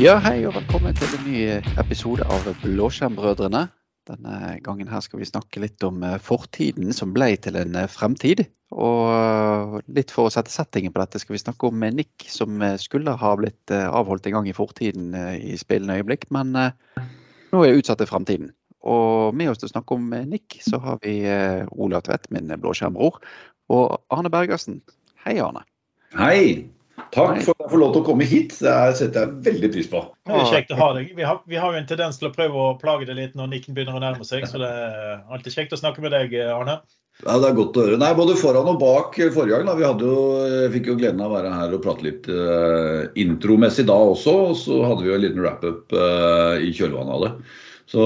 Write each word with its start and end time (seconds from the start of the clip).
Ja, 0.00 0.14
hei 0.24 0.46
og 0.48 0.54
velkommen 0.56 0.94
til 0.96 1.10
en 1.12 1.26
ny 1.28 1.40
episode 1.76 2.24
av 2.32 2.46
Blåskjermbrødrene. 2.62 3.66
Denne 4.08 4.54
gangen 4.64 4.88
her 4.88 5.02
skal 5.04 5.20
vi 5.20 5.28
snakke 5.28 5.60
litt 5.60 5.84
om 5.84 5.98
eh, 6.06 6.14
fortiden 6.24 6.88
som 6.96 7.12
ble 7.12 7.34
til 7.44 7.58
en 7.60 7.76
eh, 7.76 7.90
fremtid. 7.92 8.46
Og 8.72 9.10
eh, 9.12 9.74
litt 9.98 10.14
for 10.16 10.30
å 10.30 10.32
sette 10.32 10.48
settingen 10.54 10.94
på 10.96 11.02
dette 11.02 11.20
skal 11.20 11.36
vi 11.36 11.42
snakke 11.42 11.68
om 11.68 11.84
Nick 11.84 12.24
som 12.32 12.64
skulle 12.80 13.18
ha 13.20 13.34
blitt 13.42 13.76
avholdt 13.76 14.30
en 14.30 14.38
gang 14.38 14.48
i 14.48 14.56
fortiden 14.56 15.12
i 15.36 15.60
spillende 15.60 16.00
øyeblikk, 16.00 16.30
men 16.32 16.56
nå 16.56 17.60
er 17.60 17.76
utsatt 17.76 18.00
til 18.00 18.08
fremtiden. 18.08 18.56
Og 18.80 19.36
med 19.36 19.52
oss 19.52 19.60
til 19.60 19.68
å 19.68 19.74
snakke 19.76 20.00
om 20.00 20.10
Nick, 20.32 20.62
så 20.64 20.80
har 20.80 21.04
vi 21.04 21.20
Olav 21.76 22.08
Tvedt, 22.08 22.30
min 22.32 22.48
blåskjermbror, 22.56 23.20
og 23.68 23.98
Arne 24.08 24.32
Bergersen. 24.32 24.80
Hei, 25.26 25.36
Arne. 25.44 25.66
Hei. 26.16 26.70
Takk 27.14 27.42
for 27.42 27.54
at 27.56 27.64
jeg 27.64 27.72
får 27.72 27.80
lov 27.82 27.92
til 27.94 28.02
å 28.02 28.06
komme 28.06 28.26
hit. 28.28 28.54
Det 28.60 28.76
setter 29.00 29.24
jeg 29.24 29.44
veldig 29.48 29.70
pris 29.74 29.90
på. 29.90 30.02
Det 30.28 30.38
er 30.38 30.48
kjekt 30.52 30.72
å 30.74 30.78
ha 30.80 30.88
deg. 30.96 31.12
Vi 31.16 31.26
har, 31.26 31.42
vi 31.50 31.58
har, 31.58 31.74
jo 31.74 31.80
en 31.80 31.90
tendens 31.90 32.20
til 32.20 32.30
å 32.30 32.34
prøve 32.34 32.64
å 32.64 32.72
plage 32.80 33.08
deg 33.08 33.18
litt 33.18 33.36
når 33.38 33.52
Nikken 33.54 33.76
begynner 33.76 33.98
å 33.98 34.02
nærme 34.02 34.26
seg, 34.26 34.46
så 34.50 34.60
det 34.62 34.70
er 34.70 35.20
alltid 35.32 35.56
kjekt 35.56 35.76
å 35.76 35.80
snakke 35.80 36.04
med 36.04 36.14
deg, 36.14 36.36
Arne. 36.54 36.80
Ja, 37.20 37.36
Det 37.36 37.50
er 37.50 37.56
godt 37.56 37.76
å 37.76 37.84
høre. 37.84 37.98
Nei, 38.00 38.12
Både 38.16 38.36
foran 38.40 38.68
og 38.70 38.78
bak 38.80 39.18
forrige 39.34 39.58
gang. 39.58 39.66
Da. 39.68 39.76
Vi 39.76 40.06
jo, 40.06 40.20
fikk 40.72 40.92
jo 40.92 40.98
gleden 41.00 41.20
av 41.20 41.32
å 41.32 41.36
være 41.36 41.50
her 41.52 41.74
og 41.76 41.82
prate 41.84 42.06
litt 42.06 42.28
uh, 42.32 43.10
intromessig 43.20 43.86
da 43.90 43.98
også. 44.12 44.36
Og 44.52 44.56
så 44.60 44.80
hadde 44.86 45.04
vi 45.04 45.12
jo 45.12 45.18
en 45.18 45.26
liten 45.26 45.42
wrap-up 45.44 45.92
uh, 45.92 46.56
i 46.62 46.72
kjølvannet 46.76 47.16
av 47.16 47.26
det. 47.26 47.32
Så, 47.90 48.02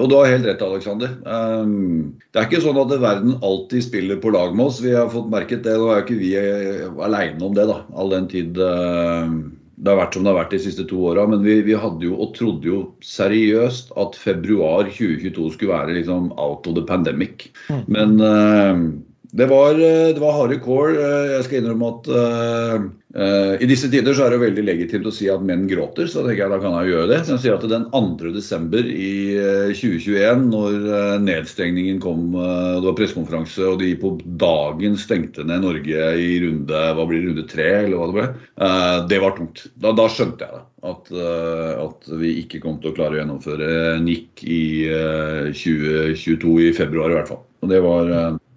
og 0.00 0.08
du 0.10 0.16
har 0.18 0.32
helt 0.32 0.46
rett, 0.48 0.62
Aleksander. 0.66 1.12
Um, 1.22 2.18
det 2.34 2.40
er 2.40 2.48
ikke 2.48 2.62
sånn 2.64 2.80
at 2.82 2.94
verden 2.98 3.36
alltid 3.46 3.84
spiller 3.86 4.18
på 4.18 4.32
lag 4.34 4.56
med 4.58 4.66
oss. 4.66 4.80
Vi 4.82 4.96
har 4.96 5.12
fått 5.12 5.30
merket 5.30 5.62
det. 5.62 5.76
Nå 5.78 5.92
er 5.92 6.00
jo 6.00 6.06
ikke 6.08 6.18
vi 6.18 6.32
eh, 6.40 6.88
aleine 7.06 7.46
om 7.46 7.54
det, 7.54 7.68
da. 7.70 7.84
All 7.94 8.10
den 8.10 8.26
tid 8.32 8.58
uh, 8.58 9.30
det 9.78 9.92
har 9.92 10.00
vært 10.00 10.18
som 10.18 10.26
det 10.26 10.32
har 10.32 10.40
vært 10.40 10.56
de 10.56 10.60
siste 10.64 10.88
to 10.90 10.98
åra. 11.12 11.28
Men 11.30 11.46
vi, 11.46 11.60
vi, 11.68 11.78
hadde 11.78 12.08
jo 12.08 12.18
og 12.18 12.34
trodde 12.34 12.66
jo 12.66 12.80
seriøst 13.06 13.94
at 14.02 14.18
februar 14.18 14.90
2022 14.90 15.54
skulle 15.54 15.76
være 15.76 15.96
liksom 16.00 16.32
out 16.34 16.66
of 16.66 16.74
the 16.80 16.84
pandemic. 16.90 17.46
Mm. 17.70 17.86
Men 17.94 18.18
uh, 18.18 18.84
det 19.32 19.46
var, 19.48 19.78
det 19.78 20.20
var 20.20 20.36
harde 20.36 20.58
kår. 20.60 20.96
Jeg 21.36 21.44
skal 21.46 21.62
innrømme 21.62 21.92
at 21.94 22.10
uh, 22.12 22.90
Uh, 23.12 23.60
I 23.60 23.66
disse 23.68 23.90
tider 23.92 24.14
så 24.16 24.24
er 24.24 24.32
det 24.32 24.40
veldig 24.40 24.62
legitimt 24.64 25.04
å 25.04 25.12
si 25.12 25.26
at 25.28 25.42
menn 25.44 25.66
gråter, 25.68 26.06
så 26.08 26.22
tenker 26.24 26.46
jeg 26.46 26.52
da 26.54 26.58
kan 26.62 26.76
jeg 26.78 26.94
gjøre 26.94 27.10
det. 27.10 27.18
Så 27.26 27.34
jeg 27.34 27.42
sier 27.42 27.58
at 27.58 27.66
Den 27.68 27.84
2. 27.92 28.30
desember 28.32 28.88
i 28.88 29.12
uh, 29.36 29.72
2021, 29.76 30.46
når 30.48 30.78
uh, 30.86 31.16
nedstengningen 31.20 32.00
kom, 32.02 32.32
det 32.32 32.86
var 32.86 32.96
pressekonferanse 32.96 33.66
og 33.68 33.82
de 33.82 33.90
på 34.00 34.14
dagen 34.40 34.96
stengte 35.00 35.44
ned 35.44 35.64
Norge 35.66 36.06
i 36.16 36.30
runde 36.42 36.80
hva 36.96 37.04
blir 37.08 37.26
runde 37.26 37.44
tre, 37.50 37.68
eller 37.82 37.98
hva 37.98 38.08
det 38.08 38.16
ble, 38.16 38.26
det 39.10 39.18
var 39.20 39.34
tungt. 39.36 39.66
Da, 39.76 39.92
da 39.96 40.06
skjønte 40.10 40.46
jeg 40.46 40.56
det. 40.56 40.62
At, 40.82 41.10
at, 41.14 42.08
vi 42.18 42.32
ikke 42.40 42.62
kom 42.64 42.80
til 42.82 42.90
å 42.90 42.96
klare 42.96 43.14
å 43.14 43.20
gjennomføre 43.20 43.68
NIC 44.02 44.42
i 44.42 44.62
2022 45.54 46.56
i 46.64 46.72
februar 46.76 47.12
i 47.12 47.18
hvert 47.20 47.30
fall. 47.30 47.42
Og 47.62 47.70
det 47.70 47.82
var 47.84 48.10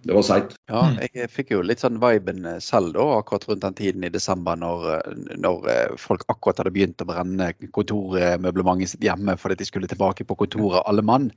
det 0.06 0.14
var 0.14 0.22
seigt. 0.22 0.54
Ja, 0.70 0.84
mm. 0.86 0.98
jeg 1.18 1.30
fikk 1.34 1.52
jo 1.56 1.64
litt 1.66 1.82
sånn 1.82 1.98
viben 2.02 2.46
eh, 2.46 2.60
selv 2.62 2.94
da, 2.94 3.06
akkurat 3.18 3.48
rundt 3.50 3.64
den 3.66 3.78
tiden 3.78 4.06
i 4.06 4.12
desember 4.14 4.58
når, 4.62 4.84
eh, 5.00 5.22
når 5.42 5.70
eh, 5.72 5.96
folk 5.98 6.28
akkurat 6.30 6.62
hadde 6.62 6.74
begynt 6.76 7.02
å 7.02 7.08
brenne 7.10 7.48
kontormøblementet 7.74 8.94
sitt 8.94 9.08
hjemme 9.08 9.34
fordi 9.42 9.58
de 9.58 9.70
skulle 9.70 9.90
tilbake 9.90 10.28
på 10.30 10.38
kontoret 10.38 10.86
alle 10.86 11.02
mann. 11.06 11.32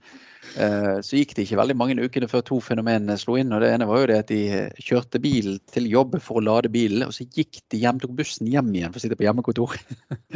Eh, 0.60 0.98
så 1.04 1.16
gikk 1.16 1.32
det 1.34 1.46
ikke 1.46 1.58
veldig 1.62 1.76
mange 1.80 1.96
ukene 1.96 2.28
før 2.28 2.44
to 2.44 2.58
fenomenene 2.64 3.16
slo 3.20 3.38
inn. 3.40 3.54
og 3.56 3.64
Det 3.64 3.70
ene 3.72 3.88
var 3.88 4.02
jo 4.02 4.10
det 4.12 4.18
at 4.20 4.32
de 4.34 4.42
kjørte 4.84 5.22
bil 5.24 5.56
til 5.72 5.88
jobb 5.88 6.18
for 6.20 6.42
å 6.42 6.44
lade 6.44 6.72
bilen, 6.72 7.06
og 7.08 7.16
så 7.16 7.24
gikk 7.24 7.62
de 7.72 7.80
hjem, 7.80 8.02
tok 8.04 8.12
bussen 8.20 8.52
hjem 8.52 8.68
igjen 8.74 8.92
for 8.92 9.00
å 9.00 9.06
sitte 9.06 9.16
på 9.16 9.24
hjemmekontor. 9.24 9.80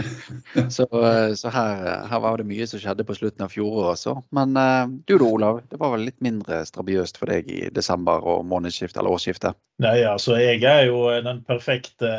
så, 0.75 0.89
så 1.37 1.53
her, 1.53 1.85
her, 2.09 2.25
var 2.25 2.41
det 2.41 2.49
mye 2.49 2.69
som 2.71 2.81
skjedde 2.81 3.05
på 3.09 3.19
slutten 3.19 3.45
av 3.45 3.53
fjoråret 3.53 3.93
også. 3.93 4.17
Men 4.33 4.56
du 5.05 5.19
da, 5.19 5.29
Olav. 5.29 5.62
Det 5.69 5.81
var 5.81 5.93
vel 5.95 6.09
litt 6.09 6.21
mindre 6.25 6.65
strabiøst 6.69 7.21
for 7.21 7.33
deg 7.33 7.53
i 7.53 7.62
desember 7.75 8.22
og 8.22 8.44
månedsskiftet 8.49 9.00
eller 9.03 9.16
årsskiftet? 9.16 9.59
Nei, 9.83 9.99
altså 10.06 10.37
jeg 10.41 10.62
er 10.69 10.87
jo 10.88 11.05
den 11.25 11.43
perfekte 11.47 12.10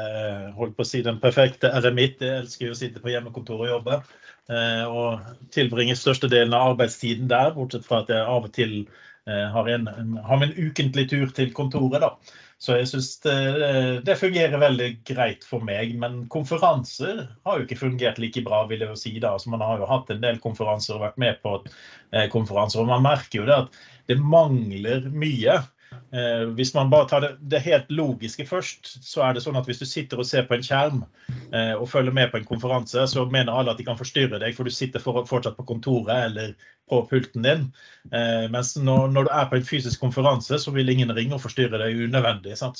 holdt 0.57 0.75
på 0.77 0.85
å 0.85 0.89
si, 0.89 1.03
den 1.05 1.21
perfekte 1.23 1.71
eremitt. 1.79 2.21
Jeg 2.21 2.43
elsker 2.43 2.67
jo 2.67 2.75
å 2.75 2.79
sitte 2.79 3.03
på 3.03 3.13
hjemmekontoret 3.13 3.69
og 3.69 3.73
jobbe. 3.77 4.01
Eh, 4.51 4.85
og 4.91 5.49
tilbringe 5.55 5.95
størstedelen 5.95 6.53
av 6.55 6.73
arbeidstiden 6.73 7.29
der, 7.31 7.53
bortsett 7.55 7.85
fra 7.87 8.01
at 8.03 8.11
jeg 8.11 8.23
av 8.27 8.49
og 8.49 8.55
til 8.55 8.81
eh, 8.83 9.45
har 9.53 9.69
en, 9.71 9.87
har 10.19 10.41
min 10.41 10.55
ukentlig 10.57 11.07
tur 11.13 11.31
til 11.35 11.53
kontoret. 11.55 12.03
da. 12.03 12.41
Så 12.63 12.77
jeg 12.77 12.87
syns 12.93 13.09
det, 13.25 13.35
det, 14.07 14.13
fungerer 14.19 14.61
veldig 14.61 14.89
greit 15.07 15.41
for 15.43 15.63
meg. 15.67 15.97
Men 15.99 16.21
konferanser 16.31 17.25
har 17.43 17.59
jo 17.59 17.65
ikke 17.65 17.81
fungert 17.81 18.21
like 18.23 18.43
bra, 18.45 18.61
vil 18.69 18.85
jeg 18.85 18.93
jo 18.93 18.99
si. 18.99 19.13
da. 19.17 19.33
Altså, 19.35 19.51
man 19.51 19.63
har 19.65 19.81
jo 19.81 19.89
hatt 19.89 20.11
en 20.13 20.23
del 20.23 20.39
konferanser 20.43 20.95
og 20.95 21.03
vært 21.03 21.19
med 21.19 21.41
på 21.43 21.57
eh, 21.59 22.29
konferanser, 22.31 22.83
og 22.83 22.91
man 22.91 23.03
merker 23.03 23.41
jo 23.41 23.47
det 23.49 23.57
at 23.65 23.81
det 24.11 24.19
mangler 24.19 25.09
mye. 25.11 25.57
Eh, 26.13 26.43
hvis 26.57 26.73
man 26.75 26.91
bare 26.93 27.07
tar 27.09 27.23
det, 27.23 27.31
det, 27.51 27.61
helt 27.65 27.89
logiske 27.91 28.45
først, 28.45 28.91
så 29.05 29.23
er 29.25 29.33
det 29.33 29.43
sånn 29.45 29.57
at 29.59 29.69
hvis 29.69 29.81
du 29.81 29.87
sitter 29.89 30.21
og 30.21 30.27
ser 30.29 30.45
på 30.49 30.57
en 30.57 30.65
skjerm 30.65 31.01
eh, 31.51 31.73
og 31.73 31.89
følger 31.89 32.13
med 32.15 32.31
på 32.31 32.39
en 32.41 32.47
konferanse, 32.47 33.07
så 33.09 33.25
mener 33.31 33.53
alle 33.53 33.73
at 33.73 33.81
de 33.81 33.87
kan 33.87 33.99
forstyrre 33.99 34.41
deg, 34.41 34.53
for 34.57 34.69
du 34.69 34.73
sitter 34.73 35.03
for, 35.03 35.23
fortsatt 35.29 35.57
på 35.57 35.67
kontoret 35.69 36.29
eller 36.29 36.53
på 36.89 37.05
pulten 37.09 37.41
din. 37.41 37.63
Eh, 38.11 38.49
mens 38.51 38.75
når, 38.75 39.07
når, 39.07 39.23
du 39.23 39.31
er 39.31 39.47
på 39.49 39.57
en 39.57 39.65
fysisk 39.65 40.03
konferanse, 40.03 40.59
så 40.59 40.73
vil 40.75 40.91
ingen 40.91 41.13
ringe 41.15 41.37
og 41.37 41.43
forstyrre 41.45 41.79
deg 41.81 42.01
unødvendig. 42.05 42.57
Så, 42.59 42.73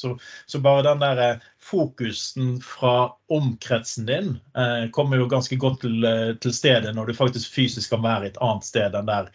så, 0.46 0.62
bare 0.64 0.84
den 0.90 1.02
der 1.02 1.24
eh, 1.24 1.48
fokusen 1.64 2.58
fra 2.62 3.14
omkretsen 3.34 4.10
din 4.10 4.36
eh, 4.58 4.90
kommer 4.94 5.22
jo 5.22 5.30
ganske 5.32 5.58
godt 5.58 5.82
til, 5.86 6.04
eh, 6.06 6.36
til 6.44 6.54
stede 6.54 6.94
når 6.94 7.10
du 7.10 7.18
faktisk 7.18 7.56
fysisk 7.56 7.96
kan 7.96 8.04
være 8.04 8.30
et 8.30 8.42
annet 8.44 8.68
sted 8.68 9.00
enn 9.00 9.10
der 9.10 9.32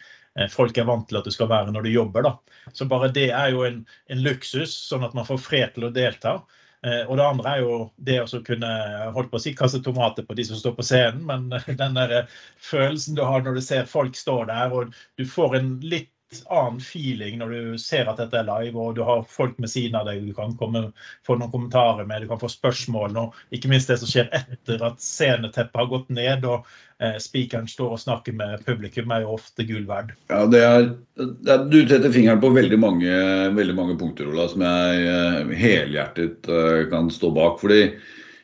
folk 0.47 0.77
er 0.77 0.87
vant 0.87 1.07
til 1.09 1.19
at 1.19 1.27
du 1.27 1.33
skal 1.33 1.49
være 1.51 1.73
når 1.73 1.85
du 1.85 1.91
jobber. 1.91 2.25
Da. 2.25 2.61
Så 2.73 2.87
bare 2.89 3.11
det 3.13 3.29
er 3.35 3.51
jo 3.53 3.65
en, 3.67 3.83
en 4.07 4.23
luksus, 4.23 4.71
sånn 4.87 5.03
at 5.07 5.17
man 5.17 5.27
får 5.27 5.41
fred 5.43 5.75
til 5.75 5.89
å 5.89 5.93
delta. 5.95 6.39
Eh, 6.85 7.01
og 7.09 7.17
det 7.19 7.25
andre 7.25 7.53
er 7.53 7.65
jo 7.65 7.79
det 8.07 8.19
å 8.23 8.41
kunne 8.45 8.69
holdt 9.15 9.31
på 9.33 9.39
å 9.39 9.43
si, 9.43 9.55
kaste 9.57 9.81
tomater 9.83 10.23
på 10.23 10.37
de 10.37 10.45
som 10.47 10.59
står 10.59 10.77
på 10.77 10.85
scenen, 10.87 11.25
men 11.27 11.49
den 11.81 11.97
der 11.97 12.31
følelsen 12.63 13.19
du 13.19 13.25
har 13.27 13.43
når 13.43 13.59
du 13.59 13.65
ser 13.65 13.89
folk 13.89 14.15
stå 14.15 14.43
der, 14.51 14.71
og 14.71 14.95
du 15.19 15.27
får 15.27 15.59
en 15.59 15.75
litt 15.83 16.11
annen 16.49 16.79
feeling 16.79 17.39
når 17.39 17.53
du 17.53 17.77
ser 17.81 18.09
at 18.09 18.19
dette 18.21 18.37
er 18.37 18.47
live, 18.47 18.77
og 18.77 18.97
du 18.97 19.01
har 19.05 19.23
folk 19.29 19.57
med 19.61 19.71
siden 19.71 19.97
av 19.97 20.05
deg 20.09 20.27
du 20.27 20.33
kan 20.37 20.53
komme, 20.59 20.89
få 21.25 21.37
noen 21.39 21.51
kommentarer 21.53 22.05
med, 22.05 22.21
du 22.23 22.29
kan 22.29 22.41
få 22.41 22.51
spørsmål. 22.51 23.17
Og 23.17 23.55
ikke 23.55 23.71
minst 23.71 23.89
det 23.89 23.99
som 24.01 24.11
skjer 24.11 24.29
etter 24.37 24.83
at 24.85 25.01
sceneteppet 25.03 25.81
har 25.81 25.89
gått 25.89 26.11
ned 26.13 26.45
og 26.49 26.69
eh, 27.01 27.17
spikeren 27.21 27.69
står 27.69 27.95
og 27.95 28.03
snakker 28.03 28.37
med 28.37 28.65
publikum, 28.67 29.09
er 29.15 29.25
jo 29.25 29.35
ofte 29.39 29.65
gull 29.69 29.87
verd. 29.89 30.13
Ja, 30.29 30.43
det 30.51 30.63
er, 30.67 30.87
det 31.17 31.55
er, 31.55 31.65
du 31.71 31.81
setter 31.81 32.13
fingeren 32.13 32.43
på 32.43 32.53
veldig 32.55 32.81
mange, 32.81 33.19
veldig 33.57 33.77
mange 33.77 33.97
punkter, 33.99 34.29
Ola, 34.29 34.47
som 34.51 34.65
jeg 34.65 35.09
eh, 35.09 35.57
helhjertet 35.65 36.49
eh, 36.49 36.85
kan 36.93 37.09
stå 37.13 37.33
bak. 37.35 37.57
fordi 37.63 37.83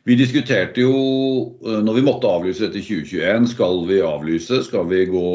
vi 0.05 0.13
diskuterte 0.19 0.83
jo 0.83 0.97
eh, 1.65 1.79
når 1.81 1.97
vi 1.97 2.03
måtte 2.05 2.29
avlyse 2.29 2.67
dette 2.67 2.77
i 2.77 2.85
2021, 2.85 3.47
skal 3.55 3.79
vi 3.89 3.97
avlyse? 4.05 4.59
Skal 4.67 4.85
vi 4.91 5.01
gå, 5.09 5.25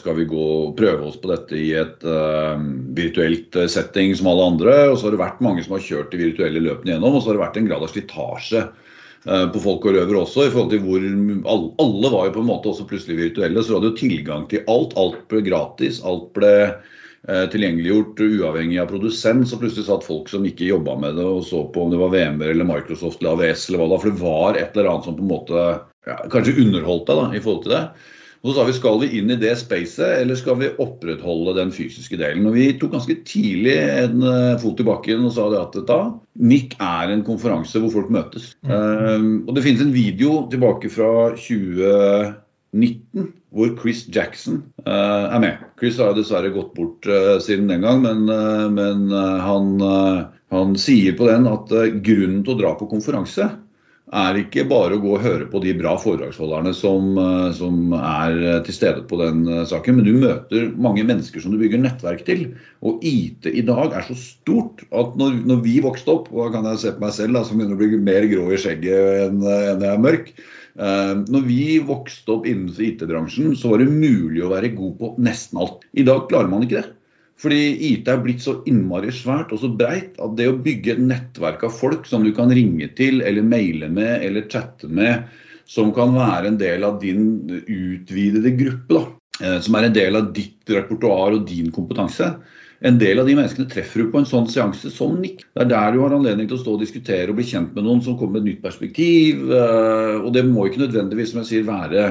skal 0.00 0.18
vi 0.18 0.26
gå 0.30 0.46
prøve 0.78 1.06
oss 1.12 1.18
på 1.22 1.30
dette 1.30 1.54
i 1.54 1.70
et 1.78 2.02
uh, 2.02 2.58
virtuelt 2.96 3.54
setting 3.70 4.16
som 4.18 4.32
alle 4.32 4.48
andre? 4.50 4.76
Og 4.90 4.98
så 4.98 5.06
har 5.06 5.14
det 5.14 5.22
vært 5.22 5.44
mange 5.46 5.62
som 5.62 5.78
har 5.78 5.86
kjørt 5.86 6.10
de 6.10 6.24
virtuelle 6.24 6.64
løpene 6.66 6.96
gjennom, 6.96 7.14
og 7.14 7.22
så 7.22 7.30
har 7.30 7.38
det 7.38 7.44
vært 7.46 7.60
en 7.62 7.70
grad 7.70 7.86
av 7.86 7.94
slitasje 7.94 8.66
uh, 8.66 9.46
på 9.54 9.62
folk 9.62 9.86
og 9.86 9.98
røver 10.00 10.22
også. 10.24 10.48
i 10.48 10.54
forhold 10.56 10.74
til 10.74 10.82
hvor 10.88 11.06
alle, 11.54 11.74
alle 11.86 12.14
var 12.18 12.26
jo 12.26 12.38
på 12.40 12.42
en 12.42 12.50
måte 12.50 12.74
også 12.74 12.90
plutselig 12.90 13.20
virtuelle, 13.28 13.62
så 13.62 13.70
du 13.70 13.78
hadde 13.78 13.92
jo 13.92 14.00
tilgang 14.02 14.50
til 14.50 14.66
alt. 14.66 14.98
Alt 14.98 15.22
ble 15.30 15.46
gratis. 15.46 16.02
alt 16.02 16.32
ble 16.34 16.56
Eh, 16.66 16.99
tilgjengeliggjort 17.28 18.20
uavhengig 18.24 18.78
av 18.80 18.88
produsent. 18.92 19.44
Så 19.48 19.58
plutselig 19.60 19.84
satt 19.88 20.06
folk 20.06 20.30
som 20.32 20.46
ikke 20.48 20.70
jobba 20.70 20.94
med 21.02 21.18
det 21.20 21.26
og 21.26 21.42
så 21.46 21.66
på 21.72 21.84
om 21.84 21.92
det 21.92 22.00
var 22.00 22.14
VMR 22.14 22.54
eller 22.54 22.68
Microsoft 22.68 23.20
eller 23.20 23.36
AVS 23.36 23.66
eller 23.68 23.82
hva 23.82 23.90
da. 23.92 23.98
For 24.00 24.10
det 24.10 24.24
var 24.24 24.60
et 24.60 24.78
eller 24.78 24.88
annet 24.92 25.10
som 25.10 25.18
på 25.18 25.26
en 25.26 25.34
måte 25.34 25.66
ja, 26.08 26.16
kanskje 26.32 26.56
underholdt 26.62 27.10
deg 27.10 27.20
da, 27.20 27.28
i 27.36 27.42
forhold 27.44 27.62
til 27.66 27.76
det. 27.76 27.84
Og 28.40 28.48
så 28.48 28.54
sa 28.56 28.64
vi 28.64 28.72
skal 28.72 29.00
vi 29.02 29.08
inn 29.18 29.32
i 29.34 29.36
det 29.36 29.52
spacet, 29.60 30.22
eller 30.22 30.38
skal 30.38 30.56
vi 30.62 30.70
opprettholde 30.80 31.58
den 31.58 31.72
fysiske 31.76 32.16
delen. 32.16 32.46
Og 32.48 32.56
Vi 32.56 32.70
tok 32.80 32.94
ganske 32.94 33.18
tidlig 33.28 33.74
en 33.76 34.24
eh, 34.24 34.56
fot 34.62 34.80
i 34.80 34.86
bakken 34.88 35.26
og 35.28 35.34
sa 35.36 35.50
det 35.52 35.60
at 35.60 35.76
da, 35.90 35.98
NIC 36.40 36.78
er 36.80 37.12
en 37.12 37.24
konferanse 37.26 37.82
hvor 37.82 37.92
folk 37.92 38.12
møtes. 38.14 38.54
Mm. 38.64 38.72
Um, 38.72 39.34
og 39.44 39.56
Det 39.56 39.66
finnes 39.66 39.84
en 39.84 39.92
video 39.92 40.46
tilbake 40.52 40.88
fra 40.92 41.10
20 41.36 42.32
19, 42.72 43.32
hvor 43.50 43.72
Chris 43.80 44.04
Jackson 44.14 44.62
uh, 44.86 45.26
er 45.34 45.40
med. 45.42 45.64
Chris 45.80 45.98
har 45.98 46.14
dessverre 46.14 46.52
gått 46.54 46.74
bort 46.76 47.08
uh, 47.10 47.38
siden 47.42 47.70
den 47.70 47.82
gang, 47.86 48.04
men, 48.04 48.28
uh, 48.30 48.68
men 48.70 49.08
han, 49.10 49.72
han, 50.54 50.76
sier 50.78 51.18
på 51.18 51.26
den 51.30 51.50
at 51.50 51.72
grunnen 52.04 52.44
til 52.46 52.54
å 52.54 52.60
dra 52.60 52.76
på 52.78 52.88
konferanse 52.90 53.50
er 54.10 54.38
ikke 54.40 54.64
bare 54.66 54.96
å 54.96 55.02
gå 55.02 55.10
og 55.14 55.22
høre 55.22 55.44
på 55.46 55.60
de 55.62 55.70
bra 55.78 55.92
foredragsholderne 56.02 56.72
som, 56.74 57.12
som 57.54 57.92
er 57.94 58.40
til 58.66 58.74
stede 58.74 59.04
på 59.06 59.20
den 59.20 59.44
saken, 59.70 60.00
men 60.00 60.08
du 60.08 60.16
møter 60.18 60.72
mange 60.74 61.04
mennesker 61.06 61.44
som 61.44 61.54
du 61.54 61.60
bygger 61.60 61.78
nettverk 61.78 62.24
til. 62.26 62.42
Og 62.82 63.04
IT 63.06 63.46
i 63.46 63.62
dag 63.62 63.94
er 63.94 64.08
så 64.08 64.16
stort 64.18 64.82
at 64.90 65.14
når, 65.20 65.38
når 65.46 65.62
vi 65.62 65.76
vokste 65.84 66.10
opp, 66.10 66.26
og 66.34 66.42
da 66.42 66.56
kan 66.56 66.66
jeg 66.72 66.82
se 66.82 66.94
på 66.96 67.04
meg 67.04 67.14
selv 67.14 67.38
da, 67.38 67.44
som 67.46 67.62
begynner 67.62 67.78
å 67.78 67.82
bli 67.84 68.02
mer 68.10 68.26
grå 68.32 68.48
i 68.50 68.58
skjegget 68.58 69.28
enn, 69.28 69.46
enn 69.46 69.86
jeg 69.86 69.92
er 69.92 70.02
mørk, 70.08 70.34
når 70.80 71.42
vi 71.44 71.64
vokste 71.84 72.32
opp 72.32 72.46
innenfor 72.48 72.86
IT-bransjen, 72.86 73.52
så 73.58 73.68
var 73.72 73.82
det 73.82 73.92
mulig 73.92 74.40
å 74.40 74.52
være 74.54 74.70
god 74.72 74.94
på 74.96 75.10
nesten 75.20 75.60
alt. 75.60 75.82
I 75.92 76.06
dag 76.08 76.22
klarer 76.30 76.48
man 76.48 76.64
ikke 76.64 76.78
det. 76.78 76.94
Fordi 77.40 77.60
IT 77.94 78.08
er 78.12 78.20
blitt 78.20 78.42
så 78.44 78.58
innmari 78.68 79.12
svært 79.16 79.52
og 79.54 79.62
så 79.62 79.70
breit 79.72 80.18
at 80.20 80.34
det 80.36 80.48
å 80.50 80.58
bygge 80.60 80.94
et 80.94 81.04
nettverk 81.04 81.64
av 81.68 81.72
folk 81.72 82.08
som 82.08 82.24
du 82.26 82.34
kan 82.36 82.52
ringe 82.52 82.90
til 82.98 83.22
eller 83.24 83.46
maile 83.46 83.88
med 83.92 84.26
eller 84.26 84.48
chatte 84.52 84.90
med, 84.92 85.24
som 85.70 85.92
kan 85.96 86.12
være 86.16 86.50
en 86.50 86.58
del 86.60 86.84
av 86.84 86.98
din 87.00 87.22
utvidede 87.62 88.52
gruppe, 88.58 88.98
da, 88.98 89.04
eh, 89.40 89.58
som 89.64 89.78
er 89.78 89.88
en 89.88 89.96
del 89.96 90.18
av 90.20 90.32
ditt 90.36 90.74
repertoar 90.74 91.38
og 91.38 91.46
din 91.48 91.70
kompetanse, 91.72 92.34
en 92.80 92.98
del 93.00 93.20
av 93.20 93.28
de 93.28 93.36
menneskene 93.36 93.68
treffer 93.68 94.00
du 94.00 94.10
på 94.12 94.22
en 94.22 94.28
sånn 94.28 94.48
seanse 94.48 94.90
som 94.94 95.18
nikk. 95.20 95.44
Det 95.52 95.66
er 95.66 95.72
der 95.72 95.94
du 95.94 96.00
har 96.00 96.16
anledning 96.16 96.48
til 96.48 96.56
å 96.56 96.62
stå 96.62 96.76
og 96.78 96.84
diskutere 96.84 97.28
og 97.28 97.36
bli 97.36 97.48
kjent 97.50 97.74
med 97.76 97.84
noen 97.84 98.00
som 98.04 98.16
kommer 98.16 98.38
med 98.38 98.46
et 98.46 98.54
nytt 98.54 98.62
perspektiv. 98.64 99.48
Eh, 99.52 100.20
og 100.20 100.30
det 100.36 100.46
må 100.48 100.66
ikke 100.66 100.86
nødvendigvis 100.86 101.34
som 101.34 101.42
jeg 101.42 101.48
sier, 101.50 101.66
være, 101.68 102.06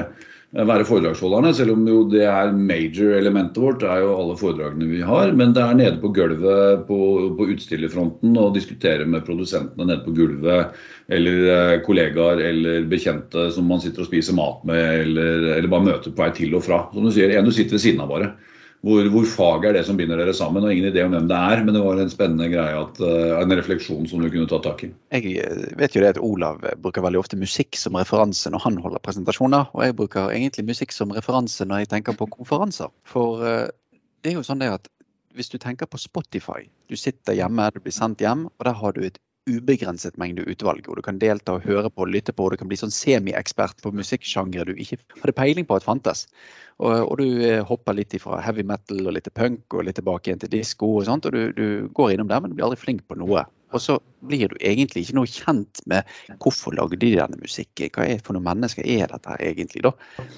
eh, 0.54 0.68
være 0.70 0.86
foredragsholderne, 0.86 1.50
selv 1.58 1.74
om 1.74 1.88
jo 1.90 2.04
det 2.12 2.22
er 2.22 2.54
major-elementet 2.54 3.58
vårt. 3.58 3.80
Det 3.82 3.88
er 3.90 4.04
jo 4.04 4.12
alle 4.14 4.36
foredragene 4.38 4.92
vi 4.92 5.00
har. 5.08 5.32
Men 5.40 5.56
det 5.56 5.64
er 5.64 5.80
nede 5.80 5.98
på 6.04 6.12
gulvet 6.14 6.86
på, 6.86 7.00
på 7.40 7.48
utstillerfronten 7.56 8.38
og 8.38 8.54
diskutere 8.54 9.08
med 9.10 9.26
produsentene 9.26 9.88
nede 9.90 10.04
på 10.06 10.14
gulvet. 10.20 10.78
Eller 11.10 11.50
eh, 11.56 11.80
kollegaer 11.82 12.44
eller 12.46 12.86
bekjente 12.86 13.48
som 13.50 13.66
man 13.66 13.82
sitter 13.82 14.06
og 14.06 14.12
spiser 14.12 14.38
mat 14.38 14.62
med, 14.70 14.86
eller, 15.00 15.50
eller 15.56 15.74
bare 15.74 15.88
møter 15.90 16.14
på 16.14 16.22
vei 16.22 16.30
til 16.38 16.54
og 16.54 16.62
fra. 16.68 16.84
Som 16.94 17.10
du 17.10 17.14
sier, 17.18 17.34
en 17.34 17.50
du 17.50 17.50
sitter 17.50 17.74
ved 17.74 17.86
siden 17.88 18.06
av 18.06 18.14
bare 18.14 18.30
hvor, 18.86 19.08
hvor 19.12 19.26
faget 19.28 19.66
er 19.68 19.76
det 19.76 19.82
som 19.88 19.98
binder 19.98 20.20
dere 20.20 20.32
sammen. 20.36 20.64
og 20.64 20.72
Ingen 20.72 20.88
idé 20.88 21.02
om 21.04 21.12
hvem 21.12 21.26
det 21.28 21.36
er, 21.36 21.64
men 21.64 21.76
det 21.76 21.82
var 21.84 22.00
en 22.00 22.12
spennende 22.12 22.48
greie, 22.52 22.78
at, 22.80 23.00
uh, 23.04 23.40
en 23.42 23.56
refleksjon 23.58 24.08
som 24.08 24.22
du 24.22 24.30
kunne 24.32 24.48
ta 24.48 24.60
tak 24.64 24.86
i. 24.86 24.90
Jeg 25.12 25.34
eh, 25.42 25.66
vet 25.76 25.96
jo 25.96 26.04
det 26.04 26.14
at 26.14 26.22
Olav 26.24 26.64
bruker 26.80 27.04
veldig 27.04 27.20
ofte 27.20 27.40
musikk 27.40 27.76
som 27.76 27.98
referanse 28.00 28.52
når 28.52 28.64
han 28.64 28.80
holder 28.80 29.04
presentasjoner. 29.04 29.68
Og 29.76 29.84
jeg 29.84 29.98
bruker 29.98 30.32
egentlig 30.32 30.64
musikk 30.72 30.96
som 30.96 31.12
referanse 31.16 31.68
når 31.68 31.84
jeg 31.84 31.92
tenker 31.92 32.16
på 32.16 32.30
konferanser. 32.32 32.88
For 33.04 33.44
uh, 33.44 33.68
det 34.24 34.32
er 34.32 34.40
jo 34.40 34.46
sånn 34.46 34.64
det 34.64 34.72
at 34.78 34.88
hvis 35.36 35.52
du 35.52 35.60
tenker 35.62 35.86
på 35.86 36.00
Spotify, 36.00 36.64
du 36.90 36.96
sitter 36.98 37.36
hjemme, 37.36 37.68
du 37.74 37.78
blir 37.84 37.94
sendt 37.94 38.24
hjem, 38.24 38.48
og 38.50 38.66
der 38.66 38.80
har 38.80 38.96
du 38.96 39.04
et 39.06 39.20
ubegrenset 39.48 40.18
mengde 40.20 40.44
utvalg. 40.48 40.88
og 40.88 40.98
Du 40.98 41.02
kan 41.02 41.18
delta 41.18 41.56
og 41.56 41.64
høre 41.64 41.90
på 41.90 42.04
og 42.04 42.10
lytte 42.12 42.32
på, 42.32 42.44
og 42.44 42.52
du 42.52 42.60
kan 42.60 42.68
bli 42.70 42.78
sånn 42.80 42.92
semi-ekspert 42.94 43.80
på 43.82 43.92
musikksjangre 43.96 44.66
du 44.68 44.74
ikke 44.74 45.00
hadde 45.20 45.36
peiling 45.36 45.68
på 45.68 45.78
at 45.78 45.86
fantes. 45.86 46.26
Og, 46.80 46.92
og, 47.04 47.14
du 47.20 47.44
eh, 47.44 47.62
hopper 47.66 47.96
litt 47.96 48.16
fra 48.22 48.40
heavy 48.44 48.64
metal 48.66 49.02
og 49.04 49.16
litt 49.16 49.28
punk 49.36 49.76
og 49.76 49.84
litt 49.86 49.98
tilbake 50.00 50.30
igjen 50.30 50.42
til 50.44 50.52
disko 50.52 50.94
og 50.98 51.08
sånt. 51.08 51.28
Og 51.28 51.36
du, 51.36 51.40
du, 51.56 51.88
går 51.96 52.14
innom 52.14 52.30
der, 52.30 52.42
men 52.42 52.52
du 52.52 52.58
blir 52.58 52.68
aldri 52.68 52.80
flink 52.80 53.06
på 53.08 53.18
noe. 53.20 53.46
Og 53.70 53.82
så 53.82 53.98
blir 54.26 54.50
du 54.50 54.56
egentlig 54.58 55.04
ikke 55.04 55.18
noe 55.20 55.30
kjent 55.30 55.82
med 55.90 56.08
hvorfor 56.42 56.74
lagde 56.74 56.98
de 57.00 57.12
denne 57.16 57.38
musikken. 57.40 57.92
Hva 57.94 58.08
er 58.08 58.22
for 58.24 58.36
noen 58.36 58.48
mennesker 58.48 58.86
er 58.86 59.12
dette 59.12 59.36
egentlig, 59.38 59.84
da? 59.86 59.94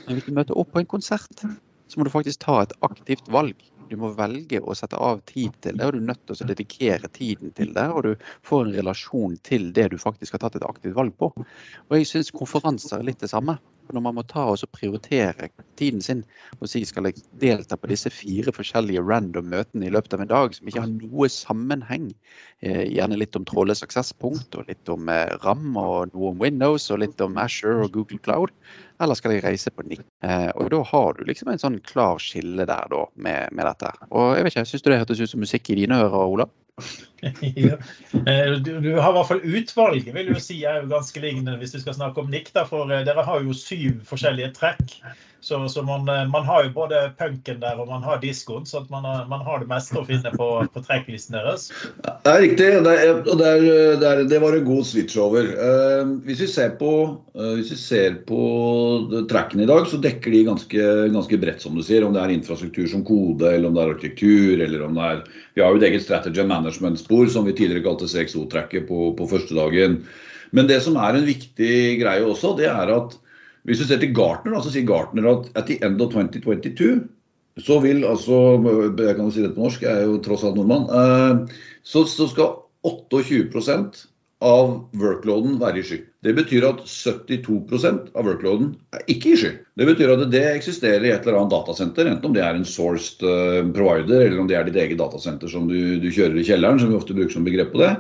Men 0.07 0.19
hvis 0.19 0.27
du 0.29 0.35
møter 0.37 0.59
opp 0.59 0.75
på 0.75 0.83
en 0.83 0.91
konsert, 0.91 1.47
så 1.89 2.01
må 2.01 2.07
du 2.07 2.13
faktisk 2.13 2.43
ta 2.45 2.61
et 2.63 2.75
aktivt 2.85 3.31
valg. 3.33 3.57
Du 3.93 3.99
må 4.01 4.09
velge 4.17 4.63
å 4.65 4.75
sette 4.79 4.97
av 4.97 5.21
tid 5.29 5.53
til 5.61 5.77
det, 5.77 5.85
og 5.85 5.93
du 5.93 5.99
er 6.01 6.07
nødt 6.09 6.23
til 6.25 6.39
å 6.39 6.49
dedikere 6.49 7.11
tiden 7.13 7.53
til 7.57 7.75
det. 7.77 7.85
Og 7.93 8.07
du 8.07 8.29
får 8.49 8.65
en 8.65 8.75
relasjon 8.79 9.37
til 9.45 9.69
det 9.77 9.91
du 9.93 9.99
faktisk 10.01 10.39
har 10.39 10.47
tatt 10.47 10.57
et 10.57 10.69
aktivt 10.69 10.97
valg 10.97 11.13
på. 11.21 11.29
Og 11.37 11.99
jeg 11.99 12.09
syns 12.09 12.33
konferanser 12.33 12.99
er 12.99 13.11
litt 13.11 13.21
det 13.21 13.31
samme. 13.33 13.59
Når 13.93 14.05
man 14.05 14.17
må 14.17 14.23
ta 14.29 14.45
og 14.53 14.63
prioritere 14.73 15.49
tiden 15.79 16.03
sin 16.05 16.23
og 16.61 16.69
si 16.71 16.85
skal 16.87 17.09
jeg 17.09 17.25
delta 17.43 17.77
på 17.77 17.91
disse 17.91 18.13
fire 18.15 18.55
forskjellige 18.55 19.03
random 19.05 19.51
møtene 19.53 19.89
i 19.89 19.93
løpet 19.93 20.15
av 20.17 20.23
en 20.25 20.31
dag 20.31 20.55
som 20.57 20.69
ikke 20.69 20.85
har 20.85 20.93
noe 20.93 21.29
sammenheng, 21.33 22.11
eh, 22.63 22.85
gjerne 22.93 23.19
litt 23.19 23.37
om 23.39 23.47
trådløs 23.49 23.83
aksesspunkt 23.85 24.57
og 24.59 24.71
litt 24.71 24.93
om 24.93 25.11
eh, 25.13 25.35
RAM 25.43 25.77
og 25.77 26.15
noe 26.15 26.33
om 26.33 26.43
Windows 26.43 26.89
og 26.95 27.03
litt 27.03 27.21
om 27.25 27.39
Asher 27.43 27.83
og 27.85 27.93
Google 27.97 28.21
Cloud, 28.23 28.55
eller 29.03 29.19
skal 29.19 29.35
jeg 29.35 29.45
reise 29.45 29.73
på 29.75 29.85
NIC? 29.89 30.05
Eh, 30.25 30.51
og 30.55 30.71
da 30.73 30.83
har 30.93 31.17
du 31.19 31.25
liksom 31.29 31.51
en 31.53 31.63
sånn 31.63 31.81
klar 31.87 32.23
skille 32.23 32.69
der 32.69 32.93
da 32.93 33.07
med, 33.15 33.51
med 33.51 33.67
dette. 33.67 33.91
Og 34.11 34.37
jeg 34.37 34.47
vet 34.47 34.55
ikke, 34.55 34.69
Syns 34.73 34.85
du 34.85 34.93
det 34.93 35.01
hørtes 35.03 35.25
ut 35.25 35.33
som 35.35 35.43
musikk 35.43 35.73
i 35.73 35.83
dine 35.83 35.99
ører, 36.05 36.23
Ola? 36.23 36.49
Eh, 38.27 38.53
du, 38.53 38.81
du, 38.81 38.93
har 39.01 39.11
i 39.11 39.17
hvert 39.17 39.29
fall 39.29 39.41
utvalget, 39.43 40.13
vil 40.15 40.31
jo 40.35 40.41
si 40.43 40.61
er 40.69 40.83
jo 40.83 40.91
ganske 40.93 41.23
lignende 41.23 41.57
hvis 41.61 41.75
du 41.75 41.81
skal 41.83 41.97
snakke 41.97 42.23
om 42.23 42.31
Nick. 42.31 42.53
Da, 42.55 42.67
for 42.69 42.91
eh, 42.93 43.05
dere 43.07 43.25
har 43.27 43.43
jo 43.43 43.55
syv 43.57 44.03
forskjellige 44.09 44.53
trekk. 44.59 44.99
Så, 45.43 45.69
så 45.69 45.83
man, 45.83 46.07
eh, 46.07 46.29
man, 46.31 46.45
har 46.47 46.65
jo 46.65 46.71
både 46.77 47.01
punken 47.19 47.59
der 47.63 47.81
og 47.83 47.89
man 47.91 48.05
har 48.07 48.21
diskoen, 48.23 48.67
så 48.69 48.85
man 48.93 49.03
har, 49.03 49.25
man, 49.31 49.41
har, 49.43 49.59
det 49.59 49.67
meste 49.71 49.99
å 49.99 50.05
finne 50.07 50.31
på, 50.37 50.49
på 50.71 50.83
trekklisten 50.87 51.35
deres. 51.35 51.65
Det 51.99 52.31
er 52.31 52.45
riktig, 52.45 52.69
det, 52.87 52.93
er, 52.93 53.11
og 53.25 53.41
det, 53.41 53.49
er, 53.49 54.23
det, 54.31 54.39
var 54.45 54.55
en 54.55 54.69
god 54.69 54.87
switch 54.87 55.19
over. 55.19 55.49
Hvis, 56.29 56.45
vi 56.45 56.51
ser 56.53 56.77
på, 56.79 56.93
hvis 57.35 57.73
vi 57.75 57.81
ser 57.81 58.21
på 58.29 58.43
trackene 59.31 59.67
i 59.67 59.71
dag, 59.71 59.89
så 59.91 59.99
dekker 60.05 60.31
de 60.31 60.45
ganske, 60.47 60.87
ganske 61.17 61.41
bredt, 61.43 61.65
som 61.65 61.75
du 61.75 61.83
sier. 61.83 62.07
Om 62.07 62.15
det 62.15 62.23
er 62.23 62.37
infrastruktur 62.37 62.87
som 62.93 63.03
kode, 63.07 63.51
eller 63.51 63.73
om 63.73 63.75
det 63.75 63.83
er 63.83 63.95
arkitektur, 63.97 64.63
eller 64.63 64.87
om 64.87 64.95
det 65.01 65.09
er 65.09 65.25
Vi 65.57 65.61
har 65.61 65.75
jo 65.75 65.83
et 65.83 65.91
eget 65.91 66.07
strategy 66.07 66.41
management-spor 67.13 67.33
som 67.33 67.45
vi 67.47 67.53
tidligere 67.53 67.85
kalte 67.85 68.09
CXO-trekket 68.09 68.89
på, 68.89 69.15
på 69.17 69.29
første 69.29 69.55
dagen. 69.55 70.05
Men 70.53 70.69
det 70.69 70.83
som 70.83 70.97
er 70.97 71.17
en 71.17 71.27
viktig 71.27 72.01
greie 72.01 72.25
også, 72.25 72.57
det 72.59 72.69
er 72.69 72.89
at 72.93 73.19
hvis 73.65 73.79
du 73.79 73.87
ser 73.87 74.01
til 74.01 74.15
Gartner, 74.15 74.61
så 74.61 74.71
sier 74.73 74.87
Gartner 74.87 75.29
at 75.31 75.51
at 75.55 75.67
the 75.67 75.79
end 75.85 76.01
of 76.01 76.13
2022 76.13 77.09
så 77.61 77.81
vil 77.81 78.05
altså 78.05 78.59
Jeg 78.99 79.17
kan 79.17 79.25
jo 79.25 79.31
si 79.31 79.43
det 79.43 79.55
på 79.55 79.61
norsk, 79.61 79.83
jeg 79.83 79.93
er 79.93 80.07
jo 80.09 80.23
tross 80.25 80.43
alt 80.43 80.57
nordmann. 80.57 80.89
Eh, 80.89 81.55
så, 81.85 82.05
skal 82.09 82.57
28% 82.83 84.07
av 84.41 84.89
workloaden 84.97 85.61
være 85.61 85.79
i 85.79 85.83
sky. 85.83 85.99
Det 86.23 86.33
betyr 86.39 86.65
at 86.69 86.85
72% 86.87 88.13
av 88.15 88.27
workloaden 88.29 88.69
er 88.95 89.03
ikke 89.11 89.33
i 89.33 89.39
sky. 89.41 89.53
Det 89.79 89.87
betyr 89.89 90.13
at 90.15 90.21
det 90.31 90.43
eksisterer 90.53 91.07
i 91.09 91.11
et 91.11 91.25
eller 91.27 91.41
annet 91.41 91.55
datasenter, 91.57 92.07
enten 92.07 92.29
om 92.31 92.37
det 92.37 92.45
er 92.47 92.59
en 92.59 92.69
sourced 92.69 93.25
eh, 93.27 93.63
provider, 93.75 94.29
eller 94.29 94.39
om 94.39 94.51
det 94.51 94.59
er 94.59 94.69
ditt 94.69 94.79
eget 94.79 95.01
datasenter 95.01 95.51
som 95.51 95.67
du, 95.71 95.99
du 95.99 96.07
kjører 96.15 96.39
i 96.39 96.45
kjelleren, 96.47 96.79
som 96.79 96.93
vi 96.93 96.99
ofte 97.01 97.17
bruker 97.17 97.35
som 97.35 97.49
begrep 97.49 97.75
på 97.75 97.83
det. 97.83 97.97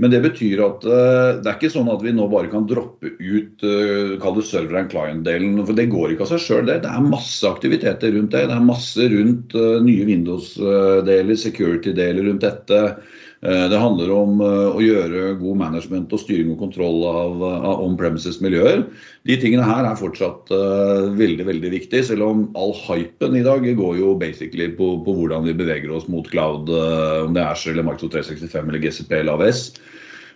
Men 0.00 0.10
det 0.14 0.22
betyr 0.24 0.62
at 0.64 0.84
uh, 0.88 1.38
det 1.44 1.44
er 1.44 1.56
ikke 1.58 1.68
sånn 1.74 1.90
at 1.92 2.00
vi 2.00 2.14
nå 2.16 2.24
bare 2.32 2.48
kan 2.48 2.64
droppe 2.64 3.10
ut 3.20 3.64
uh, 3.68 4.14
kall 4.22 4.38
det 4.38 4.46
server 4.48 4.78
and 4.80 4.88
client-delen. 4.88 5.58
For 5.60 5.76
det 5.76 5.90
går 5.92 6.14
ikke 6.14 6.24
av 6.24 6.30
seg 6.30 6.40
sjøl. 6.40 6.62
Det. 6.70 6.78
det 6.86 6.88
er 6.88 7.04
masse 7.04 7.44
aktiviteter 7.44 8.14
rundt 8.16 8.32
det. 8.32 8.46
Det 8.48 8.56
er 8.56 8.64
masse 8.64 9.10
rundt 9.12 9.56
nye 9.84 10.06
Windows-deler, 10.08 11.36
security-deler 11.44 12.30
rundt 12.30 12.46
dette. 12.48 12.80
Det 13.40 13.78
handler 13.80 14.10
om 14.12 14.42
å 14.44 14.82
gjøre 14.84 15.30
god 15.40 15.56
management 15.62 16.10
og 16.12 16.20
styring 16.20 16.50
og 16.52 16.58
kontroll 16.60 16.98
av, 17.08 17.40
av 17.40 17.84
on-premises-miljøer. 17.86 18.82
De 19.24 19.38
tingene 19.40 19.64
her 19.64 19.88
er 19.88 19.96
fortsatt 19.96 20.52
veldig 21.16 21.46
veldig 21.48 21.70
viktig, 21.72 22.02
selv 22.04 22.26
om 22.26 22.42
all 22.60 22.74
hypen 22.82 23.38
i 23.40 23.44
dag 23.46 23.64
går 23.78 23.96
jo 23.96 24.12
basically 24.20 24.68
på, 24.76 24.90
på 25.06 25.14
hvordan 25.16 25.48
vi 25.48 25.56
beveger 25.56 25.88
oss 25.96 26.04
mot 26.12 26.28
cloud, 26.28 26.68
om 26.68 27.32
det 27.32 27.40
er 27.40 27.54
Azure 27.54 27.78
eller 27.78 27.88
Microsoft 27.88 28.18
365 28.18 28.68
eller 28.68 28.84
GCP 28.84 29.16
eller 29.22 29.40
AVS. 29.40 29.64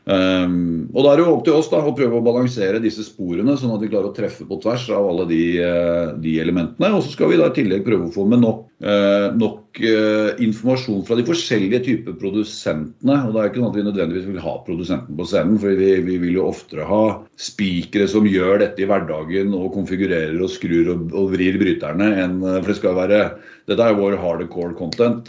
Um, 0.05 0.91
og 0.93 1.07
Da 1.07 1.13
er 1.13 1.17
det 1.17 1.25
jo 1.25 1.33
opp 1.33 1.45
til 1.47 1.55
oss 1.57 1.71
da, 1.73 1.79
å 1.81 1.95
prøve 1.97 2.19
å 2.19 2.25
balansere 2.25 2.81
disse 2.83 3.07
sporene, 3.07 3.57
sånn 3.57 3.73
at 3.73 3.81
vi 3.81 3.89
klarer 3.89 4.11
å 4.11 4.17
treffe 4.17 4.45
på 4.45 4.59
tvers 4.61 4.85
av 4.93 5.07
alle 5.09 5.25
de, 5.31 5.43
uh, 5.65 6.13
de 6.21 6.35
elementene. 6.43 6.91
Og 6.93 7.05
så 7.07 7.15
skal 7.15 7.33
vi 7.33 7.39
da 7.41 7.49
i 7.49 7.55
tillegg 7.57 7.87
prøve 7.87 8.11
å 8.11 8.13
få 8.13 8.27
med 8.29 8.43
nok, 8.43 8.67
uh, 8.85 9.31
nok 9.33 9.81
uh, 9.81 10.35
informasjon 10.45 11.07
fra 11.09 11.17
de 11.17 11.25
forskjellige 11.29 11.81
typer 11.87 12.19
produsentene. 12.21 13.17
og 13.25 13.33
Det 13.33 13.41
er 13.41 13.49
ikke 13.49 13.63
sånn 13.63 13.71
at 13.71 13.79
vi 13.79 13.87
nødvendigvis 13.87 14.29
vil 14.29 14.45
ha 14.45 14.55
produsenten 14.67 15.17
på 15.17 15.29
scenen, 15.31 15.57
for 15.63 15.81
vi, 15.81 15.91
vi 16.05 16.19
vil 16.27 16.37
jo 16.37 16.51
oftere 16.51 16.89
ha 16.91 17.05
spikere 17.41 18.09
som 18.11 18.29
gjør 18.29 18.61
dette 18.61 18.85
i 18.85 18.91
hverdagen 18.91 19.57
og 19.57 19.73
konfigurerer 19.79 20.37
og 20.37 20.53
skrur 20.53 20.93
og, 20.93 21.09
og 21.17 21.33
vrir 21.33 21.57
bryterne. 21.63 22.13
enn, 22.27 22.43
for 22.45 22.69
det 22.75 22.81
skal 22.83 23.01
være, 23.01 23.25
Dette 23.65 23.81
er 23.81 23.97
vår 23.97 24.19
hardcore 24.21 24.77
content. 24.77 25.29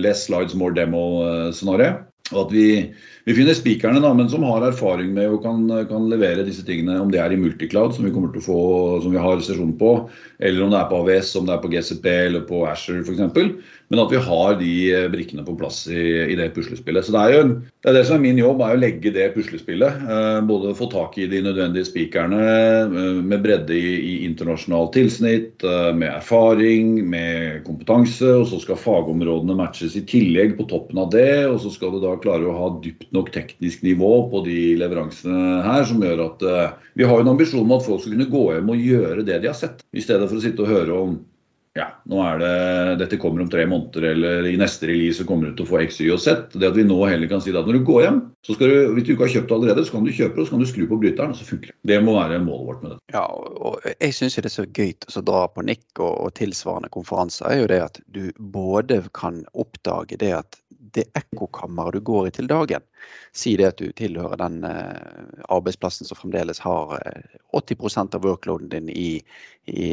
less 0.00 0.24
slides, 0.24 0.54
more 0.56 0.72
demo-scenario. 0.72 2.00
og 2.32 2.46
at 2.46 2.52
vi 2.54 2.68
vi 3.24 3.34
finner 3.34 3.56
spikerne, 3.56 4.02
da, 4.04 4.10
men 4.12 4.28
som 4.28 4.42
har 4.44 4.66
erfaring 4.66 5.14
med 5.16 5.32
og 5.32 5.44
kan, 5.46 5.62
kan, 5.88 6.10
levere 6.12 6.44
disse 6.44 6.64
tingene. 6.66 6.98
Om 7.00 7.12
det 7.12 7.22
er 7.22 7.32
i 7.32 7.38
multicloud, 7.40 7.94
som 7.96 8.04
vi 8.04 8.12
kommer 8.12 8.34
til 8.34 8.42
å 8.42 8.44
få, 8.44 8.58
som 9.00 9.14
vi 9.14 9.22
har 9.22 9.40
sesjon 9.40 9.72
på, 9.80 9.94
eller 10.44 10.64
om 10.66 10.74
det 10.74 10.80
er 10.82 10.90
på 10.90 10.98
AVS, 11.00 11.30
om 11.40 11.48
det 11.48 11.54
er 11.54 11.62
på 11.62 11.70
GCP 11.72 12.10
eller 12.12 12.44
på 12.44 12.66
Asher 12.68 13.00
f.eks. 13.00 13.22
Men 13.92 14.00
at 14.00 14.12
vi 14.12 14.20
har 14.26 14.56
de 14.60 14.74
eh, 14.90 15.06
brikkene 15.12 15.44
på 15.46 15.54
plass 15.60 15.84
i, 15.92 16.04
i 16.32 16.36
det 16.38 16.50
puslespillet. 16.56 17.04
Så 17.06 17.14
det 17.14 17.20
er 17.22 17.34
jo 17.34 17.42
det, 17.46 17.90
er 17.90 17.96
det 17.98 18.04
som 18.08 18.16
er 18.16 18.24
min 18.24 18.40
jobb, 18.40 18.60
er 18.64 18.76
å 18.76 18.80
legge 18.80 19.12
det 19.14 19.30
puslespillet. 19.36 20.04
Eh, 20.04 20.38
både 20.48 20.74
få 20.76 20.88
tak 20.92 21.18
i 21.20 21.28
de 21.30 21.42
nødvendige 21.44 21.88
spikerne 21.88 22.40
eh, 22.44 23.20
med 23.20 23.44
bredde 23.44 23.76
i, 23.76 23.94
i 23.96 24.14
internasjonalt 24.28 24.92
tilsnitt, 24.96 25.64
med 25.64 26.08
erfaring, 26.10 26.96
med 27.08 27.62
kompetanse. 27.64 28.28
Og 28.40 28.48
så 28.50 28.60
skal 28.60 28.80
fagområdene 28.80 29.56
matches 29.58 29.96
i 30.00 30.04
tillegg 30.08 30.58
på 30.58 30.68
toppen 30.68 31.00
av 31.00 31.12
det. 31.14 31.44
Og 31.48 31.60
så 31.64 31.72
skal 31.72 31.94
du 31.94 32.02
da 32.04 32.16
klare 32.20 32.50
å 32.50 32.56
ha 32.58 32.70
dypt 32.84 33.13
nok 33.14 33.30
teknisk 33.34 33.84
nivå 33.86 34.12
på 34.32 34.42
de 34.46 34.58
leveransene 34.80 35.60
her, 35.64 35.84
som 35.88 36.02
gjør 36.02 36.24
at 36.26 36.42
uh, 36.48 36.88
vi 36.98 37.06
har 37.06 37.22
en 37.22 37.34
ambisjon 37.34 37.64
om 37.64 37.76
at 37.76 37.86
folk 37.86 38.02
skal 38.02 38.16
kunne 38.16 38.32
gå 38.32 38.48
hjem 38.56 38.74
og 38.74 38.88
gjøre 38.90 39.26
det 39.26 39.38
de 39.42 39.50
har 39.50 39.58
sett, 39.58 39.86
i 39.94 40.02
stedet 40.04 40.26
for 40.28 40.40
å 40.40 40.44
sitte 40.44 40.66
og 40.66 40.74
høre 40.74 40.98
om 40.98 41.22
ja, 41.74 41.88
nå 42.06 42.20
er 42.22 42.36
det, 42.38 42.50
dette 43.00 43.16
kommer 43.18 43.42
om 43.42 43.48
tre 43.50 43.64
måneder, 43.66 44.04
eller 44.12 44.46
i 44.46 44.54
neste 44.58 44.86
release 44.86 45.24
kommer 45.26 45.50
du 45.50 45.56
til 45.58 45.66
å 45.66 45.70
få 45.72 45.80
X, 45.82 45.96
Y 46.04 46.12
og 46.14 46.20
Z. 46.22 46.52
Det 46.54 46.68
at 46.68 46.76
vi 46.78 46.84
nå 46.86 47.00
heller 47.02 47.26
kan 47.30 47.42
si 47.42 47.50
at 47.50 47.66
når 47.66 47.80
du 47.80 47.88
går 47.88 48.04
hjem, 48.04 48.20
så 48.46 48.54
skal 48.54 48.70
du, 48.70 48.76
hvis 48.94 49.08
du 49.08 49.10
ikke 49.16 49.26
har 49.26 49.32
kjøpt 49.32 49.50
det 49.50 49.56
allerede, 49.56 49.86
så 49.86 49.96
kan 49.96 50.06
du 50.06 50.12
kjøpe 50.14 50.36
det, 50.36 50.44
og 50.44 50.46
så 50.46 50.54
kan 50.54 50.62
du 50.62 50.68
skru 50.70 50.84
på 50.92 51.00
bryteren, 51.02 51.34
og 51.34 51.40
så 51.40 51.48
funker 51.48 51.72
det. 51.72 51.76
Det 51.90 51.98
må 52.06 52.14
være 52.14 52.38
målet 52.46 52.68
vårt 52.68 52.84
med 52.84 52.94
det. 52.94 53.00
Ja, 53.16 53.24
og 53.26 53.88
jeg 53.90 54.14
syns 54.14 54.38
det 54.38 54.46
er 54.46 54.54
så 54.54 54.66
gøy 54.68 54.94
å 54.94 55.24
dra 55.26 55.42
på 55.50 55.66
NIC 55.66 55.82
og, 55.98 56.12
og 56.12 56.36
tilsvarende 56.38 56.92
konferanser, 56.94 57.50
er 57.50 57.64
jo 57.64 57.70
det 57.74 57.80
at 57.88 57.98
du 58.06 58.22
både 58.38 59.00
kan 59.18 59.42
oppdage 59.50 60.20
det 60.22 60.30
at 60.38 60.60
det 60.94 61.08
ekkokammeret 61.18 61.98
du 61.98 62.04
går 62.06 62.28
i 62.28 62.34
til 62.34 62.48
dagen. 62.50 62.84
Si 63.36 63.54
det 63.58 63.66
at 63.68 63.80
du 63.80 63.90
tilhører 63.96 64.38
den 64.40 64.62
eh, 64.64 65.42
arbeidsplassen 65.52 66.08
som 66.08 66.18
fremdeles 66.18 66.60
har 66.64 66.94
eh, 67.00 67.38
80% 67.54 68.14
av 68.16 68.24
workloaden 68.24 68.70
din 68.72 68.88
i, 68.88 69.20
i, 69.66 69.88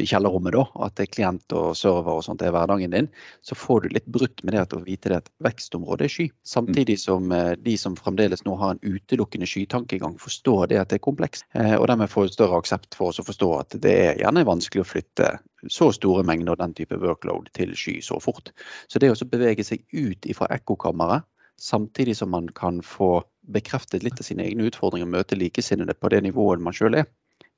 i 0.00 0.06
kjellerrommet, 0.08 0.56
da. 0.56 0.64
At 0.86 0.96
det 0.98 1.06
er 1.06 1.12
klient 1.14 1.56
og 1.56 1.76
server 1.78 2.18
og 2.18 2.24
sånt 2.26 2.42
er 2.44 2.54
hverdagen 2.56 2.96
din. 2.96 3.10
Så 3.44 3.58
får 3.58 3.84
du 3.84 3.96
litt 3.96 4.08
brutt 4.10 4.42
med 4.42 4.56
det 4.56 4.64
at 4.64 4.76
å 4.76 4.82
vite 4.86 5.12
det 5.12 5.20
at 5.22 5.32
vekstområdet 5.44 6.08
er 6.08 6.14
sky. 6.16 6.28
Samtidig 6.48 6.98
som 7.04 7.32
eh, 7.34 7.52
de 7.60 7.76
som 7.80 7.98
fremdeles 7.98 8.44
nå 8.48 8.56
har 8.60 8.74
en 8.74 8.82
utelukkende 8.84 9.48
skytankegang, 9.50 10.16
forstår 10.22 10.72
det 10.72 10.80
at 10.82 10.92
det 10.92 11.00
er 11.00 11.06
komplekst. 11.06 11.46
Eh, 11.58 11.76
og 11.76 11.88
dermed 11.92 12.12
får 12.12 12.32
større 12.34 12.62
aksept 12.62 12.96
for 12.98 13.12
oss 13.12 13.22
å 13.22 13.28
forstå 13.28 13.52
at 13.60 13.78
det 13.84 13.96
er 14.08 14.24
gjerne 14.24 14.46
vanskelig 14.48 14.84
å 14.84 14.90
flytte 14.94 15.36
så 15.72 15.90
store 15.92 16.24
mengder 16.26 16.58
den 16.60 16.74
type 16.74 16.98
workload 17.02 17.50
til 17.56 17.74
sky 17.76 17.98
så 18.04 18.20
fort. 18.22 18.52
Så 18.88 19.02
det 19.02 19.12
å 19.12 19.28
bevege 19.30 19.64
seg 19.66 19.84
ut 19.92 20.28
fra 20.36 20.48
ekkokammeret, 20.56 21.26
samtidig 21.60 22.16
som 22.16 22.30
man 22.30 22.48
kan 22.48 22.82
få 22.84 23.22
bekreftet 23.52 24.04
litt 24.04 24.20
av 24.20 24.26
sine 24.28 24.44
egne 24.44 24.66
utfordringer 24.68 25.08
og 25.08 25.14
møte 25.14 25.38
likesinnede 25.38 25.94
på 25.96 26.10
det 26.12 26.22
nivået 26.26 26.60
man 26.60 26.76
sjøl 26.76 26.98
er, 27.00 27.06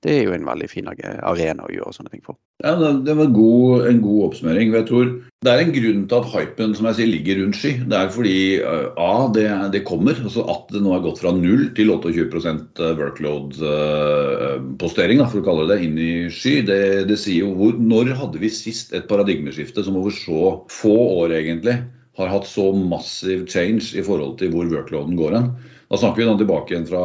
det 0.07 0.13
er 0.15 0.29
jo 0.29 0.35
en 0.37 0.45
veldig 0.47 0.69
fin 0.71 0.87
arena 0.87 1.65
å 1.67 1.73
gjøre 1.75 1.91
sånne 1.97 2.13
ting 2.13 2.23
for. 2.23 2.37
Ja, 2.63 2.77
Det 2.79 3.17
var 3.19 3.35
god, 3.35 3.87
en 3.91 4.01
god 4.03 4.25
oppsummering. 4.29 4.71
Jeg 4.75 4.87
tror 4.87 5.07
Det 5.43 5.51
er 5.51 5.59
en 5.63 5.73
grunn 5.75 6.07
til 6.11 6.19
at 6.19 6.31
hypen 6.35 6.75
som 6.75 6.87
jeg 6.87 6.95
sier, 6.99 7.09
ligger 7.11 7.39
rundt 7.41 7.57
sky. 7.59 7.73
Det 7.83 7.97
er 7.99 8.09
fordi 8.15 8.39
A, 8.63 9.29
det, 9.35 9.49
det 9.75 9.87
kommer. 9.87 10.15
altså 10.23 10.43
At 10.51 10.65
det 10.75 10.83
nå 10.83 10.91
har 10.95 11.03
gått 11.03 11.21
fra 11.23 11.31
0 11.35 11.75
til 11.75 11.91
28% 11.95 12.79
workload-postering, 12.99 15.19
for 15.27 15.39
å 15.43 15.47
kalle 15.47 15.71
det, 15.71 15.83
inn 15.87 15.97
i 15.99 16.31
sky. 16.31 16.63
Det, 16.67 17.07
det 17.11 17.19
sier 17.19 17.41
jo 17.47 17.55
hvor, 17.59 17.73
Når 17.79 18.15
hadde 18.19 18.39
vi 18.43 18.51
sist 18.55 18.93
et 18.95 19.09
paradigmeskifte 19.11 19.85
som 19.87 19.97
over 19.99 20.11
så 20.15 20.67
få 20.71 20.97
år 21.25 21.31
egentlig 21.39 21.77
har 22.19 22.29
hatt 22.35 22.47
så 22.51 22.73
massiv 22.75 23.47
change 23.51 23.95
i 23.95 24.03
forhold 24.03 24.39
til 24.41 24.51
hvor 24.55 24.67
workloaden 24.71 25.19
går 25.19 25.33
hen? 25.39 25.49
Da 25.89 25.97
snakker 25.97 26.21
vi 26.21 26.39
tilbake 26.43 26.75
igjen 26.75 26.87
fra 26.89 27.03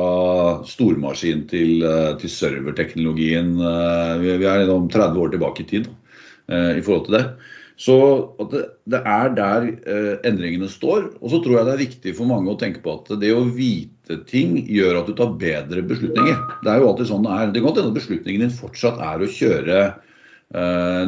stormaskin 0.67 1.45
til, 1.47 1.83
eh, 1.87 2.13
til 2.19 2.29
serverteknologien. 2.29 3.55
Eh, 3.55 4.17
vi 4.19 4.45
er 4.45 4.69
om 4.69 4.89
30 4.91 5.19
år 5.23 5.31
tilbake 5.31 5.63
i 5.63 5.69
tid 5.69 5.87
eh, 6.49 6.77
i 6.77 6.81
forhold 6.83 7.05
til 7.07 7.15
det. 7.15 7.25
Så 7.79 7.95
det, 8.51 8.99
er 8.99 9.31
der 9.33 9.63
endringene 10.27 10.67
står. 10.69 11.07
Og 11.23 11.31
så 11.31 11.39
tror 11.41 11.57
jeg 11.57 11.65
det 11.65 11.73
er 11.73 11.85
viktig 11.85 12.15
for 12.15 12.29
mange 12.29 12.51
å 12.51 12.59
tenke 12.59 12.83
på 12.83 12.99
at 12.99 13.09
det 13.19 13.31
å 13.33 13.47
vite 13.47 14.19
ting 14.29 14.59
gjør 14.67 14.99
at 14.99 15.07
du 15.09 15.15
tar 15.17 15.33
bedre 15.39 15.81
beslutninger. 15.81 16.37
Det 16.61 16.69
er 16.69 16.83
jo 16.83 16.91
alltid 16.91 17.09
sånn 17.09 17.25
det 17.25 17.33
er. 17.33 17.51
Det 17.55 17.63
kan 17.63 17.79
hende 17.79 17.95
beslutningen 17.97 18.45
din 18.45 18.53
fortsatt 18.53 19.01
er 19.01 19.23
å 19.23 19.31
kjøre 19.39 19.79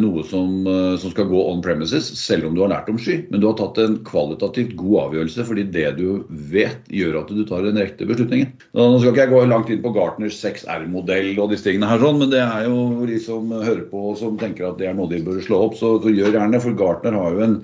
noe 0.02 0.24
som, 0.26 0.66
eh, 0.68 0.98
som, 0.98 1.12
skal 1.12 1.28
gå 1.30 1.42
on 1.52 1.62
premises, 1.62 2.08
selv 2.18 2.48
om 2.48 2.56
du 2.56 2.64
har 2.64 2.72
lært 2.72 2.90
om 2.90 2.98
sky. 2.98 3.20
Men 3.30 3.42
du 3.44 3.48
har 3.48 3.58
tatt 3.60 3.78
en 3.84 4.00
kvalitativt 4.08 4.74
god 4.80 4.96
avgjørelse, 5.04 5.46
fordi 5.46 5.68
det 5.76 5.86
du 6.00 6.26
vet, 6.30 6.82
gjør 6.90 7.20
at 7.22 7.30
du 7.30 7.44
tar 7.46 7.66
den 7.68 7.78
riktige 7.78 8.10
beslutningen. 8.10 8.56
Nå 8.74 8.88
skal 8.98 9.14
ikke 9.14 9.26
jeg 9.28 9.34
gå 9.36 9.46
langt 9.52 9.70
inn 9.70 9.84
på 9.86 9.94
Gartners 9.96 10.40
6R-modell 10.42 11.34
og 11.38 11.54
disse 11.54 11.68
tingene 11.68 11.92
her, 11.92 12.02
sånn, 12.02 12.22
men 12.24 12.34
det 12.34 12.42
er 12.42 12.66
jo 12.70 13.06
de 13.06 13.22
som 13.22 13.54
hører 13.54 13.86
på 13.92 14.06
og 14.12 14.20
som 14.22 14.40
tenker 14.42 14.72
at 14.72 14.82
det 14.82 14.90
er 14.90 14.98
noe 14.98 15.12
de 15.12 15.22
bør 15.26 15.42
slå 15.46 15.62
opp, 15.68 15.78
så, 15.78 15.96
så 16.02 16.14
gjør 16.14 16.40
gjerne 16.40 16.62
For 16.64 16.78
Gartner 16.80 17.18
har 17.20 17.38
jo 17.38 17.46
en, 17.46 17.60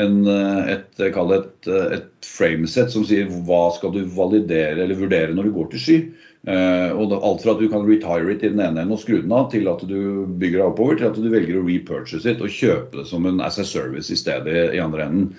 en 0.00 0.16
eh, 0.32 0.72
et, 0.76 0.88
et, 1.04 1.68
et 1.98 2.30
frameset 2.30 2.92
som 2.92 3.04
sier 3.04 3.28
hva 3.28 3.66
skal 3.76 3.92
du 3.92 4.06
validere 4.16 4.80
eller 4.80 4.96
vurdere 4.98 5.36
når 5.36 5.50
du 5.50 5.56
går 5.58 5.74
til 5.74 5.84
sky. 5.84 5.98
Uh, 6.46 6.94
og 6.94 7.10
Alt 7.16 7.42
fra 7.42 7.56
at 7.56 7.62
du 7.62 7.66
kan 7.72 7.82
retire 7.88 8.30
it 8.30 8.44
i 8.46 8.52
den 8.52 8.60
ene 8.62 8.84
enden 8.84 8.94
og 8.94 9.00
skru 9.02 9.16
den 9.18 9.34
av, 9.34 9.48
til 9.50 9.66
at 9.66 9.80
du 9.82 10.26
bygger 10.38 10.60
deg 10.60 10.66
oppover, 10.68 10.98
til 11.00 11.08
at 11.08 11.18
du 11.18 11.26
velger 11.32 11.58
å 11.58 11.66
repurchase 11.66 12.30
it 12.30 12.42
og 12.44 12.52
kjøpe 12.54 13.00
det 13.00 13.06
som 13.10 13.26
en 13.26 13.42
as 13.42 13.58
a 13.58 13.66
service 13.66 14.14
i 14.14 14.18
stedet 14.20 14.68
i 14.76 14.82
andre 14.82 15.08
enden. 15.08 15.32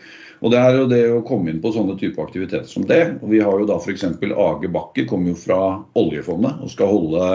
Og 0.44 0.52
Det 0.54 0.60
er 0.60 0.76
jo 0.76 0.90
det 0.92 1.02
å 1.10 1.24
komme 1.26 1.50
inn 1.50 1.62
på 1.64 1.72
sånne 1.74 1.96
type 1.98 2.22
aktiviteter 2.22 2.68
som 2.70 2.86
det. 2.86 3.18
og 3.22 3.32
Vi 3.32 3.40
har 3.42 3.56
jo 3.56 3.70
da 3.70 3.80
f.eks. 3.80 4.04
Age 4.04 4.70
Bakke, 4.70 5.08
kommer 5.10 5.32
jo 5.32 5.40
fra 5.40 5.62
oljefondet 5.98 6.62
og 6.62 6.74
skal 6.76 6.92
holde 6.92 7.32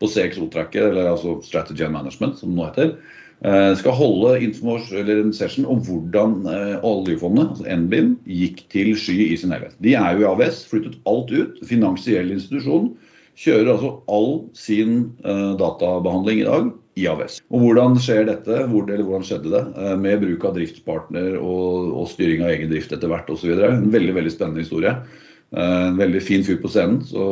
på 0.00 0.08
CXO-tracket, 0.08 0.82
eller 0.88 1.12
altså 1.12 1.36
Strategy 1.44 1.84
and 1.84 1.94
Management, 1.94 2.40
som 2.40 2.50
det 2.50 2.58
nå 2.58 2.66
heter. 2.70 2.96
Uh, 3.40 3.72
skal 3.72 3.94
holde 3.96 4.34
en 4.36 5.30
session 5.32 5.64
om 5.72 5.78
hvordan 5.86 6.42
uh, 6.44 6.82
oljefondet, 6.84 7.54
altså 7.54 7.76
NBIM, 7.86 8.10
gikk 8.28 8.66
til 8.72 8.90
sky 9.00 9.30
i 9.30 9.36
sin 9.40 9.54
helhet. 9.54 9.78
De 9.80 9.94
er 9.96 10.18
jo 10.18 10.26
i 10.26 10.28
AVS, 10.28 10.66
flyttet 10.68 10.98
alt 11.08 11.32
ut. 11.32 11.62
Finansiell 11.64 12.34
institusjon 12.34 12.90
kjører 13.40 13.70
altså 13.72 13.94
all 14.12 14.34
sin 14.58 14.98
uh, 15.24 15.56
databehandling 15.56 16.42
i 16.42 16.44
dag 16.50 16.68
i 17.00 17.06
AVS. 17.08 17.38
Og 17.48 17.64
Hvordan 17.64 17.96
skjer 18.04 18.28
dette, 18.28 18.58
eller 18.66 19.06
hvordan 19.06 19.24
skjedde 19.24 19.54
det, 19.54 19.62
med 20.02 20.20
bruk 20.20 20.44
av 20.44 20.58
driftspartner 20.58 21.38
og, 21.38 21.94
og, 21.94 22.10
styring 22.12 22.44
av 22.44 22.52
egen 22.52 22.68
drift 22.74 22.92
etter 22.92 23.08
hvert 23.08 23.30
osv. 23.32 23.54
En 23.56 23.88
veldig 23.94 24.18
veldig 24.18 24.34
spennende 24.34 24.66
historie. 24.66 24.92
En 25.56 25.96
veldig 25.96 26.20
fin 26.22 26.44
fyr 26.44 26.60
på 26.60 26.68
scenen. 26.70 27.00
så 27.08 27.24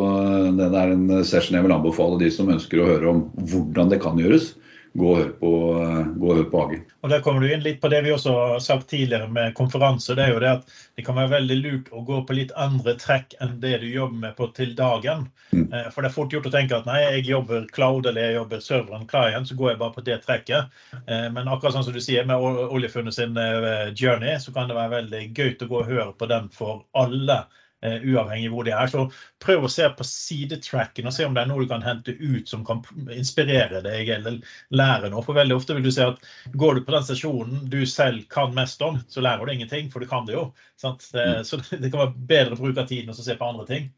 Den 0.57 0.73
er 0.73 0.95
en 0.95 1.05
session 1.21 1.59
jeg 1.59 1.67
vil 1.67 1.77
anbefale 1.77 2.17
de 2.23 2.33
som 2.33 2.49
ønsker 2.55 2.81
å 2.81 2.89
høre 2.95 3.13
om 3.13 3.21
hvordan 3.51 3.93
det 3.93 4.01
kan 4.07 4.17
gjøres 4.19 4.55
gå 4.99 5.13
og 5.15 5.33
på, 5.41 5.51
gå 6.19 6.29
og 6.29 6.37
høre 6.37 6.49
på 6.51 6.63
Hagen. 6.63 6.85
Og 7.03 7.13
Der 7.13 7.23
kommer 7.25 7.45
du 7.45 7.53
inn 7.53 7.63
litt 7.65 7.81
på 7.83 7.91
det 7.93 8.01
vi 8.05 8.13
også 8.15 8.35
har 8.35 8.63
sagt 8.63 8.89
tidligere 8.91 9.29
med 9.33 9.55
konferanse. 9.59 10.17
Det 10.19 10.25
er 10.25 10.33
jo 10.35 10.43
det 10.43 10.51
at 10.57 10.73
det 10.99 11.05
kan 11.07 11.19
være 11.19 11.33
veldig 11.37 11.59
lurt 11.63 11.93
å 11.95 12.03
gå 12.07 12.21
på 12.27 12.37
litt 12.37 12.55
andre 12.59 12.97
trekk 13.01 13.37
enn 13.43 13.59
det 13.63 13.77
du 13.85 13.87
jobber 13.91 14.23
med 14.27 14.37
på 14.39 14.51
til 14.57 14.75
dagen. 14.79 15.29
Mm. 15.53 15.69
Eh, 15.73 15.87
for 15.95 16.03
det 16.03 16.11
er 16.11 16.17
fort 16.17 16.35
gjort 16.35 16.51
å 16.51 16.55
tenke 16.55 16.79
at 16.79 16.89
nei, 16.89 16.99
jeg 17.05 17.29
jobber 17.31 17.69
cloud 17.75 18.11
eller 18.11 18.29
jeg 18.29 18.39
jobber 18.41 18.65
serveren 18.65 19.07
client, 19.11 19.49
så 19.49 19.59
går 19.59 19.73
jeg 19.73 19.83
bare 19.85 19.97
på 19.97 20.07
det 20.09 20.19
trekket. 20.27 20.75
Eh, 20.99 21.29
men 21.35 21.47
akkurat 21.47 21.79
sånn 21.79 21.87
som 21.87 21.97
du 21.97 22.03
sier 22.05 22.27
med 22.29 22.43
oljefunnet 22.43 23.15
sin 23.15 23.39
eh, 23.39 23.89
journey, 23.95 24.37
så 24.43 24.55
kan 24.57 24.71
det 24.71 24.79
være 24.79 24.97
veldig 24.99 25.25
gøy 25.33 25.55
å 25.55 25.71
gå 25.71 25.81
og 25.83 25.89
høre 25.93 26.13
på 26.19 26.29
den 26.31 26.51
for 26.55 26.85
alle 26.99 27.45
Uh, 27.79 28.01
uavhengig 28.11 28.49
hvor 28.51 28.67
de 28.67 28.73
er. 28.75 28.91
Så 28.91 29.05
prøv 29.39 29.67
å 29.67 29.71
se 29.71 29.87
på 29.95 30.07
sidetracken 30.07 31.07
og 31.07 31.15
se 31.15 31.27
om 31.29 31.37
det 31.37 31.45
er 31.45 31.51
noe 31.51 31.63
du 31.63 31.71
kan 31.71 31.85
hente 31.87 32.17
ut 32.19 32.51
som 32.51 32.65
kan 32.67 32.83
inspirere 33.15 33.83
deg 33.85 34.11
eller 34.17 34.41
lære 34.75 35.13
noe. 35.13 35.23
For 35.23 35.39
veldig 35.39 35.55
ofte 35.55 35.77
vil 35.77 35.87
du 35.87 35.93
se 35.95 36.09
at 36.11 36.25
går 36.59 36.79
du 36.79 36.83
på 36.87 36.97
den 36.97 37.07
stasjonen 37.07 37.69
du 37.71 37.85
selv 37.87 38.25
kan 38.35 38.57
mest 38.57 38.83
om, 38.83 38.99
så 39.07 39.23
lærer 39.23 39.47
du 39.47 39.55
ingenting, 39.55 39.93
for 39.93 40.03
du 40.03 40.11
kan 40.11 40.27
det 40.27 40.35
jo. 40.35 40.49
Sant? 40.81 41.07
Mm. 41.15 41.45
Så 41.47 41.61
det 41.71 41.93
kan 41.93 42.03
være 42.03 42.29
bedre 42.35 42.59
å 42.59 42.63
bruke 42.65 42.87
tiden 42.89 43.15
og 43.15 43.21
se 43.23 43.39
på 43.39 43.53
andre 43.53 43.69
ting. 43.71 43.89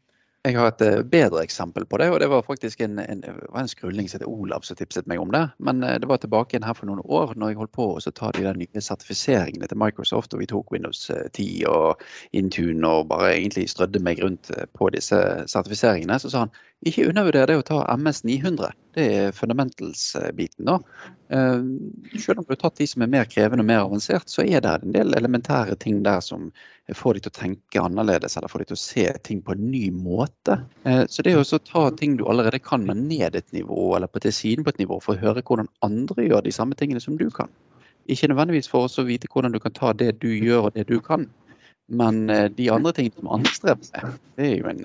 Jeg 0.41 0.55
har 0.57 0.71
et 0.71 0.81
eh, 0.81 1.03
bedre 1.05 1.43
eksempel 1.45 1.83
på 1.85 1.99
det. 2.01 2.07
og 2.09 2.19
Det 2.19 2.27
var 2.31 2.41
faktisk 2.41 2.79
en, 2.81 2.97
en, 2.99 3.19
en 3.21 3.67
skrulling 3.69 4.07
som 4.09 4.17
heter 4.17 4.29
Olav 4.29 4.65
som 4.65 4.77
tipset 4.79 5.05
meg 5.05 5.21
om 5.21 5.29
det. 5.29 5.43
Men 5.61 5.83
eh, 5.85 5.99
det 6.01 6.09
var 6.09 6.17
tilbake 6.17 6.55
igjen 6.55 6.65
her 6.65 6.73
for 6.77 6.89
noen 6.89 7.03
år 7.05 7.35
når 7.37 7.51
jeg 7.51 7.59
holdt 7.59 7.73
på 7.77 7.87
å 7.93 8.13
ta 8.17 8.31
de 8.33 8.47
der 8.47 8.57
nye 8.57 8.81
sertifiseringene 8.81 9.69
til 9.69 9.77
Microsoft. 9.77 10.33
og 10.33 10.41
Vi 10.41 10.49
tok 10.49 10.73
Windows 10.73 11.03
10 11.11 11.45
eh, 11.45 11.69
og 11.69 12.01
Intune 12.33 12.89
og 12.89 13.11
bare 13.13 13.35
egentlig 13.35 13.67
strødde 13.69 14.01
meg 14.01 14.23
rundt 14.25 14.49
på 14.73 14.89
disse 14.97 15.21
sertifiseringene. 15.45 16.17
Så 16.17 16.33
sa 16.33 16.47
han 16.47 16.55
ikke 16.89 17.05
undervurder 17.11 17.45
det 17.51 17.59
å 17.61 17.67
ta 17.67 17.83
MS 17.93 18.23
900. 18.25 18.73
Det 18.97 19.09
er 19.19 19.37
fundamentals-biten. 19.37 20.65
da. 20.65 20.79
Eh, 21.31 21.63
selv 22.19 22.39
om 22.39 22.45
du 22.45 22.51
har 22.51 22.59
tatt 22.59 22.75
de 22.75 22.85
som 22.87 23.01
er 23.05 23.11
mer 23.11 23.27
krevende 23.31 23.63
og 23.63 23.67
mer 23.69 23.85
avansert, 23.85 24.27
så 24.27 24.43
er 24.43 24.59
det 24.63 24.71
en 24.81 24.95
del 24.95 25.13
elementære 25.15 25.77
ting 25.79 26.01
der 26.03 26.19
som 26.25 26.49
får 26.91 27.13
de 27.13 27.21
til 27.23 27.31
å 27.31 27.37
tenke 27.37 27.83
annerledes, 27.83 28.35
eller 28.35 28.51
får 28.51 28.63
de 28.63 28.67
til 28.71 28.75
å 28.75 28.81
se 28.81 29.05
ting 29.23 29.39
på 29.45 29.55
en 29.55 29.69
ny 29.71 29.85
måte. 29.95 30.57
Eh, 30.83 31.05
så 31.07 31.23
det 31.23 31.37
å 31.39 31.59
ta 31.63 31.85
ting 31.95 32.17
du 32.19 32.25
allerede 32.27 32.59
kan, 32.59 32.83
men 32.87 33.05
ned 33.07 33.37
et 33.39 33.55
nivå, 33.55 33.93
eller 33.95 34.11
på 34.11 34.19
til 34.25 34.35
siden 34.35 34.67
på 34.67 34.73
et 34.73 34.81
nivå, 34.83 34.99
for 34.99 35.15
å 35.15 35.21
høre 35.21 35.45
hvordan 35.47 35.71
andre 35.87 36.27
gjør 36.27 36.43
de 36.43 36.55
samme 36.57 36.75
tingene 36.75 37.03
som 37.03 37.15
du 37.15 37.29
kan. 37.31 37.47
Ikke 38.11 38.27
nødvendigvis 38.27 38.67
for 38.67 38.91
å 38.91 39.07
vite 39.07 39.31
hvordan 39.31 39.55
du 39.55 39.61
kan 39.63 39.77
ta 39.77 39.93
det 39.95 40.17
du 40.19 40.27
gjør 40.33 40.67
og 40.67 40.75
det 40.75 40.89
du 40.91 40.97
kan, 40.99 41.29
men 41.87 42.25
eh, 42.29 42.49
de 42.51 42.67
andre 42.75 42.91
tingene 42.97 43.21
som 43.21 43.31
andre 43.37 43.55
strever 43.55 43.87
med, 43.87 44.19
det 44.35 44.51
er 44.51 44.53
jo 44.59 44.69
en 44.75 44.83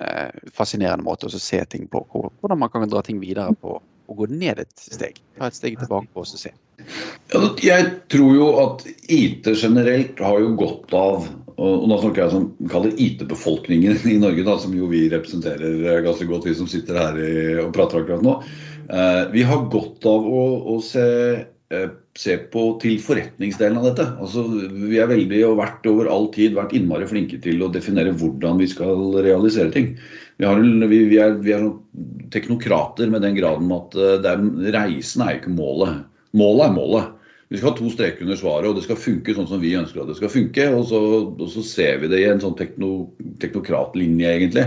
fascinerende 0.55 1.03
måte 1.03 1.27
å 1.27 1.43
se 1.51 1.59
ting 1.67 1.91
på. 1.91 2.05
Hvordan 2.15 2.63
man 2.63 2.71
kan 2.71 2.87
dra 2.87 3.03
ting 3.03 3.19
videre 3.19 3.51
på 3.51 3.81
og 4.07 4.21
gå 4.21 4.29
ned 4.31 4.63
et 4.63 4.79
steg. 4.79 5.19
Ta 5.37 5.49
et 5.49 5.57
steg 5.57 5.77
tilbake 5.79 6.09
på 6.13 6.23
oss 6.23 6.35
og 6.37 6.41
se. 6.41 6.53
jeg 7.63 7.89
tror 8.13 8.35
jo 8.37 8.47
at 8.61 8.85
IT 9.09 9.49
generelt 9.57 10.19
har 10.23 10.39
jo 10.43 10.55
godt 10.59 10.95
av 10.97 11.27
og 11.57 11.87
nå 11.89 11.95
snakker 11.97 12.21
jeg 12.21 12.29
som 12.35 12.43
kaller 12.69 12.99
IT-befolkningen 13.01 14.03
i 14.05 14.19
Norge, 14.21 14.43
da, 14.45 14.59
som 14.61 14.75
jo 14.77 14.85
vi 14.91 15.07
representerer 15.09 15.79
eh, 15.87 16.03
ganske 16.05 16.27
godt, 16.29 16.45
vi 16.45 16.53
som 16.53 16.67
sitter 16.69 16.99
her 17.01 17.17
og 17.63 17.71
prater 17.73 18.03
akkurat 18.03 18.21
nå. 18.21 18.35
vi 19.33 19.41
har 19.49 19.65
godt 19.73 20.05
av 20.05 20.27
å, 20.29 20.43
å 20.69 20.77
se 20.85 21.07
Eh, 21.69 21.89
se 22.17 22.35
på 22.51 22.63
til 22.81 22.97
forretningsdelen 23.03 23.77
av 23.77 23.89
dette. 23.91 24.05
Altså, 24.17 24.43
vi 24.89 24.97
er 24.97 25.09
veldig 25.09 25.41
og 25.51 25.59
vært 25.59 25.85
over 25.89 26.09
all 26.11 26.29
tid 26.33 26.55
vært 26.57 26.73
innmari 26.77 27.07
flinke 27.09 27.37
til 27.43 27.61
å 27.61 27.69
definere 27.73 28.15
hvordan 28.17 28.57
vi 28.61 28.69
skal 28.71 29.19
realisere 29.21 29.73
ting. 29.73 29.91
Vi, 30.37 30.45
har, 30.45 30.61
vi, 30.61 31.01
vi, 31.11 31.19
er, 31.21 31.37
vi 31.43 31.53
er, 31.53 31.67
teknokrater 32.33 33.11
med 33.13 33.23
den 33.25 33.37
graden 33.37 33.69
at 33.73 33.97
eh, 33.97 34.17
er, 34.21 34.41
reisen 34.73 35.25
er 35.25 35.37
ikke 35.37 35.53
målet. 35.53 36.01
Målet 36.37 36.65
er 36.67 36.75
målet. 36.75 37.13
Vi 37.47 37.59
skal 37.59 37.71
ha 37.71 37.77
to 37.77 37.89
streker 37.93 38.25
under 38.25 38.39
svaret, 38.39 38.67
og 38.67 38.75
det 38.75 38.83
skal 38.83 38.99
funke 38.99 39.35
sånn 39.37 39.47
som 39.47 39.61
vi 39.61 39.77
ønsker 39.79 40.01
at 40.01 40.09
det 40.09 40.17
skal 40.17 40.33
funke. 40.33 40.65
Og 40.75 40.89
så, 40.89 41.03
og 41.29 41.45
så 41.53 41.63
ser 41.63 42.01
vi 42.01 42.09
det 42.11 42.23
i 42.23 42.27
en 42.31 42.41
sånn 42.43 42.57
tekno, 42.59 42.91
teknokratlinje, 43.39 44.33
egentlig. 44.33 44.65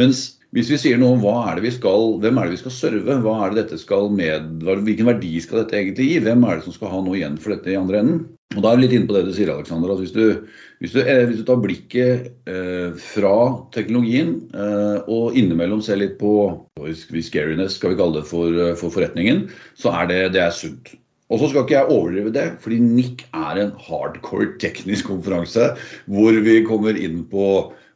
Mens 0.00 0.24
hvis 0.52 0.68
vi 0.68 0.78
sier 0.80 0.98
noe 1.00 1.16
om 1.16 1.22
hva 1.22 1.36
er 1.48 1.58
det 1.58 1.64
vi 1.64 1.72
skal, 1.72 2.18
hvem 2.20 2.38
er 2.38 2.48
det 2.48 2.58
vi 2.58 2.60
skal 2.60 2.74
serve, 2.76 3.16
hva 3.24 3.38
er 3.46 3.52
det 3.52 3.62
dette 3.62 3.78
skal 3.80 4.10
med, 4.12 4.60
hvilken 4.84 5.08
verdi 5.08 5.32
skal 5.40 5.62
dette 5.62 5.78
egentlig 5.78 6.08
gi, 6.10 6.18
hvem 6.26 6.44
er 6.44 6.58
det 6.58 6.66
som 6.66 6.76
skal 6.76 6.92
ha 6.92 7.00
noe 7.00 7.16
igjen 7.16 7.38
for 7.40 7.54
dette 7.54 7.72
i 7.72 7.78
andre 7.78 8.02
enden? 8.02 8.22
Og 8.52 8.60
Da 8.60 8.72
er 8.72 8.76
vi 8.76 8.84
litt 8.84 8.94
inne 8.98 9.08
på 9.08 9.16
det 9.16 9.24
du 9.24 9.32
sier, 9.32 9.48
Alexander. 9.48 9.94
at 9.94 10.02
Hvis 10.02 10.12
du, 10.12 10.44
hvis 10.84 10.96
eh, 11.00 11.24
hvis 11.24 11.40
du 11.40 11.44
tar 11.48 11.62
blikket 11.62 12.26
eh, 12.44 12.92
fra 13.00 13.36
teknologien 13.72 14.34
eh, 14.52 14.98
og 15.08 15.38
innimellom 15.40 15.80
ser 15.80 15.96
litt 16.02 16.18
på 16.20 16.34
scariness, 16.76 17.78
skal 17.78 17.94
vi 17.94 18.00
kalle 18.02 18.20
det, 18.20 18.26
for, 18.28 18.52
eh, 18.52 18.74
for 18.76 18.92
forretningen, 18.92 19.46
så 19.72 19.94
er 20.02 20.10
det, 20.12 20.20
det 20.36 20.44
er 20.44 20.52
sunt. 20.52 20.92
Og 21.32 21.40
så 21.40 21.48
skal 21.48 21.64
ikke 21.64 21.78
jeg 21.78 21.92
overdrive 21.94 22.32
det, 22.34 22.48
fordi 22.60 22.78
NIC 22.84 23.24
er 23.32 23.60
en 23.62 23.70
hardcore 23.80 24.50
teknisk 24.60 25.08
konferanse 25.08 25.72
hvor 26.10 26.42
vi 26.44 26.58
kommer 26.66 26.98
inn 26.98 27.22
på 27.30 27.46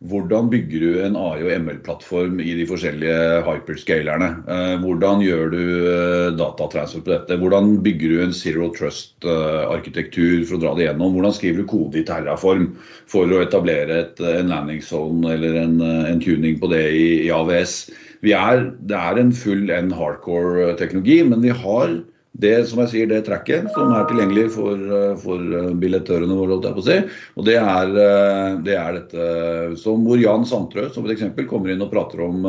hvordan 0.04 0.50
bygger 0.52 0.82
du 0.82 0.98
en 1.00 1.16
AI- 1.16 1.44
og 1.44 1.52
ML-plattform 1.64 2.40
i 2.44 2.52
de 2.58 2.66
forskjellige 2.68 3.42
hyperscalerne? 3.46 4.28
Eh, 4.44 4.74
hvordan 4.82 5.22
gjør 5.24 5.52
du 5.54 5.62
eh, 5.88 6.32
datatransfer 6.36 7.00
på 7.00 7.14
dette? 7.14 7.38
Hvordan 7.40 7.78
bygger 7.84 8.12
du 8.12 8.22
en 8.24 8.34
zero 8.36 8.68
trust-arkitektur 8.76 10.44
for 10.44 10.58
å 10.58 10.62
dra 10.62 10.74
det 10.76 10.88
gjennom? 10.88 11.16
Hvordan 11.16 11.36
skriver 11.36 11.62
du 11.62 11.70
kode 11.70 12.02
i 12.02 12.04
Terraform 12.08 12.74
for 13.08 13.30
å 13.32 13.40
etablere 13.44 14.02
et, 14.02 14.20
en 14.20 14.52
landing 14.52 14.82
zone 14.84 15.32
eller 15.32 15.56
en, 15.62 15.78
en, 15.80 16.20
tuning 16.20 16.60
på 16.60 16.68
det 16.72 16.84
i, 16.92 17.06
i 17.24 17.32
AVS? 17.32 17.78
Er, 18.26 18.66
det 18.90 18.98
er 18.98 19.20
en 19.20 19.32
full 19.36 19.70
en 19.70 19.92
hardcore 19.94 20.74
teknologi, 20.80 21.22
men 21.24 21.44
vi 21.44 21.52
har 21.54 22.00
det 22.40 22.56
som 22.68 22.82
jeg 22.82 22.92
sier, 22.92 23.08
det 23.08 23.22
trekket 23.26 23.70
som 23.74 23.92
er 23.96 24.06
tilgjengelig 24.08 24.48
for, 24.56 24.74
eh, 24.76 25.14
for 25.20 25.40
eh, 25.40 25.70
billettørene 25.80 26.36
våre. 26.36 26.58
på 26.60 26.82
å 26.82 26.84
si. 26.84 26.98
Og 27.36 27.46
det 27.46 27.56
er, 27.56 27.92
eh, 28.02 28.56
det 28.66 28.76
er 28.76 28.98
dette 28.98 29.76
som 29.80 30.04
hvor 30.04 30.20
Jan 30.20 30.44
Sandtrø 30.44 30.90
som 30.92 31.06
eksempel 31.08 31.46
kommer 31.46 31.72
inn 31.72 31.82
og 31.82 31.92
prater 31.92 32.20
om 32.20 32.44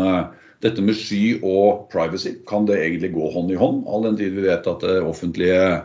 dette 0.61 0.81
med 0.81 0.95
sky 0.95 1.39
og 1.43 1.87
privacy. 1.91 2.35
Kan 2.47 2.65
det 2.65 2.79
egentlig 2.81 3.13
gå 3.13 3.31
hånd 3.31 3.51
i 3.51 3.59
hånd, 3.59 3.85
all 3.87 4.03
den 4.03 4.17
tid 4.17 4.33
vi 4.33 4.47
vet 4.47 4.67
at 4.67 4.81
det 4.81 5.03
offentlige 5.05 5.83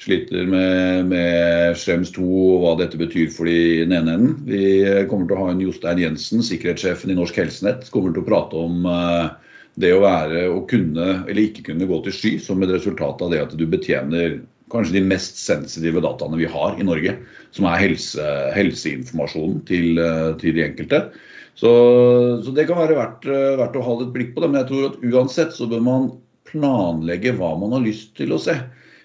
sliter 0.00 0.46
med, 0.46 1.06
med 1.06 1.76
Schrems 1.78 2.10
2 2.12 2.24
og 2.24 2.62
hva 2.62 2.72
dette 2.80 2.98
betyr 2.98 3.30
for 3.30 3.46
de 3.46 3.84
den 3.84 3.92
ene 3.92 4.16
enden. 4.16 4.34
Vi 4.48 5.06
kommer 5.08 5.28
til 5.28 5.36
å 5.36 5.44
ha 5.44 5.52
en 5.52 5.62
Jostein 5.62 6.00
Jensen, 6.02 6.42
sikkerhetssjefen 6.42 7.12
i 7.12 7.18
Norsk 7.18 7.36
Helsenett, 7.38 7.86
kommer 7.94 8.12
til 8.12 8.24
å 8.24 8.26
prate 8.26 8.58
om 8.58 8.88
uh, 8.88 9.30
det 9.80 9.90
å 9.94 10.02
være 10.04 10.46
å 10.52 10.62
kunne 10.70 11.06
eller 11.24 11.42
ikke 11.46 11.64
kunne 11.70 11.88
gå 11.90 12.00
til 12.04 12.14
sky 12.14 12.32
som 12.42 12.62
et 12.62 12.72
resultat 12.72 13.22
av 13.24 13.32
det 13.32 13.42
at 13.42 13.54
du 13.58 13.64
betjener 13.66 14.40
kanskje 14.72 14.96
de 14.96 15.04
mest 15.06 15.38
sensitive 15.38 16.02
dataene 16.04 16.38
vi 16.40 16.48
har 16.50 16.78
i 16.80 16.86
Norge, 16.86 17.16
som 17.54 17.68
er 17.70 17.82
helse, 17.82 18.26
helseinformasjonen 18.56 19.62
til, 19.68 19.98
eh, 20.00 20.30
til, 20.40 20.56
de 20.56 20.64
enkelte. 20.66 21.00
Så, 21.54 21.70
så, 22.42 22.54
det 22.54 22.66
kan 22.66 22.80
være 22.80 22.98
verdt, 22.98 23.28
eh, 23.30 23.54
verdt, 23.60 23.78
å 23.78 23.84
ha 23.86 23.98
et 24.00 24.14
blikk 24.14 24.32
på 24.34 24.42
det. 24.42 24.50
Men 24.50 24.62
jeg 24.62 24.70
tror 24.72 24.88
at 24.88 25.04
uansett 25.04 25.54
så 25.54 25.68
bør 25.70 25.84
man 25.84 26.08
planlegge 26.48 27.34
hva 27.38 27.52
man 27.60 27.76
har 27.76 27.84
lyst 27.84 28.16
til 28.18 28.34
å 28.34 28.40
se. 28.42 28.56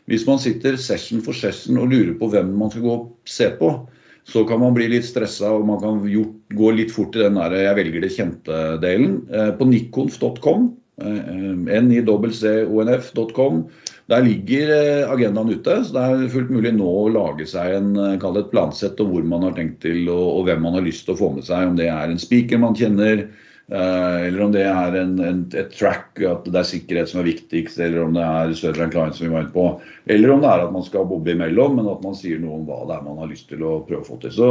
Hvis 0.10 0.26
man 0.26 0.42
sitter 0.42 0.80
session 0.82 1.22
for 1.26 1.38
session 1.38 1.78
og 1.78 1.92
lurer 1.92 2.16
på 2.18 2.32
hvem 2.32 2.56
man 2.58 2.72
skal 2.74 2.86
gå 2.86 2.96
og 2.96 3.10
se 3.30 3.52
på, 3.60 3.74
så 4.28 4.44
kan 4.48 4.60
man 4.62 4.76
bli 4.76 4.88
litt 4.92 5.08
stressa 5.08 5.52
og 5.56 5.68
man 5.68 5.80
kan 5.82 6.02
gå 6.58 6.72
litt 6.76 6.92
fort 6.94 7.16
i 7.16 7.24
den 7.24 7.40
der 7.40 7.52
'jeg 7.52 7.76
velger 7.76 8.02
det 8.02 8.16
kjente'-delen. 8.18 9.14
Eh, 9.32 9.52
på 9.58 9.66
nikonf.com, 9.66 10.74
eh, 11.02 11.82
nicconf.com, 11.82 13.66
der 14.10 14.22
ligger 14.22 14.70
eh, 14.70 15.10
agendaen 15.10 15.50
ute. 15.50 15.84
så 15.84 15.94
Det 15.94 16.02
er 16.02 16.30
fullt 16.30 16.50
mulig 16.50 16.74
nå 16.76 16.86
å 16.86 17.14
lage 17.14 17.46
seg 17.48 17.76
en, 17.76 17.96
et 17.98 18.52
plansett 18.52 19.00
og 19.00 19.08
hvor 19.10 19.24
man 19.24 19.44
har 19.44 19.54
tenkt 19.54 19.82
til 19.82 20.10
og, 20.10 20.40
og 20.40 20.46
hvem 20.46 20.62
man 20.62 20.74
har 20.74 20.82
lyst 20.82 21.06
til 21.06 21.16
å 21.16 21.18
få 21.18 21.36
med 21.36 21.44
seg. 21.44 21.68
Om 21.68 21.76
det 21.76 21.88
er 21.88 22.10
en 22.10 22.18
speaker 22.18 22.58
man 22.58 22.76
kjenner, 22.76 23.28
Eh, 23.28 23.49
eller 23.70 24.42
om 24.42 24.54
det 24.54 24.64
er 24.66 24.96
en, 24.98 25.12
en, 25.22 25.42
et 25.54 25.74
track, 25.78 26.18
at 26.26 26.48
det 26.50 26.58
er 26.58 26.66
sikkerhet 26.66 27.12
som 27.12 27.22
er 27.22 27.28
viktigst, 27.30 27.78
eller 27.78 28.02
om 28.08 28.16
det 28.18 28.26
er 28.26 28.54
større 28.58 28.86
enn 28.86 28.94
client 28.94 29.18
som 29.18 29.28
vi 29.28 29.34
var 29.36 29.46
inne 29.46 29.54
på. 29.54 29.66
Eller 30.10 30.34
om 30.34 30.42
det 30.42 30.50
er 30.50 30.66
at 30.66 30.74
man 30.74 30.86
skal 30.88 31.06
bobbe 31.10 31.36
imellom, 31.36 31.78
men 31.78 31.90
at 31.92 32.02
man 32.06 32.18
sier 32.18 32.42
noe 32.42 32.58
om 32.58 32.66
hva 32.66 32.82
det 32.90 32.98
er 32.98 33.06
man 33.06 33.22
har 33.22 33.30
lyst 33.30 33.50
til 33.52 33.62
å 33.62 33.80
prøve 33.86 34.02
å 34.02 34.10
få 34.10 34.18
til. 34.24 34.34
Så 34.34 34.50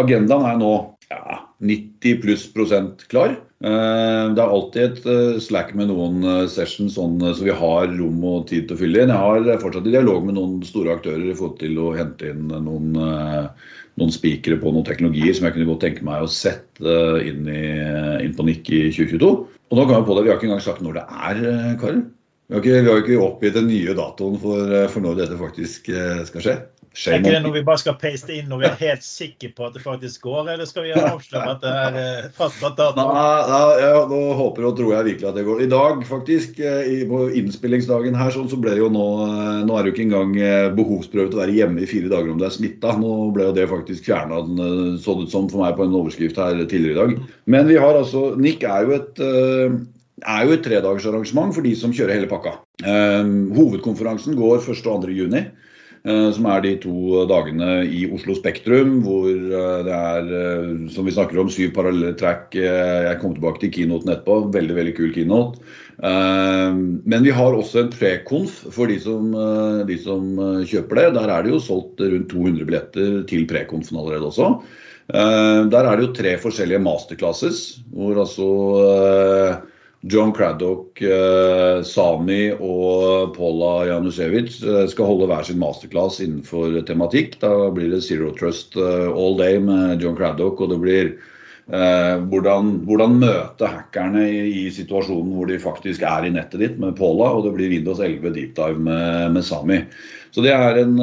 agendaen 0.00 0.44
er 0.50 0.60
nå 0.60 0.72
ja, 1.08 1.40
90 1.64 2.20
pluss 2.24 2.44
prosent 2.52 3.06
klar. 3.08 3.38
Eh, 3.58 4.24
det 4.36 4.42
er 4.42 4.52
alltid 4.54 4.84
et 4.84 5.08
eh, 5.10 5.40
slack 5.42 5.72
med 5.78 5.90
noen 5.90 6.22
sessions 6.52 6.94
sånn, 6.94 7.18
så 7.34 7.46
vi 7.46 7.56
har 7.62 7.90
rom 7.90 8.22
og 8.28 8.46
tid 8.52 8.68
til 8.68 8.78
å 8.78 8.82
fylle 8.84 9.02
inn. 9.02 9.14
Jeg 9.14 9.48
har 9.48 9.64
fortsatt 9.64 9.88
i 9.90 9.96
dialog 9.96 10.28
med 10.28 10.38
noen 10.38 10.60
store 10.66 10.94
aktører 10.98 11.34
forhold 11.34 11.58
til 11.62 11.80
å 11.82 11.92
hente 11.98 12.32
inn 12.32 12.46
noen 12.52 12.94
noen 13.98 14.14
spikere 14.14 14.58
på 14.62 14.72
noen 14.72 14.86
teknologier 14.86 15.34
som 15.34 15.48
jeg 15.48 15.56
kunne 15.56 15.68
godt 15.72 15.82
tenke 15.86 16.06
meg 16.06 16.24
å 16.24 16.30
sette 16.30 16.98
inn, 17.26 17.48
i, 17.50 17.64
inn 18.22 18.36
på 18.36 18.46
NIC 18.46 18.70
i 18.70 18.82
2022. 18.94 19.32
Og 19.68 19.76
nå 19.76 19.84
kan 19.84 19.98
jeg 19.98 20.06
på 20.08 20.16
det, 20.16 20.24
Vi 20.24 20.30
har 20.30 20.38
ikke 20.38 20.48
engang 20.48 20.64
sagt 20.64 20.84
når 20.84 21.00
det 21.00 21.04
er, 21.08 21.42
eh, 21.52 21.76
Karin. 21.80 22.06
Vi 22.48 22.56
har 22.56 22.62
ikke, 22.62 22.80
vi 22.80 22.90
har 22.90 23.02
ikke 23.02 23.20
oppgitt 23.20 23.58
den 23.58 23.68
nye 23.68 23.94
datoen 23.94 24.38
for, 24.40 24.72
eh, 24.72 24.88
for 24.88 25.04
når 25.04 25.18
dette 25.18 25.40
faktisk 25.40 25.90
eh, 25.92 26.24
skal 26.24 26.44
skje. 26.44 26.56
Er 26.96 27.18
ikke 27.20 27.32
det 27.34 27.40
noe 27.44 27.54
vi 27.54 27.62
bare 27.66 27.80
skal 27.80 27.96
paste 28.00 28.32
inn 28.34 28.48
når 28.50 28.60
vi 28.62 28.66
er 28.68 28.76
helt 28.80 29.04
sikre 29.04 29.50
på 29.54 29.66
at 29.68 29.74
det 29.76 29.82
faktisk 29.84 30.24
går, 30.24 30.48
eller 30.54 30.68
skal 30.68 30.86
vi 30.86 30.94
avsløre 30.96 31.52
at 31.52 31.60
det 31.62 31.72
er 31.82 31.98
eh, 32.00 32.28
fastsatt 32.34 32.78
dato? 32.78 33.04
Nei, 33.04 33.66
ja, 33.82 34.00
nå 34.08 34.20
håper 34.38 34.66
og 34.70 34.78
tror 34.78 34.94
jeg 34.96 35.08
virkelig 35.10 35.28
at 35.28 35.38
det 35.38 35.44
går. 35.46 35.62
I 35.64 35.68
dag, 35.70 36.00
faktisk, 36.08 36.58
eh, 36.58 37.04
på 37.10 37.20
innspillingsdagen 37.38 38.16
her, 38.18 38.32
sånn, 38.34 38.48
så 38.50 38.58
ble 38.60 38.74
det 38.74 38.82
jo 38.82 38.90
nå 38.94 39.06
eh, 39.26 39.60
Nå 39.68 39.76
er 39.76 39.84
det 39.84 39.90
jo 39.90 39.96
ikke 39.96 40.06
engang 40.06 40.74
behovsprøvet 40.78 41.34
å 41.34 41.40
være 41.42 41.54
hjemme 41.56 41.82
i 41.82 41.88
fire 41.90 42.10
dager 42.10 42.32
om 42.32 42.40
du 42.40 42.46
er 42.46 42.54
smitta. 42.54 42.94
Nå 42.98 43.12
ble 43.36 43.48
jo 43.48 43.54
det 43.56 43.68
faktisk 43.70 44.08
fjerna, 44.08 44.40
så 45.02 45.14
det 45.18 45.28
ut 45.28 45.34
som 45.34 45.48
for 45.50 45.64
meg 45.64 45.76
på 45.76 45.84
en 45.84 45.96
overskrift 45.98 46.38
her 46.40 46.58
tidligere 46.64 46.94
i 46.94 46.98
dag. 46.98 47.30
Men 47.50 47.68
vi 47.68 47.78
har 47.80 47.98
altså 47.98 48.32
Nick 48.38 48.64
er 48.66 48.86
jo 48.86 48.96
et 48.96 49.22
er 50.26 50.46
jo 50.46 50.54
et 50.54 50.64
tredagersarrangement 50.64 51.54
for 51.54 51.66
de 51.66 51.74
som 51.78 51.92
kjører 51.94 52.16
hele 52.16 52.30
pakka. 52.30 52.56
hovedkonferansen 52.82 54.38
går 54.38 54.62
1. 54.62 54.86
og 54.86 55.04
2. 55.04 55.14
juni. 55.14 55.44
Eh, 56.06 56.28
som 56.34 56.46
er 56.46 56.62
de 56.62 56.74
to 56.82 57.24
dagene 57.30 57.82
i 57.90 58.04
Oslo 58.14 58.36
Spektrum, 58.38 59.00
hvor 59.02 59.26
eh, 59.28 59.80
det 59.86 59.94
er, 59.96 60.30
eh, 60.38 60.72
som 60.94 61.08
vi 61.08 61.14
snakker 61.14 61.40
om, 61.42 61.50
syv 61.50 61.72
parallelle 61.76 62.14
track. 62.18 62.54
Jeg 62.54 63.18
kom 63.22 63.34
tilbake 63.34 63.64
til 63.64 63.72
keynoten 63.74 64.12
etterpå. 64.14 64.40
Veldig, 64.54 64.76
veldig 64.78 64.96
kul 64.98 65.12
keynote. 65.16 65.62
Men 65.98 67.24
vi 67.24 67.32
har 67.34 67.56
også 67.58 67.80
en 67.80 67.88
prekonf 67.90 68.60
for 68.70 68.86
de 68.86 69.00
som, 69.02 69.32
de 69.88 69.96
som 69.98 70.28
kjøper 70.62 71.00
det. 71.00 71.06
Der 71.16 71.32
er 71.34 71.42
det 71.42 71.50
jo 71.50 71.58
solgt 71.62 72.04
rundt 72.04 72.30
200 72.30 72.68
billetter 72.68 73.16
til 73.26 73.48
prekonfen 73.50 73.98
allerede 73.98 74.28
også. 74.28 74.52
Der 75.10 75.80
er 75.80 75.90
det 75.90 76.04
jo 76.04 76.12
tre 76.14 76.36
forskjellige 76.38 76.84
masterclasses, 76.84 77.64
hvor 77.90 78.22
altså 78.22 78.46
John 80.00 80.32
Craddock, 80.32 81.02
eh, 81.02 81.82
Sami 81.82 82.52
og 82.54 83.32
Paula 83.34 83.88
Janusevic 83.88 84.60
eh, 84.62 84.84
skal 84.90 85.08
holde 85.10 85.26
hver 85.26 85.46
sin 85.48 85.58
masterclass 85.58 86.20
innenfor 86.22 86.76
tematikk. 86.86 87.40
Da 87.42 87.50
blir 87.74 87.90
det 87.90 88.04
Zero 88.06 88.30
Trust 88.38 88.78
eh, 88.78 89.08
all 89.10 89.34
day 89.40 89.58
med 89.58 90.04
John 90.04 90.14
Craddock. 90.18 90.62
Og 90.62 90.70
det 90.70 90.78
blir 90.84 91.10
eh, 91.10 92.14
hvordan, 92.30 92.76
hvordan, 92.86 93.16
møte 93.24 93.72
hackerne 93.72 94.22
i, 94.28 94.44
i, 94.60 94.62
situasjonen 94.70 95.34
hvor 95.34 95.50
de 95.50 95.58
faktisk 95.62 96.06
er 96.06 96.28
i 96.28 96.30
nettet 96.36 96.62
ditt 96.62 96.78
med 96.78 96.94
Paula. 97.00 97.32
Og 97.34 97.48
det 97.48 97.56
blir 97.58 97.74
Windows 97.74 97.98
11 97.98 98.30
deep 98.38 98.54
dive 98.54 98.78
med, 98.78 99.34
med 99.34 99.46
Sami. 99.48 99.80
Så 100.30 100.46
det 100.46 100.54
er, 100.54 100.78
en, 100.78 100.94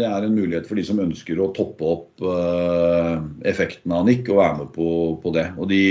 det 0.00 0.08
er, 0.08 0.26
en, 0.26 0.34
mulighet 0.34 0.66
for 0.66 0.80
de 0.80 0.82
som 0.88 0.98
ønsker 0.98 1.38
å 1.38 1.52
toppe 1.54 1.86
opp 1.94 2.26
eh, 2.26 3.22
effekten 3.54 3.94
av 3.94 4.10
Nick 4.10 4.26
og 4.32 4.42
være 4.42 4.60
med 4.64 4.74
på, 4.74 4.90
på 5.22 5.36
det. 5.38 5.46
Og 5.62 5.70
de 5.70 5.82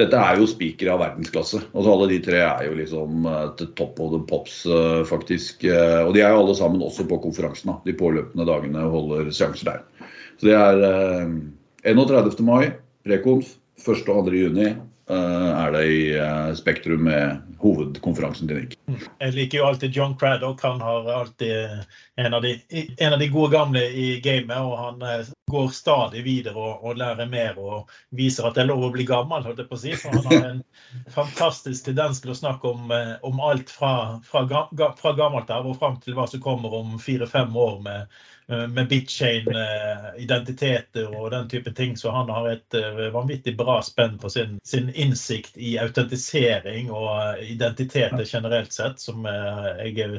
dette 0.00 0.18
er 0.18 0.40
jo 0.40 0.48
spikere 0.48 0.94
av 0.94 1.02
verdensklasse. 1.04 1.62
Altså 1.70 1.92
Alle 1.92 2.08
de 2.10 2.18
tre 2.24 2.42
er 2.46 2.66
jo 2.66 2.74
liksom 2.78 3.28
til 3.60 3.70
top 3.78 4.00
of 4.02 4.12
the 4.14 4.20
pops, 4.28 4.60
uh, 4.68 5.00
faktisk. 5.08 5.64
Uh, 5.68 6.08
og 6.08 6.14
de 6.16 6.24
er 6.24 6.34
jo 6.34 6.42
alle 6.42 6.56
sammen 6.58 6.84
også 6.84 7.06
på 7.10 7.20
konferansen. 7.22 7.72
Da, 7.72 7.78
de 7.86 7.96
påløpende 8.00 8.48
dagene 8.48 8.88
holder 8.92 9.32
seanser 9.34 9.72
der. 9.72 10.10
Så 10.40 10.48
det 10.48 10.56
er 10.56 11.26
31. 11.84 12.40
mai, 12.46 12.72
prekonf. 13.06 13.56
1. 13.80 14.08
og 14.12 14.26
2. 14.28 14.32
juni 14.36 14.72
er 15.10 15.72
det 15.74 15.84
i 15.90 16.02
Spektrum 16.58 17.04
med 17.08 17.56
hovedkonferansen 17.60 18.48
til 18.48 18.62
NIC. 18.62 18.76
Mm. 18.88 19.00
Jeg 19.20 19.34
liker 19.36 19.58
jo 19.58 19.66
alltid 19.68 19.96
John 19.96 20.14
Craddock. 20.18 20.62
Han 20.62 20.80
har 20.80 21.08
alltid 21.12 21.82
en 22.16 22.34
av 22.34 22.42
de, 22.42 22.54
en 22.98 23.12
av 23.12 23.18
de 23.18 23.28
gode 23.28 23.52
gamle 23.52 23.82
i 23.90 24.06
gamet. 24.24 24.56
og 24.56 24.78
Han 24.78 25.02
går 25.50 25.68
stadig 25.74 26.22
videre 26.24 26.56
og, 26.56 26.84
og, 26.84 26.96
lærer 27.00 27.28
mer 27.30 27.58
og 27.58 27.90
viser 28.16 28.46
at 28.46 28.56
det 28.56 28.64
er 28.64 28.70
lov 28.70 28.86
å 28.86 28.92
bli 28.94 29.06
gammel. 29.08 29.44
holdt 29.46 29.62
jeg 29.62 29.70
på 29.70 29.78
å 29.78 29.82
si, 29.82 29.94
for 29.98 30.16
Han 30.16 30.28
har 30.30 30.48
en 30.50 30.62
fantastisk 31.18 31.88
tendens 31.88 32.22
til 32.22 32.34
å 32.34 32.38
snakke 32.38 32.70
om, 32.70 32.90
eh, 32.94 33.14
om 33.26 33.40
alt 33.44 33.72
fra, 33.74 33.94
fra, 34.26 34.44
fra, 35.00 35.14
gammelt 35.18 35.50
av 35.54 35.68
og 35.68 35.78
fram 35.80 35.98
til 36.04 36.16
hva 36.18 36.28
som 36.30 36.42
kommer 36.44 36.74
om 36.80 36.98
fire-fem 37.02 37.56
år 37.56 37.80
med, 37.86 38.06
eh, 38.06 38.39
med 38.50 38.88
bitchain-identiteter 38.90 41.02
eh, 41.02 41.20
og 41.20 41.30
den 41.34 41.48
type 41.48 41.72
ting. 41.74 41.96
Så 41.96 42.10
han 42.14 42.28
har 42.30 42.48
et 42.50 42.74
vanvittig 43.14 43.56
bra 43.58 43.82
spenn 43.82 44.18
på 44.18 44.30
sin, 44.30 44.58
sin 44.64 44.90
innsikt 44.94 45.56
i 45.56 45.78
autentisering 45.82 46.90
og 46.90 47.38
identiteter 47.42 48.24
generelt 48.26 48.72
sett, 48.72 49.00
som 49.00 49.24
jeg 49.24 49.98
er 50.04 50.18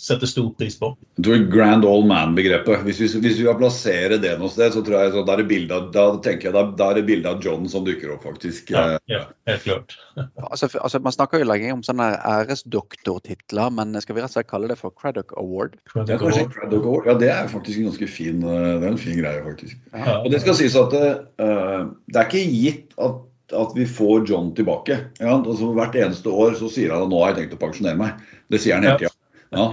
setter 0.00 0.26
stor 0.26 0.48
pris 0.58 0.74
på. 0.78 0.90
Jeg 1.16 1.24
tror 1.26 1.44
Grand 1.52 1.86
old 1.86 2.06
man-begrepet. 2.10 2.82
Hvis, 2.86 2.98
hvis, 3.02 3.14
hvis, 3.22 3.38
vi 3.38 3.54
plasserer 3.60 4.16
det 4.22 4.32
noe 4.40 4.50
sted, 4.52 4.74
så 4.74 4.82
tror 4.84 5.04
jeg 5.04 5.12
så 5.14 5.22
da 5.26 5.36
er 5.36 5.42
det 5.42 5.48
bilde 5.50 5.76
av, 5.76 5.90
da 5.94 6.06
tenker 6.24 6.48
jeg, 6.48 6.54
da, 6.56 6.64
da 6.78 6.88
er 6.90 6.98
det 7.00 7.04
bilde 7.08 7.30
av 7.30 7.44
John 7.44 7.68
som 7.70 7.86
dukker 7.86 8.16
opp, 8.16 8.24
faktisk. 8.26 8.72
Ja, 8.74 8.98
ja 9.10 9.22
helt 9.48 9.62
klart. 9.66 9.96
altså, 10.50 10.70
altså, 10.80 11.00
man 11.04 11.14
snakker 11.14 11.42
jo 11.42 11.48
lenge 11.48 11.70
om 11.76 11.84
sånne 11.86 12.08
æresdoktortitler, 12.18 13.70
men 13.78 13.94
skal 14.02 14.18
vi 14.18 14.24
rett 14.24 14.32
og 14.32 14.40
slett 14.40 14.50
kalle 14.50 14.72
det 14.72 14.80
for 14.80 14.94
Craddock 14.96 15.36
Award? 15.38 15.78
Craddock 15.92 16.26
ja, 16.26 16.32
Award. 16.32 16.58
Craddock 16.58 16.90
Award. 16.90 17.12
Ja, 17.12 17.16
det 17.22 17.30
er 17.36 17.52
faktisk 17.52 17.80
en 17.80 17.90
ganske 17.92 18.10
fin, 18.10 18.42
det 18.42 18.82
er 18.82 18.90
en 18.90 19.00
fin 19.00 19.20
greie, 19.20 19.44
faktisk. 19.46 19.78
Ja. 19.94 20.18
Og 20.22 20.28
det 20.34 20.42
skal 20.42 20.58
sies 20.58 20.76
at 20.78 20.98
uh, 20.98 21.88
det 22.10 22.20
er 22.20 22.28
ikke 22.28 22.44
gitt 22.50 22.94
at 22.98 23.24
at 23.54 23.76
vi 23.76 23.84
får 23.86 24.24
John 24.26 24.48
tilbake. 24.54 24.96
Ja, 25.20 25.36
altså 25.36 25.68
hvert 25.76 25.94
eneste 25.94 26.32
år 26.34 26.56
så 26.58 26.66
sier 26.72 26.90
han 26.90 27.06
at 27.06 27.12
nå 27.12 27.20
har 27.22 27.30
jeg 27.30 27.44
tenkt 27.44 27.54
å 27.54 27.60
pensjonere 27.60 28.00
meg. 28.00 28.24
Det 28.50 28.58
sier 28.62 28.74
han 28.74 28.86
hele 28.88 28.98
tida. 29.04 29.15
Ja. 29.54 29.66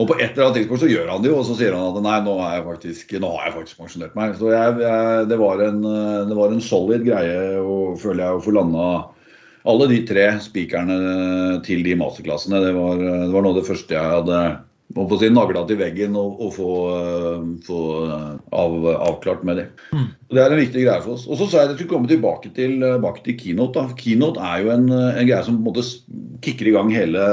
Og 0.00 0.08
på 0.08 0.16
et 0.16 0.32
eller 0.32 0.48
annet 0.48 0.58
tidspunkt 0.60 0.82
så 0.82 0.90
gjør 0.90 1.10
han 1.12 1.22
det 1.22 1.30
jo, 1.30 1.38
og 1.38 1.46
så 1.46 1.56
sier 1.58 1.76
han 1.76 1.92
at 1.92 2.04
nei, 2.04 2.18
nå, 2.24 2.34
er 2.42 2.56
jeg 2.56 2.66
faktisk, 2.66 3.14
nå 3.22 3.30
har 3.36 3.48
jeg 3.48 3.56
faktisk 3.60 3.82
pensjonert 3.82 4.18
meg. 4.18 4.34
Så 4.40 4.50
jeg, 4.50 4.76
jeg, 4.82 5.26
det, 5.30 5.38
var 5.40 5.62
en, 5.66 5.80
det, 5.84 6.36
var 6.38 6.54
en, 6.54 6.64
solid 6.64 7.06
greie, 7.06 7.38
og 7.60 8.00
føler 8.02 8.24
jeg, 8.24 8.38
å 8.38 8.44
få 8.44 8.56
landa 8.56 8.88
alle 9.68 9.86
de 9.92 10.00
tre 10.08 10.26
spikerne 10.42 10.98
til 11.66 11.84
de 11.86 11.94
masterklassene. 12.00 12.62
Det 12.64 12.74
var, 12.74 12.98
det 12.98 13.32
var 13.34 13.44
noe 13.44 13.54
av 13.54 13.60
det 13.60 13.68
første 13.68 13.94
jeg 13.94 14.14
hadde 14.16 14.42
må 14.96 15.06
få 15.10 15.18
si, 15.20 15.30
nagla 15.32 15.64
til 15.68 15.78
veggen 15.80 16.16
og, 16.18 16.40
og 16.42 16.52
få, 16.56 16.72
uh, 16.92 17.44
få 17.66 17.80
uh, 18.08 18.26
av, 18.54 18.76
avklart 19.08 19.44
med 19.46 19.60
det. 19.60 19.66
Mm. 19.92 20.08
Det 20.32 20.40
er 20.40 20.54
en 20.54 20.60
viktig 20.60 20.84
greie 20.84 21.02
for 21.04 21.16
oss. 21.16 21.26
Og 21.28 21.38
så 21.40 21.48
sa 21.48 21.60
jeg 21.60 21.68
at 21.68 21.72
jeg 21.72 21.80
skulle 21.80 21.92
komme 21.94 22.10
tilbake 22.10 22.52
til, 22.56 22.78
uh, 22.82 22.94
tilbake 22.96 23.24
til 23.26 23.38
Keynote. 23.40 23.74
Da. 23.78 23.96
Keynote 23.98 24.42
er 24.52 24.64
jo 24.64 24.72
en, 24.74 24.86
en, 24.92 25.26
greie 25.28 25.42
som 25.46 25.60
på 25.64 25.74
kicker 26.44 26.70
i 26.70 26.74
gang 26.76 26.92
hele, 26.94 27.26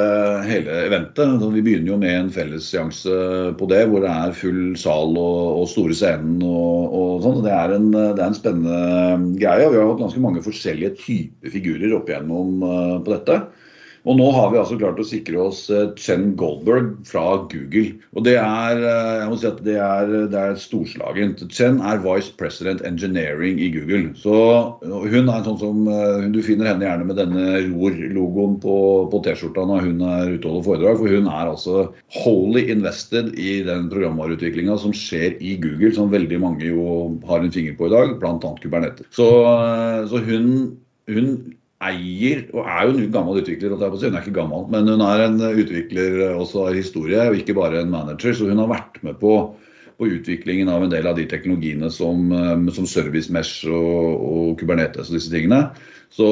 hele 0.48 0.82
eventet. 0.88 1.38
Så 1.42 1.52
vi 1.54 1.64
begynner 1.66 1.94
jo 1.94 2.02
med 2.02 2.16
en 2.16 2.34
fellesseanse 2.34 3.22
på 3.60 3.70
det, 3.72 3.86
hvor 3.92 4.06
det 4.06 4.12
er 4.14 4.38
full 4.38 4.76
sal 4.80 5.16
og, 5.16 5.62
og 5.62 5.72
store 5.72 5.98
scenen 5.98 6.44
og, 6.46 7.00
og 7.00 7.26
sånn. 7.26 7.42
Det 7.46 7.56
er, 7.56 7.78
en, 7.78 7.90
det 7.94 8.20
er 8.20 8.28
en 8.28 8.38
spennende 8.38 9.40
greie. 9.40 9.68
og 9.68 9.74
Vi 9.76 9.82
har 9.82 9.90
hatt 9.94 10.06
ganske 10.06 10.24
mange 10.24 10.46
forskjellige 10.46 10.96
typer 11.02 11.56
figurer 11.56 11.98
opp 11.98 12.12
igjennom 12.12 12.62
på 13.04 13.18
dette. 13.18 13.42
Og 14.08 14.16
nå 14.20 14.30
har 14.36 14.52
vi 14.52 14.60
altså 14.62 14.78
klart 14.80 15.00
å 15.02 15.08
sikre 15.08 15.40
oss 15.50 15.66
eh, 15.74 15.90
Chen 16.00 16.34
Goldberg 16.40 16.94
fra 17.08 17.24
Google. 17.52 17.98
Og 18.16 18.26
det 18.28 18.38
er, 18.40 18.80
eh, 18.80 19.16
jeg 19.20 19.32
må 19.32 19.40
si 19.42 19.50
at 19.50 19.62
det 19.66 19.76
er, 19.84 20.14
det 20.32 20.40
er 20.40 20.60
storslagent. 20.62 21.44
Chen 21.52 21.82
er 21.84 22.02
Vice 22.04 22.32
President 22.40 22.84
Engineering 22.88 23.60
i 23.60 23.70
Google. 23.74 24.14
Så 24.20 24.36
hun 24.84 25.32
er 25.32 25.46
sånn 25.46 25.60
som 25.62 25.84
eh, 25.92 26.28
Du 26.34 26.42
finner 26.46 26.72
henne 26.72 26.88
gjerne 26.88 27.10
med 27.10 27.20
denne 27.20 27.60
ROR-logoen 27.68 28.58
på, 28.64 28.78
på 29.12 29.22
T-skjorta 29.26 29.68
når 29.68 29.88
hun 29.90 30.04
er 30.08 30.36
ute 30.36 30.48
og 30.48 30.60
holder 30.60 30.68
foredrag. 30.70 31.04
For 31.04 31.20
hun 31.20 31.30
er 31.32 31.54
altså 31.54 31.86
wholly 32.22 32.66
invested 32.72 33.34
i 33.40 33.60
den 33.68 33.90
programvareutviklinga 33.92 34.80
som 34.80 34.96
skjer 34.96 35.38
i 35.44 35.58
Google, 35.62 35.92
som 35.96 36.14
veldig 36.14 36.42
mange 36.42 36.72
jo 36.72 36.86
har 37.30 37.44
en 37.44 37.54
finger 37.54 37.76
på 37.78 37.90
i 37.90 37.94
dag, 37.94 38.16
bl.a. 38.22 38.54
Kubernetes. 38.64 39.10
Så, 39.16 39.28
så 40.10 40.22
hun, 40.24 40.52
hun 41.10 41.34
eier, 41.80 42.44
og 42.52 42.66
er 42.68 42.88
jo 42.88 42.96
en 42.98 43.14
gammel 43.14 43.40
utvikler, 43.40 43.72
hun 43.72 43.84
er 44.10 44.20
ikke 44.20 44.36
gammel, 44.36 44.66
men 44.72 44.90
hun 44.92 45.04
er 45.06 45.24
en 45.26 45.40
utvikler 45.48 46.18
også 46.34 46.66
av 46.68 46.76
historie, 46.76 47.22
og 47.30 47.40
ikke 47.40 47.56
bare 47.56 47.80
en 47.80 47.94
manager. 47.94 48.36
Så 48.36 48.50
hun 48.50 48.60
har 48.60 48.72
vært 48.72 49.00
med 49.06 49.16
på, 49.22 49.36
på 50.00 50.10
utviklingen 50.18 50.72
av 50.72 50.84
en 50.84 50.92
del 50.92 51.08
av 51.08 51.16
de 51.20 51.28
teknologiene 51.32 51.92
som, 51.94 52.28
eh, 52.36 52.68
som 52.76 52.90
service 52.90 53.32
mesh 53.32 53.64
og, 53.72 54.28
og, 54.28 54.52
Kubernetes 54.60 55.08
og 55.08 55.20
disse 55.20 55.32
tingene. 55.32 55.70
Så 56.12 56.28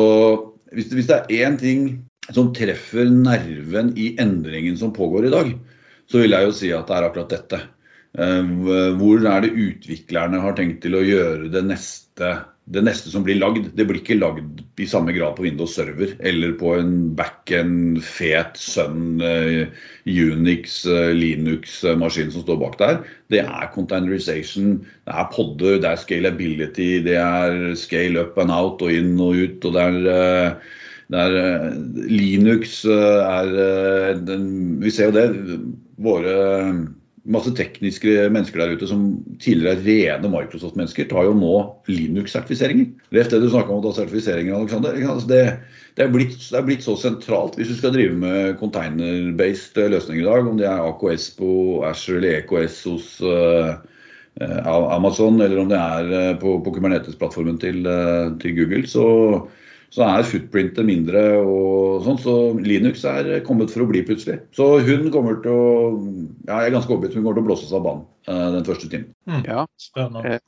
hvis, 0.75 0.91
hvis 0.91 1.07
det 1.07 1.21
er 1.21 1.47
én 1.47 1.57
ting 1.61 1.87
som 2.35 2.51
treffer 2.55 3.07
nerven 3.07 3.93
i 3.95 4.11
endringen 4.19 4.75
som 4.79 4.91
pågår 4.95 5.29
i 5.29 5.33
dag, 5.33 5.55
så 6.11 6.23
vil 6.23 6.35
jeg 6.35 6.47
jo 6.47 6.55
si 6.55 6.75
at 6.75 6.87
det 6.89 6.97
er 6.97 7.07
akkurat 7.07 7.31
dette. 7.31 7.63
Eh, 8.19 8.51
hvor 8.99 9.23
er 9.23 9.47
det 9.47 9.55
utviklerne 9.55 10.43
har 10.43 10.59
tenkt 10.59 10.83
til 10.83 10.99
å 10.99 11.07
gjøre 11.07 11.47
det 11.55 11.63
neste 11.71 12.35
det 12.67 12.81
neste 12.83 13.11
som 13.13 13.23
blir 13.23 13.39
lagd, 13.39 13.69
det 13.77 13.85
blir 13.87 14.01
ikke 14.01 14.17
lagd 14.19 14.59
i 14.81 14.87
samme 14.89 15.13
grad 15.15 15.37
på 15.37 15.45
Windows 15.45 15.77
Server 15.77 16.11
eller 16.19 16.51
på 16.59 16.73
en 16.75 16.93
back-end, 17.15 18.01
fet 18.03 18.59
Sun, 18.59 19.21
uh, 19.23 19.69
Unix, 20.03 20.81
uh, 20.89 21.13
Linux-maskin 21.15 22.33
som 22.33 22.43
står 22.43 22.59
bak 22.59 22.75
der. 22.81 22.99
Det 23.31 23.39
er 23.45 23.71
containerization, 23.75 24.81
det 25.07 25.15
er 25.15 25.31
podder, 25.31 25.79
det 25.79 25.93
er 25.93 26.01
scalability, 26.01 26.89
det 27.07 27.15
er 27.21 27.71
scale 27.79 28.25
up 28.25 28.39
and 28.43 28.51
out 28.51 28.83
og 28.83 28.91
inn 28.91 29.15
og 29.15 29.39
ut. 29.39 29.63
og 29.63 29.77
det 29.77 29.87
er... 29.87 30.03
Uh, 30.11 30.75
der 31.07 31.31
Linux 32.11 32.81
er 32.83 34.17
den, 34.27 34.81
Vi 34.83 34.91
ser 34.91 35.07
jo 35.07 35.13
det. 35.15 35.29
Våre 36.03 36.33
masse 37.31 37.51
tekniske 37.57 38.27
mennesker 38.33 38.61
der 38.61 38.75
ute 38.77 38.87
som 38.89 39.07
tidligere 39.43 39.75
er 39.75 39.83
rene 40.19 40.31
Microsoft-mennesker, 40.31 41.09
tar 41.09 41.27
jo 41.27 41.33
nå 41.35 41.55
Linux-sertifiseringer. 41.91 42.87
Det 43.11 43.27
du 43.33 43.49
snakka 43.51 43.73
om 43.73 43.81
å 43.81 43.85
ta 43.87 43.93
sertifiseringer, 43.97 44.55
Alexander. 44.55 44.95
Det, 45.27 45.41
det, 45.97 46.05
er 46.05 46.13
blitt, 46.13 46.37
det, 46.39 46.55
er 46.59 46.65
blitt, 46.67 46.85
så 46.85 46.95
sentralt 46.99 47.59
hvis 47.59 47.73
du 47.73 47.77
skal 47.79 47.95
drive 47.95 48.15
med 48.21 48.55
container-based 48.61 49.79
løsninger 49.93 50.23
i 50.23 50.29
dag, 50.29 50.47
om 50.47 50.59
det 50.59 50.69
er 50.71 50.87
AKS 50.87 51.29
på 51.39 51.51
Asher 51.87 52.21
eller 52.21 52.39
EKS 52.41 52.81
hos 52.87 53.11
uh, 53.25 53.75
Amazon, 54.95 55.41
eller 55.43 55.63
om 55.63 55.71
det 55.71 55.79
er 55.81 56.11
uh, 56.13 56.33
på, 56.39 56.57
på 56.63 56.75
Kubernetes-plattformen 56.77 57.59
til, 57.63 57.83
uh, 57.87 58.35
til 58.41 58.55
Google. 58.61 58.87
så 58.87 59.07
så 59.93 60.03
er 60.03 60.27
footprintet 60.27 60.85
mindre 60.87 61.21
og 61.39 62.03
sånn. 62.05 62.19
Så 62.21 62.35
Linux 62.63 63.05
er 63.07 63.31
kommet 63.47 63.71
for 63.73 63.85
å 63.85 63.89
bli 63.89 64.03
plutselig. 64.07 64.41
Så 64.55 64.77
hun 64.83 65.07
kommer 65.13 65.39
til 65.43 65.53
å 65.53 65.65
ja, 66.47 66.61
jeg 66.61 66.69
er 66.69 66.75
ganske 66.75 66.93
overbevist 66.93 67.17
hun 67.17 67.23
kommer 67.23 67.39
til 67.39 67.45
å 67.45 67.49
blåse 67.49 67.69
seg 67.69 67.79
av 67.79 67.87
banen 67.87 68.05
uh, 68.29 68.49
den 68.57 68.67
første 68.67 68.91
timen. 68.91 69.11
Mm. 69.29 69.43
Ja, 69.47 69.65
spennende. 69.81 70.39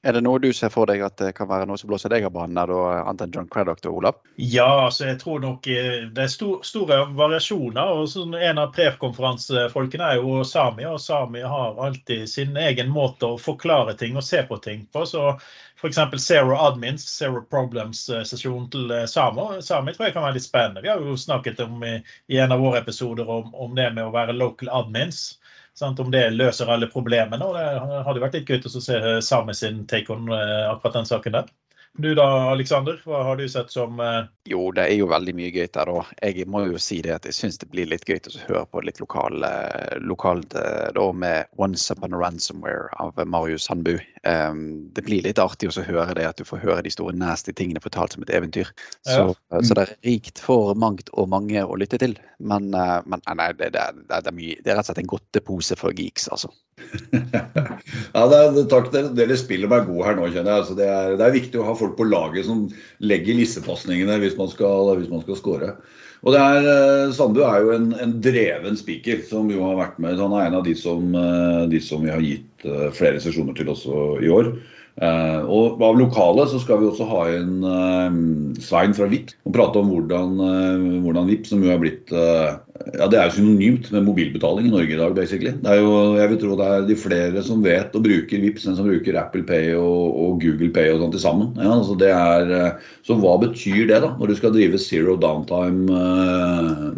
Er 0.00 0.16
det 0.16 0.22
noe 0.24 0.40
du 0.40 0.48
ser 0.56 0.70
for 0.72 0.88
deg 0.88 1.02
at 1.04 1.18
det 1.20 1.34
kan 1.36 1.48
være 1.50 1.66
noe 1.68 1.76
som 1.76 1.90
blåser 1.90 2.08
deg 2.08 2.24
av 2.24 2.32
banen, 2.32 2.56
annet 2.56 3.24
enn 3.26 3.34
John 3.34 3.48
Craddock 3.52 3.82
og 3.84 3.98
Olav? 3.98 4.20
Ja, 4.40 4.86
altså 4.86 5.10
jeg 5.10 5.18
tror 5.20 5.42
nok 5.42 5.68
eh, 5.68 6.06
det 6.16 6.22
er 6.24 6.30
stor, 6.32 6.62
store 6.64 7.02
variasjoner. 7.18 7.92
og 8.00 8.08
sånn, 8.08 8.32
En 8.32 8.62
av 8.62 8.72
pref-konferansefolkene 8.76 10.06
er 10.06 10.22
jo 10.22 10.40
Sami, 10.48 10.86
og 10.88 11.02
Sami 11.04 11.44
har 11.44 11.76
alltid 11.76 12.24
sin 12.32 12.56
egen 12.56 12.88
måte 12.94 13.28
å 13.28 13.36
forklare 13.40 13.92
ting 14.00 14.16
og 14.16 14.24
se 14.24 14.40
på 14.48 14.56
ting 14.64 14.86
på. 14.88 15.04
så 15.04 15.34
F.eks. 15.80 16.00
Zero 16.24 16.56
Admins, 16.56 17.04
Zero 17.04 17.44
Problems-sesjonen 17.52 18.70
til 18.72 18.96
Sami. 19.08 19.60
Sami 19.64 19.92
tror 19.92 20.08
jeg 20.08 20.16
kan 20.16 20.24
være 20.24 20.38
litt 20.38 20.48
spennende. 20.48 20.84
Vi 20.84 20.92
har 20.92 21.04
jo 21.04 21.16
snakket 21.16 21.60
om 21.64 21.84
i 21.84 22.40
en 22.40 22.56
av 22.56 22.64
våre 22.64 22.80
episoder 22.80 23.28
om, 23.28 23.52
om 23.52 23.76
det 23.76 23.92
med 23.92 24.08
å 24.08 24.16
være 24.16 24.36
local 24.36 24.72
admins. 24.80 25.39
Sant? 25.78 26.00
Om 26.00 26.10
det 26.12 26.26
løser 26.34 26.70
alle 26.70 26.90
problemene. 26.90 27.46
og 27.46 27.56
Det 27.56 28.04
hadde 28.06 28.22
vært 28.22 28.38
litt 28.38 28.50
gøy 28.50 28.62
å 28.66 28.84
se 28.84 29.00
Sami 29.24 29.56
sin 29.56 29.86
take 29.90 30.12
on 30.12 30.30
eh, 30.34 30.68
akkurat 30.70 31.00
den 31.00 31.10
saken 31.10 31.38
der. 31.38 31.50
Du 31.98 32.12
da, 32.14 32.24
Aleksander, 32.52 33.00
hva 33.02 33.24
har 33.26 33.40
du 33.40 33.48
sett 33.50 33.72
som 33.74 33.98
uh... 33.98 34.28
Jo, 34.46 34.68
det 34.76 34.84
er 34.86 35.00
jo 35.00 35.08
veldig 35.10 35.32
mye 35.34 35.50
gøy 35.50 35.66
der. 35.74 35.90
og 35.90 36.12
Jeg 36.22 36.46
må 36.46 36.62
jo 36.68 36.78
si 36.78 37.00
det 37.02 37.16
at 37.16 37.26
jeg 37.26 37.34
syns 37.34 37.58
det 37.58 37.70
blir 37.72 37.88
litt 37.90 38.06
gøy 38.06 38.20
å 38.30 38.44
høre 38.44 38.62
på 38.70 38.84
litt 38.86 39.00
lokal, 39.02 39.42
lokalt 39.98 40.54
da, 40.54 41.06
med 41.12 41.50
'Once 41.58 41.90
Upon 41.90 42.14
a 42.14 42.22
Ransomware' 42.22 42.94
av 43.02 43.18
Marius 43.26 43.66
Sandbu. 43.66 43.98
Um, 44.20 44.90
det 44.92 45.06
blir 45.06 45.24
litt 45.24 45.38
artig 45.40 45.70
å 45.70 45.84
høre 45.86 46.12
det, 46.18 46.26
at 46.28 46.36
du 46.36 46.44
får 46.44 46.60
høre 46.60 46.82
de 46.84 46.92
store 46.92 47.14
nasty 47.16 47.54
tingene 47.56 47.80
fortalt 47.80 48.12
som 48.12 48.24
et 48.26 48.32
eventyr. 48.36 48.68
Så, 49.08 49.30
ja. 49.32 49.60
så 49.64 49.76
det 49.78 49.84
er 49.86 49.92
rikt 50.04 50.42
for 50.44 50.74
mangt 50.76 51.08
og 51.16 51.30
mange 51.32 51.62
å 51.64 51.78
lytte 51.80 52.00
til. 52.02 52.18
Men, 52.36 52.68
uh, 52.76 53.00
men 53.08 53.24
nei, 53.24 53.48
det, 53.56 53.70
det, 53.76 53.86
det, 54.10 54.20
er 54.20 54.36
mye, 54.36 54.58
det 54.60 54.74
er 54.74 54.76
rett 54.76 54.84
og 54.84 54.90
slett 54.90 55.02
en 55.04 55.12
godtepose 55.14 55.78
for 55.80 55.96
geeks, 55.96 56.28
altså. 56.36 56.52
ja, 57.16 58.26
det 58.28 58.42
er, 58.42 58.60
takk. 58.68 58.92
Dere, 59.16 59.40
spiller 59.40 59.72
meg 59.72 59.88
god 59.88 60.04
her 60.08 60.18
nå, 60.18 60.28
kjenner 60.28 60.52
jeg. 60.52 60.64
Altså, 60.66 60.76
det, 60.76 60.90
er, 60.90 61.16
det, 61.16 61.24
er, 61.24 61.38
viktig 61.38 61.62
å 61.62 61.66
ha 61.70 61.78
folk 61.80 61.96
på 61.96 62.08
laget 62.08 62.48
som 62.48 62.66
legger 63.00 63.40
lissepasningene 63.40 64.20
hvis 64.20 64.36
man 64.40 64.52
skal, 64.52 64.94
hvis 65.00 65.10
man 65.12 65.24
skal 65.24 65.40
score. 65.40 65.72
Og 66.20 66.34
det 66.34 66.40
er, 66.40 66.66
eh, 66.68 67.12
Sandbu 67.16 67.40
er 67.46 67.62
jo 67.64 67.72
en, 67.72 67.92
en 67.96 68.12
dreven 68.20 68.76
speaker 68.76 69.22
som 69.28 69.48
jo 69.52 69.62
har 69.64 69.78
vært 69.78 70.00
med. 70.02 70.20
Han 70.20 70.34
er 70.36 70.50
en 70.50 70.58
av 70.58 70.66
de 70.66 70.74
som, 70.76 71.14
eh, 71.16 71.62
de 71.72 71.80
som 71.80 72.04
vi 72.04 72.12
har 72.12 72.20
gitt 72.24 72.66
eh, 72.68 72.90
flere 72.96 73.22
sesjoner 73.24 73.56
til 73.56 73.72
også 73.72 74.02
i 74.20 74.28
år. 74.32 74.52
Uh, 75.00 75.46
og 75.48 75.80
Av 75.80 75.94
lokale 75.96 76.44
så 76.50 76.58
skal 76.60 76.82
vi 76.82 76.88
også 76.90 77.06
ha 77.08 77.22
inn 77.32 77.62
uh, 77.64 78.12
Svein 78.60 78.92
fra 78.92 79.06
VIP 79.08 79.30
og 79.48 79.54
prate 79.56 79.80
om 79.80 79.88
hvordan, 79.88 80.34
uh, 80.36 80.98
hvordan 81.06 81.30
VIP, 81.30 81.46
som 81.48 81.64
jo 81.64 81.70
er 81.72 81.80
blitt 81.80 82.12
ja, 82.12 83.06
Det 83.08 83.16
er 83.16 83.30
jo 83.30 83.38
synonymt 83.38 83.88
med 83.94 84.04
mobilbetaling 84.04 84.68
i 84.68 84.74
Norge 84.74 84.92
i 84.92 84.98
dag, 85.00 85.14
basically. 85.16 85.54
Det 85.56 85.72
er 85.72 85.80
jo, 85.80 85.94
jeg 86.18 86.32
vil 86.32 86.40
tro 86.42 86.58
det 86.60 86.68
er 86.68 86.86
de 86.88 86.98
flere 87.00 87.44
som 87.44 87.64
vet 87.64 87.96
og 87.96 88.04
bruker 88.04 88.44
VIPs 88.44 88.68
enn 88.68 88.76
som 88.76 88.88
bruker 88.88 89.18
Apple 89.20 89.44
Pay 89.48 89.72
og, 89.76 90.20
og 90.20 90.38
Google 90.44 90.70
Pay 90.76 90.92
og 90.92 91.02
sånt 91.04 91.16
til 91.16 91.24
sammen. 91.24 91.50
Ja, 91.60 91.74
altså 91.78 91.96
det 92.00 92.12
er, 92.12 92.78
så 93.04 93.16
hva 93.20 93.38
betyr 93.40 93.88
det 93.88 94.00
da, 94.04 94.14
når 94.20 94.32
du 94.32 94.38
skal 94.38 94.54
drive 94.56 94.80
zero 94.80 95.16
downtime 95.20 96.00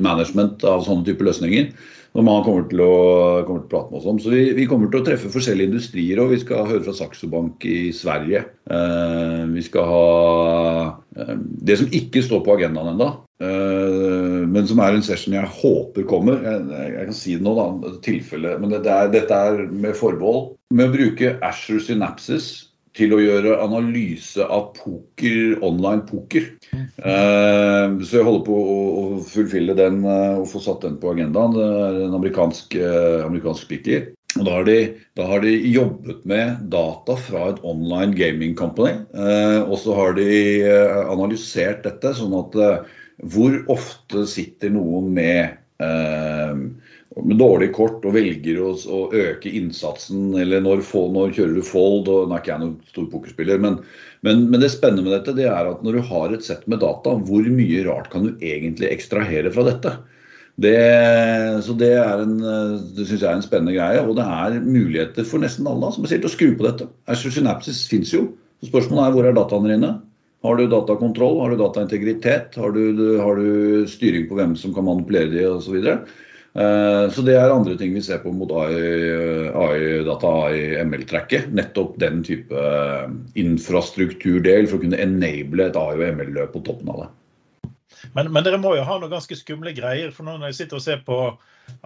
management 0.03 0.63
av 0.67 0.87
sånne 0.87 1.07
typer 1.07 1.31
løsninger? 1.31 1.71
Som 2.13 2.29
han 2.29 2.45
kommer 2.45 2.67
til, 2.69 2.81
å, 2.85 2.95
kommer 3.49 3.63
til, 3.63 3.67
å, 3.67 3.73
prate 3.73 3.93
med 3.93 4.01
oss 4.01 4.09
om. 4.11 4.19
Så 4.21 4.33
vi, 4.35 4.43
vi, 4.57 4.67
kommer 4.69 4.91
til 4.93 5.01
å 5.01 5.07
treffe 5.07 5.33
forskjellige 5.33 5.73
industrier, 5.73 6.21
og 6.21 6.35
vi 6.35 6.41
skal 6.43 6.69
høre 6.69 6.85
fra 6.85 6.95
Saxo 6.97 7.29
Bank 7.33 7.65
i 7.69 7.93
Sverige. 7.97 8.45
Eh, 8.69 9.45
vi 9.55 9.65
skal 9.65 9.89
ha 9.89 10.09
eh, 11.17 11.37
det 11.39 11.79
som 11.81 11.95
ikke 12.01 12.25
står 12.25 12.45
på 12.45 12.57
agendaen 12.59 12.93
ennå. 12.93 13.09
Eh, 13.43 14.43
men 14.45 14.69
som 14.69 14.83
er 14.85 14.99
en 14.99 15.07
session 15.07 15.39
jeg 15.39 15.55
håper 15.63 16.05
kommer. 16.11 16.45
Jeg, 16.45 16.67
jeg 16.99 17.09
kan 17.09 17.19
si 17.23 17.39
det 17.39 17.47
nå, 17.47 17.57
da, 17.57 17.95
tilfelle, 18.05 18.59
men 18.61 18.77
det 18.77 18.85
er, 18.85 19.09
dette 19.15 19.41
er 19.49 19.65
med 19.73 19.97
forbehold. 19.97 20.53
Med 20.77 20.91
å 20.91 20.97
bruke 20.99 21.37
Asher 21.45 21.81
Synapses 21.81 22.53
til 22.97 23.15
å 23.17 23.21
gjøre 23.23 23.59
analyse 23.65 24.45
av 24.45 24.73
poker, 24.77 25.57
online 25.65 26.05
poker. 26.09 26.49
Uh, 27.01 28.01
så 28.05 28.19
jeg 28.19 28.27
holder 28.27 28.45
på 28.49 28.57
å, 28.57 29.05
fullfille 29.29 29.77
den 29.79 30.03
uh, 30.05 30.41
og 30.43 30.49
få 30.51 30.61
satt 30.65 30.85
den 30.85 30.99
på 31.01 31.15
agendaen. 31.15 31.57
Det 31.57 31.69
er 31.69 32.01
en 32.07 32.19
amerikansk, 32.19 32.77
uh, 32.81 33.23
amerikansk 33.29 33.65
speaker. 33.69 34.11
Og 34.39 34.47
da 34.49 34.57
har, 34.59 34.69
de, 34.69 34.77
da 35.19 35.29
har, 35.29 35.45
de, 35.45 35.55
jobbet 35.73 36.23
med 36.29 36.69
data 36.73 37.17
fra 37.21 37.51
et 37.51 37.61
online 37.69 38.17
gaming 38.17 38.55
company. 38.57 38.95
og 39.13 39.75
så 39.77 39.93
har 39.99 40.15
de 40.17 40.25
analysert 41.13 41.83
dette 41.85 42.15
sånn 42.17 42.33
at 42.39 42.57
hvor 43.21 43.59
ofte 43.75 44.25
sitter 44.33 44.73
noen 44.73 45.11
med 45.13 45.53
med 47.21 47.39
dårlig 47.41 47.73
kort 47.77 48.05
og 48.07 48.15
velger 48.17 48.61
å, 48.63 48.73
å 48.73 49.01
øke 49.13 49.51
innsatsen, 49.53 50.31
eller 50.39 50.63
når, 50.65 50.85
når, 51.13 51.35
kjører 51.37 51.59
du 51.59 51.67
fold 51.67 52.09
og 52.13 52.31
Nå 52.31 52.37
er 52.37 52.43
ikke 52.43 52.53
jeg 52.53 52.63
noen 52.63 52.77
stor 52.89 53.09
pokerspiller, 53.13 53.61
men, 53.63 53.79
men, 54.25 54.47
men, 54.49 54.63
det 54.63 54.73
spennende 54.73 55.05
med 55.07 55.15
dette 55.19 55.37
det 55.37 55.49
er 55.51 55.69
at 55.69 55.83
når 55.85 55.99
du 55.99 56.07
har 56.09 56.33
et 56.33 56.47
sett 56.47 56.65
med 56.71 56.83
data, 56.85 57.17
hvor 57.29 57.51
mye 57.53 57.85
rart 57.89 58.09
kan 58.13 58.27
du 58.27 58.45
egentlig 58.45 58.91
ekstrahere 58.93 59.53
fra 59.55 59.67
dette? 59.69 59.97
Det, 60.63 60.77
så 61.65 61.75
det, 61.81 61.93
er 61.97 62.23
det 62.29 63.07
synes 63.09 63.23
jeg 63.23 63.29
er 63.29 63.37
en 63.39 63.45
spennende 63.45 63.75
greie, 63.77 64.01
og 64.05 64.17
det 64.19 64.25
er 64.29 64.59
muligheter 64.61 65.27
for 65.27 65.43
nesten 65.43 65.69
alle 65.69 65.93
som 65.95 66.05
sier, 66.07 66.21
til 66.21 66.29
å 66.29 66.33
skru 66.33 66.51
på 66.59 66.67
dette. 66.69 66.89
Synapsis 67.19 67.87
fins 67.91 68.13
jo. 68.13 68.27
Så 68.61 68.69
spørsmålet 68.71 69.07
er 69.07 69.15
hvor 69.17 69.29
er 69.29 69.39
dataene 69.39 69.73
dine? 69.73 69.95
Har 70.43 70.59
du 70.59 70.67
datakontroll, 70.67 71.41
har 71.41 71.53
du 71.53 71.61
dataintegritet, 71.61 72.59
har 72.59 72.75
du, 72.75 72.83
har 73.23 73.39
du 73.39 73.87
styring 73.91 74.27
på 74.29 74.37
hvem 74.39 74.57
som 74.59 74.75
kan 74.75 74.87
manipulere 74.87 75.31
de 75.33 75.47
osv.? 75.49 75.79
Eh, 76.53 77.05
så 77.15 77.23
det 77.25 77.35
er 77.39 77.53
andre 77.53 77.79
ting 77.81 77.95
vi 77.97 78.03
ser 78.05 78.19
på 78.21 78.33
mot 78.37 78.51
AI-data, 78.53 80.33
AI-ML-trekket. 80.49 81.49
Nettopp 81.57 81.97
den 82.03 82.21
type 82.27 82.53
eh, 82.53 83.09
infrastrukturdel 83.41 84.69
for 84.69 84.79
å 84.79 84.83
kunne 84.85 85.01
enable 85.01 85.69
et 85.69 85.79
AI- 85.81 85.97
og 85.97 86.07
ML-løp 86.19 86.53
på 86.57 86.65
toppen 86.69 86.93
av 86.93 87.05
det. 87.05 87.11
Men, 88.17 88.31
men, 88.33 88.45
dere 88.47 88.61
må 88.61 88.75
jo 88.77 88.85
ha 88.87 88.99
noen 88.99 89.13
ganske 89.13 89.39
skumle 89.39 89.75
greier. 89.77 90.13
For 90.15 90.27
når 90.27 90.51
jeg 90.51 90.63
sitter 90.63 90.79
og 90.79 90.85
ser 90.85 91.03
på 91.07 91.19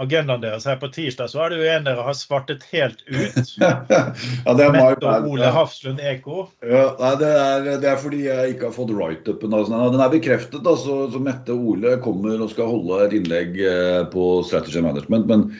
agendaen 0.01 0.43
deres 0.43 0.67
her 0.69 0.79
på 0.81 0.89
tirsdag, 0.93 1.31
så 1.31 1.45
er 1.45 1.53
det 1.53 1.61
jo 1.61 1.69
en 1.71 1.87
dere 1.87 2.05
har 2.07 2.17
svartet 2.17 2.65
helt 2.73 3.03
ut. 3.07 3.53
ja, 3.63 3.73
det 3.87 4.67
er 4.67 4.75
Mette 4.75 5.13
og 5.13 5.29
Ole 5.31 5.53
Hafslund 5.53 6.03
Eko. 6.03 6.47
Ja, 6.65 6.89
nei, 7.01 7.15
det, 7.21 7.31
er, 7.31 7.71
det, 7.71 7.91
er, 7.93 8.01
fordi 8.03 8.25
jeg 8.27 8.57
ikke 8.57 8.71
har 8.71 8.77
fått 8.77 8.93
write-upen. 8.97 9.57
Altså. 9.57 9.81
Den 9.95 10.05
er 10.05 10.13
bekreftet. 10.13 10.63
Da, 10.67 10.77
så, 10.81 11.01
så 11.13 11.23
Mette 11.23 11.55
og 11.55 11.73
Ole 11.75 11.97
kommer 12.05 12.41
og 12.41 12.53
skal 12.53 12.73
holde 12.73 13.05
et 13.07 13.19
innlegg 13.21 13.59
eh, 13.63 14.03
på 14.13 14.29
Strategy 14.49 14.85
Management. 14.85 15.29
men 15.31 15.51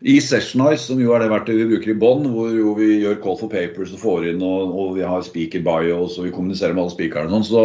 i 0.00 0.16
Sessionize, 0.20 0.84
som 0.84 1.00
jo 1.00 1.14
er 1.16 1.24
det 1.24 1.30
verktøyet 1.32 1.62
vi 1.62 1.68
bruker 1.70 1.92
i 1.92 1.98
bånn, 2.00 2.26
hvor 2.32 2.50
jo 2.52 2.74
vi 2.76 2.98
gjør 3.00 3.20
call 3.22 3.38
for 3.40 3.52
papers 3.52 3.94
og 3.96 4.02
får 4.02 4.26
inn, 4.32 4.42
og, 4.44 4.74
og 4.76 4.96
vi 4.98 5.06
har 5.06 5.24
speaker 5.24 5.64
bios 5.64 6.18
og 6.18 6.28
vi 6.28 6.34
kommuniserer 6.34 6.76
med 6.76 6.84
alle 6.84 6.96
speakerne 6.96 7.30
og 7.30 7.38
sånn, 7.38 7.48
så 7.48 7.64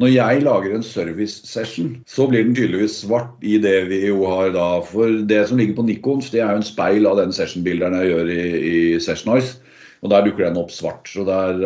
når 0.00 0.12
jeg 0.12 0.42
lager 0.44 0.74
en 0.74 0.84
service 0.86 1.46
session, 1.48 1.94
så 2.08 2.26
blir 2.28 2.46
den 2.46 2.56
tydeligvis 2.56 3.02
svart 3.02 3.44
i 3.44 3.58
det 3.62 3.76
vi 3.90 4.00
jo 4.06 4.24
har 4.30 4.52
da. 4.54 4.66
For 4.88 5.20
det 5.28 5.42
som 5.48 5.60
ligger 5.60 5.76
på 5.78 5.86
Nikons, 5.86 6.30
det 6.32 6.40
er 6.40 6.54
jo 6.54 6.62
en 6.62 6.66
speil 6.66 7.08
av 7.08 7.20
den 7.20 7.34
session-bilderen 7.36 7.98
jeg 8.00 8.12
gjør 8.12 8.32
i, 8.32 8.42
i 8.72 8.76
Sessionize. 9.02 9.58
Og 10.02 10.10
der 10.10 10.24
dukker 10.26 10.48
den 10.48 10.58
opp 10.58 10.72
svart. 10.74 11.10
Så 11.12 11.26
det 11.28 11.34
er, 11.36 11.60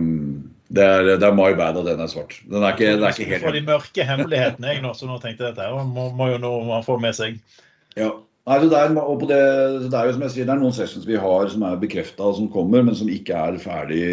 um, 0.00 0.40
det 0.74 0.82
er, 0.82 1.12
det 1.12 1.28
er 1.28 1.36
my 1.36 1.52
bad 1.58 1.78
at 1.78 1.86
den 1.86 2.02
er 2.02 2.10
svart. 2.10 2.38
Den 2.48 2.64
er 2.64 2.74
ikke, 2.74 2.96
den 2.96 3.06
er 3.06 3.14
ikke 3.14 3.30
helt 3.30 3.46
For 3.46 3.58
de 3.58 3.66
mørke 3.68 4.08
hemmelighetene 4.08 4.72
jeg 4.72 4.82
nå, 4.82 4.94
så 4.96 5.10
nå 5.10 5.20
tenkte 5.22 5.46
jeg 5.46 5.58
dette 5.58 5.84
må, 5.92 6.08
må 6.16 6.32
jo 6.32 6.40
nå 6.42 6.54
man 6.66 6.86
får 6.86 7.04
med 7.04 7.18
seg. 7.18 7.38
Ja. 7.96 8.10
Nei, 8.46 8.60
det, 8.62 8.78
er, 8.78 8.92
og 9.02 9.16
på 9.18 9.26
det, 9.26 9.38
det 9.90 9.96
er 9.98 10.06
jo 10.06 10.12
som 10.14 10.22
jeg 10.22 10.32
sier, 10.32 10.46
det 10.46 10.52
er 10.54 10.60
noen 10.60 10.74
sessions 10.74 11.06
vi 11.08 11.16
har 11.18 11.48
som 11.50 11.64
er 11.66 11.80
bekrefta 11.82 12.28
og 12.28 12.36
som 12.38 12.50
kommer, 12.52 12.84
men 12.86 12.94
som 12.94 13.08
ikke 13.10 13.34
er 13.34 13.56
ferdig 13.58 14.04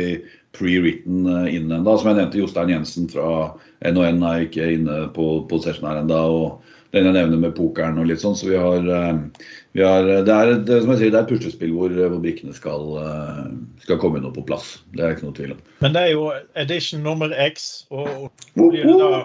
pre-written 0.58 1.28
eh, 1.30 1.52
inn 1.54 1.70
ennå. 1.70 1.94
Som 2.02 2.10
jeg 2.10 2.18
nevnte, 2.18 2.40
Jostein 2.42 2.72
Jensen 2.74 3.06
fra 3.12 3.52
NHN 3.86 4.26
er 4.26 4.46
ikke 4.48 4.72
inne 4.80 4.96
på, 5.14 5.28
på 5.50 5.60
session 5.62 5.86
her 5.86 6.02
ennå. 6.02 6.24
Og 6.34 6.74
den 6.94 7.10
jeg 7.10 7.16
nevner 7.16 7.40
med 7.42 7.54
pokeren 7.58 7.98
og 8.02 8.10
litt 8.10 8.22
sånn. 8.22 8.34
Så 8.38 8.50
vi 8.50 8.58
har, 8.58 8.90
eh, 8.98 9.46
vi 9.78 9.86
har 9.86 10.10
det, 10.10 10.34
er, 10.34 10.56
det, 10.66 10.82
som 10.82 10.96
jeg 10.96 11.04
sier, 11.04 11.14
det 11.14 11.22
er 11.22 11.28
et 11.28 11.36
puslespill 11.36 11.78
hvor, 11.78 11.94
hvor 11.94 12.18
brikkene 12.26 12.58
skal, 12.58 12.90
eh, 13.04 13.46
skal 13.86 14.02
komme 14.02 14.22
noe 14.22 14.34
på 14.34 14.46
plass. 14.50 14.80
Det 14.98 15.06
er 15.06 15.14
ikke 15.14 15.28
noe 15.28 15.38
tvil 15.38 15.56
om. 15.60 15.62
Men 15.86 15.94
det 15.94 16.08
er 16.08 16.12
jo 16.16 16.28
edition 16.66 17.06
nummer 17.06 17.34
X. 17.52 17.86
og 17.94 18.30
blir 18.58 18.82
det 18.82 18.98
da 18.98 19.24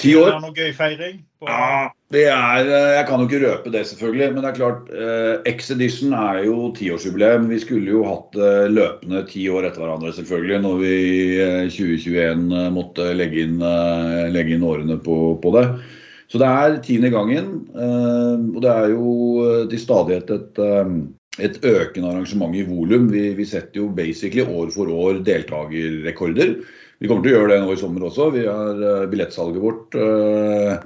Ti 0.00 0.14
år. 0.18 0.28
Er 0.28 0.38
det 0.38 0.44
noe 0.44 0.56
gøy 0.56 0.72
feiring? 0.74 1.18
Ja, 1.44 1.90
det 2.14 2.24
er, 2.30 2.66
eh, 2.66 2.92
Jeg 2.98 3.06
kan 3.08 3.20
jo 3.20 3.26
ikke 3.28 3.42
røpe 3.42 3.72
det, 3.72 3.86
selvfølgelig. 3.86 4.28
Men 4.32 4.42
det 4.42 4.50
er 4.50 4.58
klart, 4.58 4.90
eh, 4.90 5.52
X-Edition 5.52 6.12
er 6.12 6.44
jo 6.44 6.72
tiårsjubileum. 6.76 7.48
Vi 7.48 7.58
skulle 7.60 7.90
jo 7.90 8.04
hatt 8.04 8.36
eh, 8.36 8.68
løpende 8.70 9.24
ti 9.28 9.48
år 9.48 9.68
etter 9.68 9.84
hverandre, 9.84 10.12
selvfølgelig. 10.12 10.60
Når 10.62 10.78
vi 10.80 10.94
i 11.64 11.68
2021 11.68 12.52
eh, 12.52 12.70
måtte 12.70 13.10
legge 13.14 13.44
inn, 13.44 13.60
eh, 13.60 14.30
legge 14.32 14.56
inn 14.56 14.64
årene 14.64 14.98
på, 15.02 15.36
på, 15.42 15.52
det. 15.58 15.66
Så 16.28 16.40
det 16.40 16.48
er 16.48 16.78
tiende 16.82 17.10
gangen. 17.12 17.50
Eh, 17.74 18.38
og 18.54 18.62
det 18.64 18.70
er 18.72 18.94
jo 18.94 19.66
til 19.70 19.78
stadighet 19.82 20.30
et, 20.30 20.62
et 21.44 21.60
økende 21.60 22.08
arrangement 22.08 22.56
i 22.56 22.64
volum. 22.64 23.10
Vi, 23.12 23.34
vi 23.36 23.44
setter 23.44 23.82
jo 23.82 23.92
basically 23.92 24.46
år 24.46 24.72
for 24.74 24.88
år 24.88 25.20
deltakerrekorder. 25.26 26.56
Vi 26.98 27.10
kommer 27.10 27.24
til 27.24 27.34
å 27.34 27.38
gjøre 27.38 27.54
det 27.54 27.62
nå 27.64 27.72
i 27.74 27.80
sommer 27.80 28.06
også. 28.08 28.28
Vi 28.34 28.44
har 28.46 28.82
uh, 28.82 29.06
Billettsalget 29.10 29.62
vårt 29.62 29.96
uh, 29.98 30.76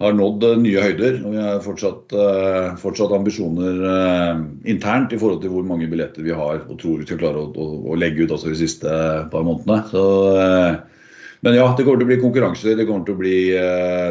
har 0.00 0.14
nådd 0.16 0.46
uh, 0.46 0.54
nye 0.60 0.84
høyder. 0.84 1.18
og 1.24 1.34
Vi 1.34 1.42
har 1.42 1.64
fortsatt, 1.64 2.14
fortsatt 2.80 3.16
ambisjoner 3.16 3.82
internt 4.70 5.12
i 5.12 5.18
forhold 5.20 5.42
til 5.42 5.52
hvor 5.52 5.66
mange 5.66 5.90
billetter 5.90 6.24
vi 6.24 6.36
har 6.36 6.62
og 6.62 6.78
tror 6.80 7.02
vi 7.02 7.08
skal 7.08 7.20
klare 7.20 7.42
å, 7.42 7.50
å, 7.50 7.68
å 7.92 7.98
legge 7.98 8.24
ut 8.24 8.32
også 8.36 8.52
de 8.52 8.60
siste 8.62 8.94
par 9.32 9.44
månedene. 9.46 9.82
Så 9.90 10.04
men 11.46 11.56
ja, 11.56 11.68
det 11.76 11.86
kommer 11.86 12.02
til 12.02 12.08
å 12.08 12.10
bli 12.10 12.20
konkurranse. 12.22 12.76
Det 12.76 12.86
kommer 12.88 13.06
til 13.08 13.16
å 13.16 13.20
bli, 13.20 13.36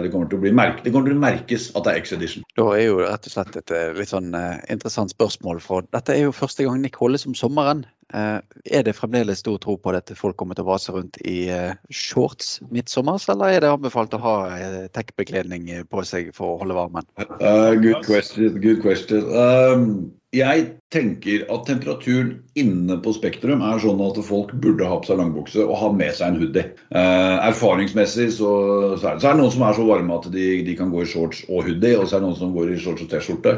det 0.03 0.11
kommer 0.13 0.31
til 0.31 0.39
å 0.39 0.43
bli 0.43 0.53
merke, 0.55 0.83
det 0.85 0.93
kommer 0.95 1.11
til 1.11 1.19
å 1.19 1.23
merkes 1.23 1.69
at 1.75 1.85
det 1.85 1.93
er 1.93 2.01
X-Edition. 2.03 2.47
Da 2.57 2.65
er 2.73 2.85
jo 2.87 2.99
rett 3.03 3.29
og 3.29 3.35
slett 3.35 3.59
et 3.61 3.75
litt 3.97 4.11
sånn 4.11 4.33
interessant 4.33 5.13
spørsmål. 5.13 5.61
For 5.63 5.87
dette 5.93 6.15
er 6.15 6.27
jo 6.27 6.35
første 6.35 6.65
gang 6.65 6.81
Nick 6.81 6.97
holdes 7.01 7.27
om 7.29 7.37
sommeren. 7.37 7.85
Eh, 8.13 8.39
er 8.65 8.83
det 8.83 8.95
fremdeles 8.97 9.43
stor 9.43 9.59
tro 9.61 9.75
på 9.77 9.91
at 9.93 10.09
folk 10.17 10.37
kommer 10.39 10.57
til 10.57 10.65
å 10.65 10.71
vase 10.71 10.93
rundt 10.95 11.19
i 11.21 11.43
eh, 11.53 11.75
shorts 11.93 12.55
midtsommers, 12.73 13.27
eller 13.29 13.53
er 13.53 13.61
det 13.61 13.69
anbefalt 13.69 14.15
å 14.17 14.21
ha 14.23 14.35
eh, 14.55 14.77
tech-bekledning 14.95 15.69
på 15.89 16.05
seg 16.09 16.31
for 16.33 16.55
å 16.55 16.59
holde 16.63 16.77
varmen? 16.77 17.05
Uh, 17.19 17.75
good 17.77 18.01
question. 18.07 18.57
Good 18.63 18.81
question. 18.81 19.29
Um, 19.29 19.93
jeg 20.29 20.65
tenker 20.93 21.41
at 21.49 21.63
temperaturen 21.65 22.35
inne 22.57 22.99
på 23.01 23.15
Spektrum 23.15 23.63
er 23.65 23.79
sånn 23.81 24.01
at 24.05 24.19
folk 24.25 24.51
burde 24.61 24.85
ha 24.85 24.99
på 25.01 25.09
seg 25.09 25.17
langbukse 25.17 25.63
og 25.63 25.79
ha 25.81 25.89
med 25.93 26.13
seg 26.17 26.29
en 26.29 26.37
hoodie. 26.43 26.65
Eh, 26.93 27.37
erfaringsmessig 27.47 28.27
så, 28.35 28.51
så, 28.99 29.07
er 29.09 29.17
det, 29.17 29.23
så, 29.23 29.31
er 29.31 29.33
det, 29.33 29.41
noen 29.41 29.55
som 29.55 29.65
er 29.65 29.79
så 29.79 29.87
varme 29.87 30.19
at 30.19 30.29
de, 30.33 30.45
de, 30.67 30.75
kan 30.77 30.93
gå 30.93 31.01
i 31.01 31.09
shorts 31.09 31.41
og 31.47 31.65
hoodie, 31.65 31.95
og 31.97 32.05
så 32.05 32.17
er 32.17 32.21
det 32.21 32.27
noen 32.27 32.39
som 32.43 32.53
går 32.53 32.75
i 32.75 32.77
shorts 32.83 33.07
og 33.07 33.09
T-skjorte. 33.09 33.55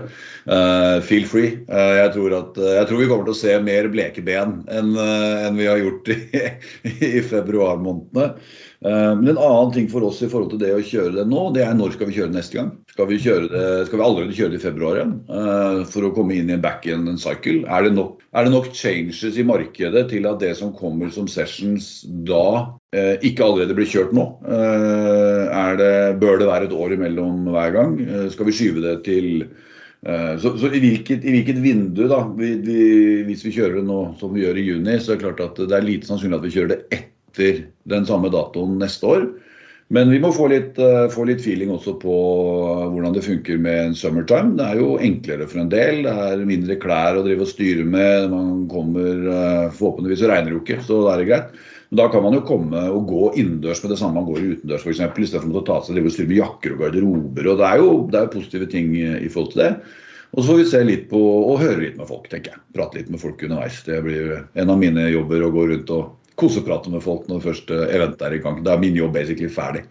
Eh, 0.47 0.97
feel 1.09 1.27
free. 1.27 1.53
Eh, 1.67 1.93
jeg, 1.99 2.15
tror 2.15 2.39
at, 2.39 2.63
jeg, 2.77 2.87
tror 2.87 3.03
vi 3.03 3.11
kommer 3.11 3.27
til 3.27 3.35
å 3.35 3.41
se 3.41 3.59
mer 3.67 3.91
bleke 3.91 4.23
ben 4.31 4.61
enn, 4.71 4.95
eh, 4.95 5.47
enn 5.49 5.59
vi 5.59 5.67
har 5.67 5.83
gjort 5.83 6.11
i, 6.15 6.19
i 7.11 7.15
februarmånedene. 7.33 8.31
Eh, 8.81 9.15
men 9.19 9.27
en 9.29 9.37
annen 9.37 9.75
ting 9.75 9.91
for 9.91 10.07
oss 10.07 10.23
i 10.23 10.29
forhold 10.31 10.55
til 10.55 10.63
det 10.63 10.71
å 10.73 10.81
kjøre 10.81 11.19
det 11.19 11.27
nå, 11.29 11.49
det 11.53 11.67
er 11.67 11.75
når 11.77 11.99
skal 11.99 12.09
vi 12.09 12.15
kjøre 12.17 12.33
neste 12.33 12.57
gang? 12.57 12.71
Skal 12.91 13.07
vi, 13.07 13.17
det, 13.23 13.87
skal 13.87 13.99
vi 13.99 14.03
allerede 14.03 14.35
kjøre 14.35 14.51
det 14.51 14.57
i 14.59 14.65
februar 14.65 14.97
igjen 14.97 15.13
uh, 15.31 15.79
for 15.87 16.03
å 16.03 16.11
komme 16.11 16.35
inn 16.35 16.49
i 16.51 16.55
en 16.57 16.63
back-end 16.63 17.07
cycle? 17.23 17.63
Er 17.63 17.85
det, 17.85 17.93
nok, 17.95 18.17
er 18.35 18.43
det, 18.43 18.51
nok, 18.51 18.67
changes 18.75 19.37
i 19.39 19.45
markedet 19.47 20.09
til 20.11 20.27
at 20.27 20.41
det 20.43 20.51
som 20.59 20.73
kommer 20.75 21.11
som 21.15 21.29
sessions 21.31 22.01
da 22.27 22.47
uh, 22.67 23.15
ikke 23.23 23.45
allerede 23.45 23.77
blir 23.77 23.87
kjørt 23.87 24.11
nå? 24.15 24.25
Uh, 24.43 25.71
det, 25.79 25.93
bør 26.19 26.41
det 26.41 26.49
være 26.49 26.67
et 26.67 26.75
år 26.75 26.97
imellom 26.97 27.47
hver 27.53 27.71
gang? 27.77 27.95
skal 28.33 28.49
vi 28.49 28.55
skyve 28.57 28.83
det 28.83 28.97
til 29.07 29.45
så, 30.01 30.49
så 30.57 30.67
i, 30.73 30.79
hvilket, 30.81 31.21
i, 31.21 31.31
hvilket, 31.35 31.59
vindu, 31.61 32.07
da, 32.09 32.23
vi, 32.35 32.55
vi, 32.65 32.85
hvis 33.27 33.45
vi 33.45 33.53
kjører 33.53 33.77
det 33.77 33.85
nå 33.85 33.99
som 34.19 34.33
vi 34.33 34.41
gjør 34.41 34.57
i 34.57 34.63
juni, 34.65 34.95
så 34.97 35.13
er 35.13 35.19
det 35.19 35.27
klart 35.27 35.43
at 35.45 35.61
det 35.61 35.77
er 35.77 35.85
lite 35.85 36.09
sannsynlig 36.09 36.39
at 36.39 36.47
vi 36.47 36.53
kjører 36.55 36.71
det 36.73 36.79
etter 36.97 37.59
den 37.93 38.07
samme 38.09 38.31
datoen 38.33 38.79
neste 38.81 39.07
år. 39.07 39.27
Men 39.91 40.07
vi 40.07 40.21
må 40.23 40.29
få 40.31 40.47
litt, 40.47 40.77
uh, 40.79 41.09
få 41.11 41.25
litt, 41.27 41.41
feeling 41.43 41.73
også 41.73 41.97
på 41.99 42.13
hvordan 42.93 43.15
det 43.15 43.25
funker 43.25 43.59
med 43.59 43.79
en 43.89 43.97
summertime. 43.97 44.55
Det 44.55 44.67
er 44.69 44.79
jo 44.79 44.93
enklere 45.03 45.47
for 45.51 45.59
en 45.59 45.71
del. 45.71 46.05
Det 46.05 46.13
er 46.27 46.45
mindre 46.47 46.77
klær 46.79 47.19
å 47.19 47.25
drive 47.25 47.43
og 47.43 47.51
styre 47.51 47.83
med. 47.83 48.29
Man 48.31 48.69
kommer, 48.71 49.25
uh, 49.27 49.73
Forhåpentligvis 49.75 50.23
regner 50.31 50.51
det 50.51 50.55
jo 50.55 50.63
ikke, 50.63 50.79
så 50.87 51.01
da 51.03 51.15
er 51.15 51.23
det 51.23 51.27
greit. 51.31 51.51
Men 51.91 51.99
da 51.99 52.05
kan 52.13 52.23
man 52.23 52.37
jo 52.37 52.45
komme 52.47 52.85
og 52.87 53.09
gå 53.09 53.33
innendørs 53.41 53.81
med 53.83 53.91
det 53.91 53.97
samme 53.99 54.21
man 54.21 54.29
går 54.29 54.45
utendørs 54.53 54.85
f.eks. 54.87 55.03
Istedenfor 55.11 55.59
å 55.59 55.65
ta 55.67 55.81
seg 55.83 55.97
drive 55.97 56.07
og 56.07 56.15
styre 56.15 56.31
med 56.31 56.39
jakker 56.39 56.77
og 56.77 56.85
garderober. 56.85 57.51
og 57.51 57.59
Det 57.59 57.67
er 57.67 57.83
jo 57.83 57.91
det 58.13 58.21
er 58.21 58.31
positive 58.37 58.69
ting 58.71 58.95
i 58.95 59.27
forhold 59.27 59.51
til 59.57 59.65
det. 59.65 59.73
Og 60.31 60.39
så 60.39 60.53
får 60.53 60.59
vi 60.61 60.69
se 60.71 60.81
litt 60.87 61.09
på 61.11 61.19
og 61.19 61.59
høre 61.59 61.81
litt 61.81 61.99
med 61.99 62.07
folk, 62.07 62.29
tenker 62.31 62.53
jeg. 62.53 62.63
Prate 62.77 63.01
litt 63.01 63.11
med 63.11 63.19
folk 63.19 63.43
underveis. 63.43 63.81
Det 63.83 63.99
blir 64.05 64.37
en 64.39 64.71
av 64.71 64.79
mine 64.79 65.09
jobber 65.11 65.43
å 65.43 65.51
gå 65.51 65.67
rundt 65.73 65.91
og 65.91 66.20
koseprate 66.39 66.91
med 66.93 67.03
folk 67.03 67.27
når 67.29 67.43
først 67.43 67.71
eventet 67.71 68.21
er 68.27 68.33
i 68.37 68.41
gang. 68.43 68.63
Da 68.65 68.75
er 68.75 68.83
min 68.83 68.97
jobb 68.97 69.13
basically 69.17 69.49
ferdig. 69.51 69.83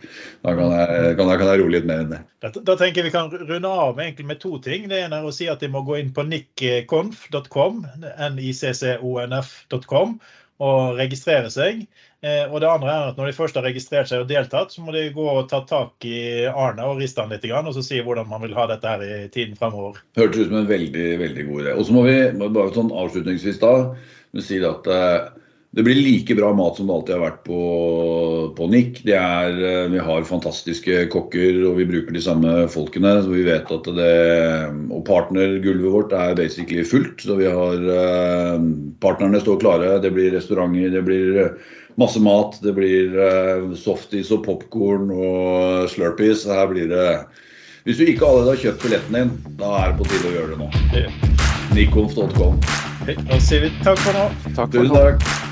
Da 0.44 0.54
kan 0.56 0.72
jeg, 0.74 0.86
kan 1.18 1.28
jeg, 1.30 1.38
kan 1.42 1.50
jeg 1.52 1.60
roe 1.62 1.74
litt 1.74 1.88
mer 1.88 2.04
enn 2.04 2.12
det. 2.14 2.20
Da, 2.40 2.52
da, 2.56 2.74
tenker 2.80 3.00
jeg 3.00 3.08
vi 3.10 3.14
kan 3.14 3.30
runde 3.32 3.70
av 3.84 3.96
med, 3.98 4.20
med 4.26 4.38
to 4.42 4.52
ting. 4.64 4.88
Det 4.90 4.98
ene 5.04 5.20
er 5.20 5.26
å 5.28 5.34
si 5.34 5.46
at 5.52 5.62
de 5.62 5.68
må 5.72 5.80
gå 5.86 5.94
inn 6.00 6.12
på 6.16 6.22
nicconf.com, 6.28 7.74
og 10.60 10.98
registrere 10.98 11.50
seg. 11.52 11.86
Eh, 12.20 12.44
og 12.44 12.60
det 12.60 12.68
andre 12.68 12.92
er 12.92 13.06
at 13.10 13.18
når 13.20 13.30
de 13.30 13.36
først 13.38 13.56
har 13.56 13.64
registrert 13.64 14.10
seg 14.10 14.24
og 14.24 14.28
deltatt, 14.28 14.74
så 14.74 14.84
må 14.84 14.92
de 14.92 15.06
gå 15.14 15.24
og 15.24 15.48
ta 15.48 15.62
tak 15.68 16.04
i 16.04 16.44
Arne 16.50 16.84
og 16.84 17.00
riste 17.00 17.22
han 17.22 17.32
litt, 17.32 17.46
og 17.48 17.72
så 17.76 17.84
si 17.84 18.00
hvordan 18.04 18.28
man 18.28 18.44
vil 18.44 18.56
ha 18.58 18.66
dette 18.68 18.90
her 18.92 19.04
i 19.04 19.28
tiden 19.32 19.56
fremover. 19.56 20.02
Hørtes 20.20 20.42
ut 20.42 20.50
som 20.50 20.58
en 20.60 20.68
veldig 20.68 21.08
veldig 21.22 21.46
god 21.48 21.62
idé. 21.64 21.76
Og 21.78 21.88
så 21.88 21.96
må 21.96 22.04
vi 22.08 22.18
bare 22.42 22.74
sånn 22.76 22.92
avslutningsvis 22.92 23.62
da 23.62 23.74
si 24.44 24.60
at 24.62 24.90
eh, 24.92 25.30
det 25.72 25.82
blir 25.82 25.94
like 25.94 26.34
bra 26.34 26.52
mat 26.54 26.76
som 26.76 26.86
det 26.86 26.94
alltid 26.94 27.14
har 27.14 27.22
vært 27.22 27.42
på, 27.46 27.58
på 28.56 28.66
NIK. 28.72 29.04
Er, 29.06 29.54
eh, 29.54 29.84
vi 29.92 30.00
har 30.02 30.24
fantastiske 30.26 31.04
kokker 31.12 31.60
og 31.68 31.76
vi 31.78 31.84
bruker 31.86 32.16
de 32.16 32.22
samme 32.24 32.54
folkene. 32.72 33.12
så 33.22 33.30
vi 33.30 33.44
vet 33.46 33.70
at 33.70 33.90
det, 33.94 34.14
Og 34.90 35.04
partnergulvet 35.06 35.92
vårt 35.94 36.12
er 36.12 36.34
basically 36.34 36.82
fullt. 36.82 37.22
så 37.22 37.36
vi 37.38 37.46
har 37.46 37.86
eh, 37.86 38.64
Partnerne 39.00 39.40
står 39.40 39.60
klare. 39.62 40.00
Det 40.02 40.10
blir 40.10 40.34
restauranter, 40.34 40.90
det 40.90 41.04
blir 41.06 41.38
eh, 41.38 41.70
masse 41.94 42.18
mat. 42.18 42.58
Det 42.62 42.74
blir 42.74 43.14
softis 43.78 44.32
og 44.34 44.42
popkorn 44.48 45.12
og 45.14 45.86
slurpees. 45.92 46.48
Her 46.50 46.66
blir 46.66 46.90
det 46.90 47.06
Hvis 47.86 47.96
du 47.96 48.10
ikke 48.10 48.26
allerede 48.26 48.56
har 48.56 48.64
kjøpt 48.64 48.82
billetten 48.82 49.14
din, 49.14 49.30
da 49.56 49.70
er 49.84 49.94
det 49.94 50.02
på 50.02 50.10
tide 50.10 50.28
å 50.28 50.34
gjøre 50.34 50.50
det 50.50 50.58
nå. 50.58 50.68
Nikonf.com. 51.78 52.58
Da 53.06 53.38
sier 53.38 53.64
vi 53.68 53.72
takk 53.86 54.02
for 54.02 54.18
nå. 54.18 54.26
Takk 54.58 54.74
for 54.74 54.90
nå. 54.90 55.49